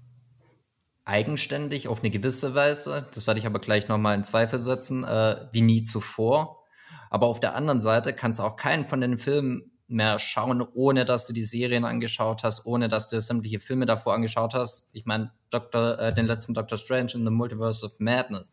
eigenständig 1.04 1.88
auf 1.88 2.00
eine 2.02 2.10
gewisse 2.10 2.56
Weise. 2.56 3.08
Das 3.14 3.28
werde 3.28 3.40
ich 3.40 3.46
aber 3.46 3.60
gleich 3.60 3.88
nochmal 3.88 4.16
in 4.16 4.24
Zweifel 4.24 4.60
setzen, 4.60 5.04
äh, 5.04 5.48
wie 5.52 5.62
nie 5.62 5.84
zuvor. 5.84 6.64
Aber 7.12 7.28
auf 7.28 7.40
der 7.40 7.56
anderen 7.56 7.82
Seite 7.82 8.14
kannst 8.14 8.40
du 8.40 8.44
auch 8.44 8.56
keinen 8.56 8.88
von 8.88 9.00
den 9.00 9.20
Filmen 9.20 9.75
mehr 9.88 10.20
schauen, 10.20 10.66
ohne 10.74 11.06
dass 11.06 11.28
du 11.28 11.34
die 11.34 11.44
Serien 11.44 11.86
angeschaut 11.86 12.44
hast, 12.44 12.66
ohne 12.66 12.90
dass 12.90 13.08
du 13.08 13.22
sämtliche 13.22 13.60
Filme 13.60 13.86
davor 13.86 14.14
angeschaut 14.14 14.54
hast. 14.54 14.90
Ich 14.94 15.06
meine, 15.06 15.32
äh, 15.52 16.14
den 16.14 16.26
letzten 16.26 16.54
Doctor 16.54 16.78
Strange 16.78 17.12
in 17.14 17.26
the 17.26 17.32
Multiverse 17.32 17.86
of 17.86 18.00
Madness, 18.00 18.52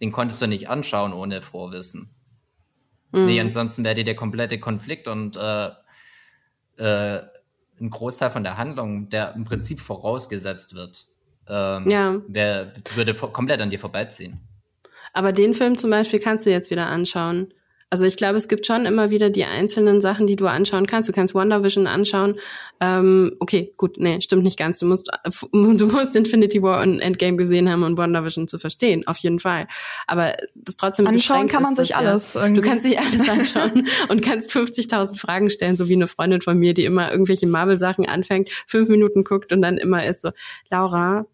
den 0.00 0.12
konntest 0.12 0.42
du 0.42 0.46
nicht 0.46 0.68
anschauen 0.68 1.12
ohne 1.12 1.40
Vorwissen. 1.40 2.14
Mhm. 3.12 3.26
Nee, 3.26 3.40
ansonsten 3.40 3.84
wäre 3.84 3.94
dir 3.94 4.04
der 4.04 4.16
komplette 4.16 4.58
Konflikt 4.58 5.06
und 5.06 5.36
äh, 5.36 5.70
äh, 6.78 7.22
ein 7.80 7.90
Großteil 7.90 8.30
von 8.30 8.42
der 8.42 8.58
Handlung, 8.58 9.08
der 9.08 9.34
im 9.34 9.44
Prinzip 9.44 9.80
vorausgesetzt 9.80 10.74
wird, 10.74 11.06
ähm, 11.48 11.88
ja. 11.88 12.20
wär, 12.28 12.72
würde 12.94 13.14
komplett 13.14 13.60
an 13.60 13.70
dir 13.70 13.78
vorbeiziehen. 13.78 14.40
Aber 15.12 15.32
den 15.32 15.54
Film 15.54 15.76
zum 15.76 15.90
Beispiel 15.90 16.18
kannst 16.18 16.46
du 16.46 16.50
jetzt 16.50 16.70
wieder 16.70 16.86
anschauen. 16.86 17.52
Also 17.92 18.06
ich 18.06 18.16
glaube, 18.16 18.38
es 18.38 18.48
gibt 18.48 18.66
schon 18.66 18.86
immer 18.86 19.10
wieder 19.10 19.28
die 19.28 19.44
einzelnen 19.44 20.00
Sachen, 20.00 20.26
die 20.26 20.34
du 20.34 20.46
anschauen 20.46 20.86
kannst. 20.86 21.10
Du 21.10 21.12
kannst 21.12 21.34
WandaVision 21.34 21.86
anschauen. 21.86 22.36
Ähm, 22.80 23.36
okay, 23.38 23.74
gut, 23.76 23.98
nee, 23.98 24.18
stimmt 24.22 24.44
nicht 24.44 24.58
ganz. 24.58 24.78
Du 24.78 24.86
musst, 24.86 25.10
du 25.52 25.86
musst 25.88 26.16
Infinity 26.16 26.62
War 26.62 26.80
und 26.80 27.00
Endgame 27.00 27.36
gesehen 27.36 27.70
haben, 27.70 27.82
um 27.82 27.98
WandaVision 27.98 28.48
zu 28.48 28.58
verstehen, 28.58 29.06
auf 29.06 29.18
jeden 29.18 29.40
Fall. 29.40 29.66
Aber 30.06 30.34
das 30.54 30.76
trotzdem 30.76 31.06
anschauen 31.06 31.48
kann 31.48 31.64
man 31.64 31.74
sich 31.74 31.90
das, 31.90 31.98
alles. 31.98 32.32
Ja, 32.32 32.48
du 32.48 32.62
kannst 32.62 32.86
sich 32.86 32.98
alles 32.98 33.28
anschauen 33.28 33.86
und 34.08 34.22
kannst 34.22 34.50
50.000 34.52 35.18
Fragen 35.18 35.50
stellen, 35.50 35.76
so 35.76 35.86
wie 35.90 35.92
eine 35.92 36.06
Freundin 36.06 36.40
von 36.40 36.56
mir, 36.56 36.72
die 36.72 36.86
immer 36.86 37.10
irgendwelche 37.10 37.46
Marvel-Sachen 37.46 38.08
anfängt, 38.08 38.48
fünf 38.66 38.88
Minuten 38.88 39.22
guckt 39.22 39.52
und 39.52 39.60
dann 39.60 39.76
immer 39.76 40.06
ist 40.06 40.22
so, 40.22 40.30
Laura, 40.70 41.26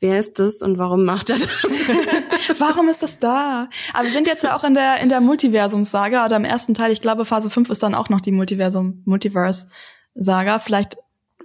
wer 0.00 0.18
ist 0.18 0.38
das 0.38 0.62
und 0.62 0.78
warum 0.78 1.04
macht 1.04 1.30
er 1.30 1.38
das? 1.38 2.58
warum 2.58 2.88
ist 2.88 3.02
das 3.02 3.18
da? 3.18 3.68
Aber 3.92 4.04
wir 4.04 4.12
sind 4.12 4.26
jetzt 4.26 4.44
ja 4.44 4.56
auch 4.56 4.64
in 4.64 4.74
der, 4.74 5.00
in 5.00 5.08
der 5.08 5.20
Multiversums-Saga 5.20 6.26
oder 6.26 6.36
im 6.36 6.44
ersten 6.44 6.74
Teil. 6.74 6.92
Ich 6.92 7.00
glaube, 7.00 7.24
Phase 7.24 7.50
5 7.50 7.70
ist 7.70 7.82
dann 7.82 7.94
auch 7.94 8.08
noch 8.08 8.20
die 8.20 8.32
Multiversum, 8.32 9.02
Multiverse-Saga. 9.04 10.58
Vielleicht 10.58 10.96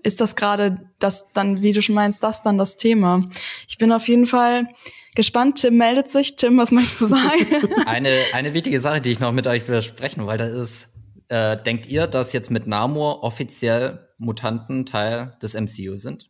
ist 0.04 0.22
das 0.22 0.36
gerade 0.36 0.89
das 0.99 1.32
dann, 1.34 1.62
wie 1.62 1.72
du 1.72 1.82
schon 1.82 1.95
meinst, 1.95 2.24
das 2.24 2.41
dann 2.41 2.58
das 2.58 2.78
Thema. 2.78 3.24
Ich 3.68 3.78
bin 3.78 3.91
auf 3.91 4.08
jeden 4.08 4.26
Fall 4.26 4.68
gespannt. 5.16 5.60
Tim 5.62 5.78
meldet 5.78 6.10
sich. 6.10 6.36
Tim, 6.36 6.58
was 6.58 6.72
möchtest 6.72 7.01
du 7.01 7.08
sagen? 7.08 7.45
eine, 7.86 8.16
eine 8.34 8.54
wichtige 8.54 8.80
Sache, 8.80 9.01
die 9.01 9.12
ich 9.12 9.20
noch 9.20 9.32
mit 9.32 9.47
euch 9.47 9.66
besprechen 9.66 10.26
wollte, 10.26 10.43
ist, 10.43 10.89
äh, 11.30 11.58
denkt 11.58 11.88
ihr, 11.88 12.08
dass 12.08 12.34
jetzt 12.34 12.51
mit 12.51 12.68
Namor 12.68 13.24
offiziell 13.24 14.10
Mutanten 14.18 14.86
Teil 14.86 15.38
des 15.41 15.54
MCU 15.54 15.95
sind? 15.95 16.30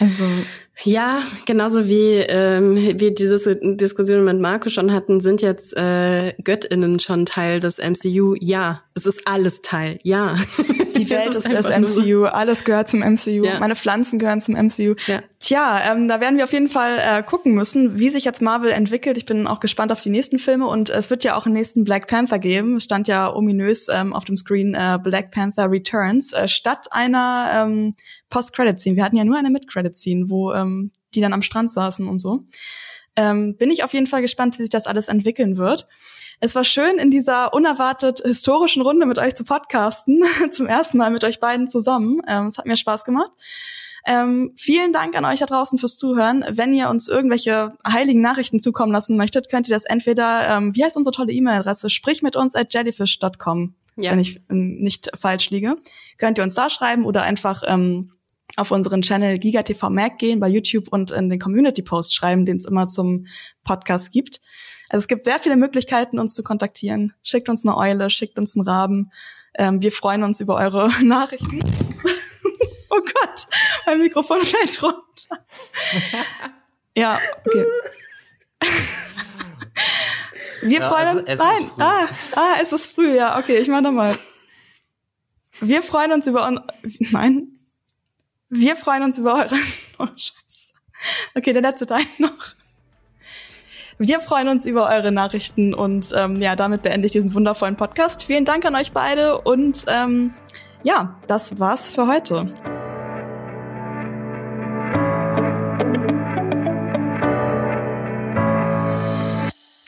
Also 0.00 0.24
ja, 0.84 1.22
genauso 1.44 1.88
wie 1.88 2.14
ähm, 2.28 2.76
wir 2.76 3.12
diese 3.12 3.56
Diskussion 3.56 4.24
mit 4.24 4.40
Marco 4.40 4.70
schon 4.70 4.92
hatten, 4.92 5.20
sind 5.20 5.42
jetzt 5.42 5.76
äh, 5.76 6.34
Göttinnen 6.44 7.00
schon 7.00 7.26
Teil 7.26 7.58
des 7.60 7.78
MCU. 7.78 8.36
Ja, 8.38 8.82
es 8.94 9.06
ist 9.06 9.26
alles 9.26 9.62
Teil. 9.62 9.98
Ja. 10.04 10.36
Die 10.98 11.10
Welt 11.10 11.28
ist, 11.28 11.46
ist 11.46 11.52
das 11.52 11.68
MCU, 11.68 12.24
alles 12.24 12.64
gehört 12.64 12.88
zum 12.88 13.00
MCU. 13.00 13.44
Ja. 13.44 13.58
Meine 13.60 13.76
Pflanzen 13.76 14.18
gehören 14.18 14.40
zum 14.40 14.54
MCU. 14.54 14.94
Ja. 15.06 15.22
Tja, 15.40 15.92
ähm, 15.92 16.08
da 16.08 16.20
werden 16.20 16.36
wir 16.36 16.44
auf 16.44 16.52
jeden 16.52 16.68
Fall 16.68 16.98
äh, 16.98 17.22
gucken 17.22 17.54
müssen, 17.54 17.98
wie 17.98 18.10
sich 18.10 18.24
jetzt 18.24 18.42
Marvel 18.42 18.70
entwickelt. 18.70 19.16
Ich 19.16 19.24
bin 19.24 19.46
auch 19.46 19.60
gespannt 19.60 19.92
auf 19.92 20.00
die 20.00 20.10
nächsten 20.10 20.38
Filme 20.38 20.66
und 20.66 20.90
es 20.90 21.10
wird 21.10 21.24
ja 21.24 21.36
auch 21.36 21.46
einen 21.46 21.54
nächsten 21.54 21.84
Black 21.84 22.08
Panther 22.08 22.38
geben. 22.38 22.76
Es 22.76 22.84
stand 22.84 23.08
ja 23.08 23.32
ominös 23.32 23.88
ähm, 23.88 24.12
auf 24.12 24.24
dem 24.24 24.36
Screen 24.36 24.74
äh, 24.74 24.98
Black 25.02 25.30
Panther 25.30 25.70
Returns 25.70 26.32
äh, 26.32 26.48
statt 26.48 26.88
einer 26.90 27.50
ähm, 27.54 27.94
Post-Credit-Scene. 28.30 28.96
Wir 28.96 29.04
hatten 29.04 29.16
ja 29.16 29.24
nur 29.24 29.38
eine 29.38 29.50
Mid-Credit-Scene, 29.50 30.28
wo 30.28 30.52
ähm, 30.52 30.90
die 31.14 31.20
dann 31.20 31.32
am 31.32 31.42
Strand 31.42 31.70
saßen 31.70 32.06
und 32.06 32.18
so. 32.18 32.44
Ähm, 33.16 33.56
bin 33.56 33.70
ich 33.70 33.82
auf 33.82 33.92
jeden 33.92 34.06
Fall 34.06 34.22
gespannt, 34.22 34.58
wie 34.58 34.62
sich 34.62 34.70
das 34.70 34.86
alles 34.86 35.08
entwickeln 35.08 35.56
wird. 35.56 35.88
Es 36.40 36.54
war 36.54 36.64
schön, 36.64 36.98
in 36.98 37.10
dieser 37.10 37.52
unerwartet 37.52 38.20
historischen 38.24 38.82
Runde 38.82 39.06
mit 39.06 39.18
euch 39.18 39.34
zu 39.34 39.44
podcasten. 39.44 40.22
Zum 40.50 40.66
ersten 40.66 40.98
Mal 40.98 41.10
mit 41.10 41.24
euch 41.24 41.40
beiden 41.40 41.66
zusammen. 41.66 42.22
Ähm, 42.28 42.46
es 42.46 42.58
hat 42.58 42.66
mir 42.66 42.76
Spaß 42.76 43.04
gemacht. 43.04 43.32
Ähm, 44.06 44.52
vielen 44.56 44.92
Dank 44.92 45.16
an 45.16 45.24
euch 45.24 45.40
da 45.40 45.46
draußen 45.46 45.78
fürs 45.78 45.96
Zuhören. 45.96 46.44
Wenn 46.48 46.72
ihr 46.72 46.88
uns 46.90 47.08
irgendwelche 47.08 47.76
heiligen 47.86 48.20
Nachrichten 48.20 48.60
zukommen 48.60 48.92
lassen 48.92 49.16
möchtet, 49.16 49.50
könnt 49.50 49.68
ihr 49.68 49.74
das 49.74 49.84
entweder, 49.84 50.48
ähm, 50.48 50.74
wie 50.76 50.84
heißt 50.84 50.96
unsere 50.96 51.12
tolle 51.12 51.32
E-Mail-Adresse? 51.32 51.90
Sprich 51.90 52.22
mit 52.22 52.36
uns 52.36 52.54
at 52.54 52.72
jellyfish.com, 52.72 53.74
ja. 53.96 54.12
wenn 54.12 54.20
ich 54.20 54.40
ähm, 54.48 54.76
nicht 54.78 55.10
falsch 55.18 55.50
liege. 55.50 55.76
Könnt 56.18 56.38
ihr 56.38 56.44
uns 56.44 56.54
da 56.54 56.70
schreiben 56.70 57.04
oder 57.04 57.22
einfach 57.22 57.64
ähm, 57.66 58.12
auf 58.56 58.70
unseren 58.70 59.02
Channel 59.02 59.38
GigaTV 59.38 59.90
Mac 59.90 60.18
gehen, 60.18 60.40
bei 60.40 60.48
YouTube 60.48 60.88
und 60.88 61.10
in 61.10 61.28
den 61.28 61.38
Community-Post 61.40 62.14
schreiben, 62.14 62.46
den 62.46 62.56
es 62.56 62.64
immer 62.64 62.86
zum 62.86 63.26
Podcast 63.64 64.12
gibt. 64.12 64.40
Also 64.88 65.04
es 65.04 65.08
gibt 65.08 65.24
sehr 65.24 65.38
viele 65.38 65.56
Möglichkeiten, 65.56 66.18
uns 66.18 66.34
zu 66.34 66.42
kontaktieren. 66.42 67.14
Schickt 67.22 67.48
uns 67.48 67.66
eine 67.66 67.76
Eule, 67.76 68.10
schickt 68.10 68.38
uns 68.38 68.56
einen 68.56 68.66
Raben. 68.66 69.12
Ähm, 69.54 69.82
wir 69.82 69.92
freuen 69.92 70.22
uns 70.22 70.40
über 70.40 70.56
eure 70.56 70.90
Nachrichten. 71.04 71.58
oh 72.90 73.00
Gott, 73.00 73.46
mein 73.86 74.00
Mikrofon 74.00 74.42
fällt 74.42 74.82
runter. 74.82 75.44
ja, 76.96 77.18
okay. 77.44 77.66
Wir 80.62 80.80
ja, 80.80 80.88
freuen 80.88 81.18
uns. 81.18 81.38
Nein, 81.38 81.70
ah, 81.78 82.06
ah, 82.34 82.54
es 82.60 82.72
ist 82.72 82.94
früh, 82.94 83.14
ja, 83.14 83.38
okay, 83.38 83.58
ich 83.58 83.68
mach 83.68 83.80
nochmal. 83.80 84.16
Wir 85.60 85.82
freuen 85.82 86.12
uns 86.12 86.26
über 86.26 86.46
un 86.46 86.60
Nein. 87.10 87.58
Wir 88.48 88.76
freuen 88.76 89.02
uns 89.02 89.18
über 89.18 89.34
eure. 89.34 89.58
Oh, 89.98 90.06
Scheiße. 90.06 90.72
Okay, 91.34 91.52
der 91.52 91.62
letzte 91.62 91.86
Teil 91.86 92.06
noch. 92.18 92.57
Wir 94.00 94.20
freuen 94.20 94.46
uns 94.46 94.64
über 94.64 94.88
eure 94.88 95.10
Nachrichten 95.10 95.74
und 95.74 96.12
ähm, 96.16 96.40
ja, 96.40 96.54
damit 96.54 96.82
beende 96.82 97.06
ich 97.06 97.12
diesen 97.12 97.34
wundervollen 97.34 97.74
Podcast. 97.74 98.22
Vielen 98.22 98.44
Dank 98.44 98.64
an 98.64 98.76
euch 98.76 98.92
beide 98.92 99.40
und 99.40 99.86
ähm, 99.88 100.34
ja, 100.84 101.18
das 101.26 101.58
war's 101.58 101.90
für 101.90 102.06
heute. 102.06 102.52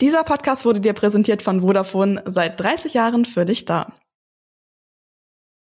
Dieser 0.01 0.25
Podcast 0.25 0.65
wurde 0.65 0.81
dir 0.81 0.93
präsentiert 0.93 1.41
von 1.41 1.61
Vodafone 1.61 2.21
seit 2.27 2.61
30 2.61 2.95
Jahren 2.95 3.25
für 3.25 3.45
dich 3.45 3.65
da. 3.65 3.93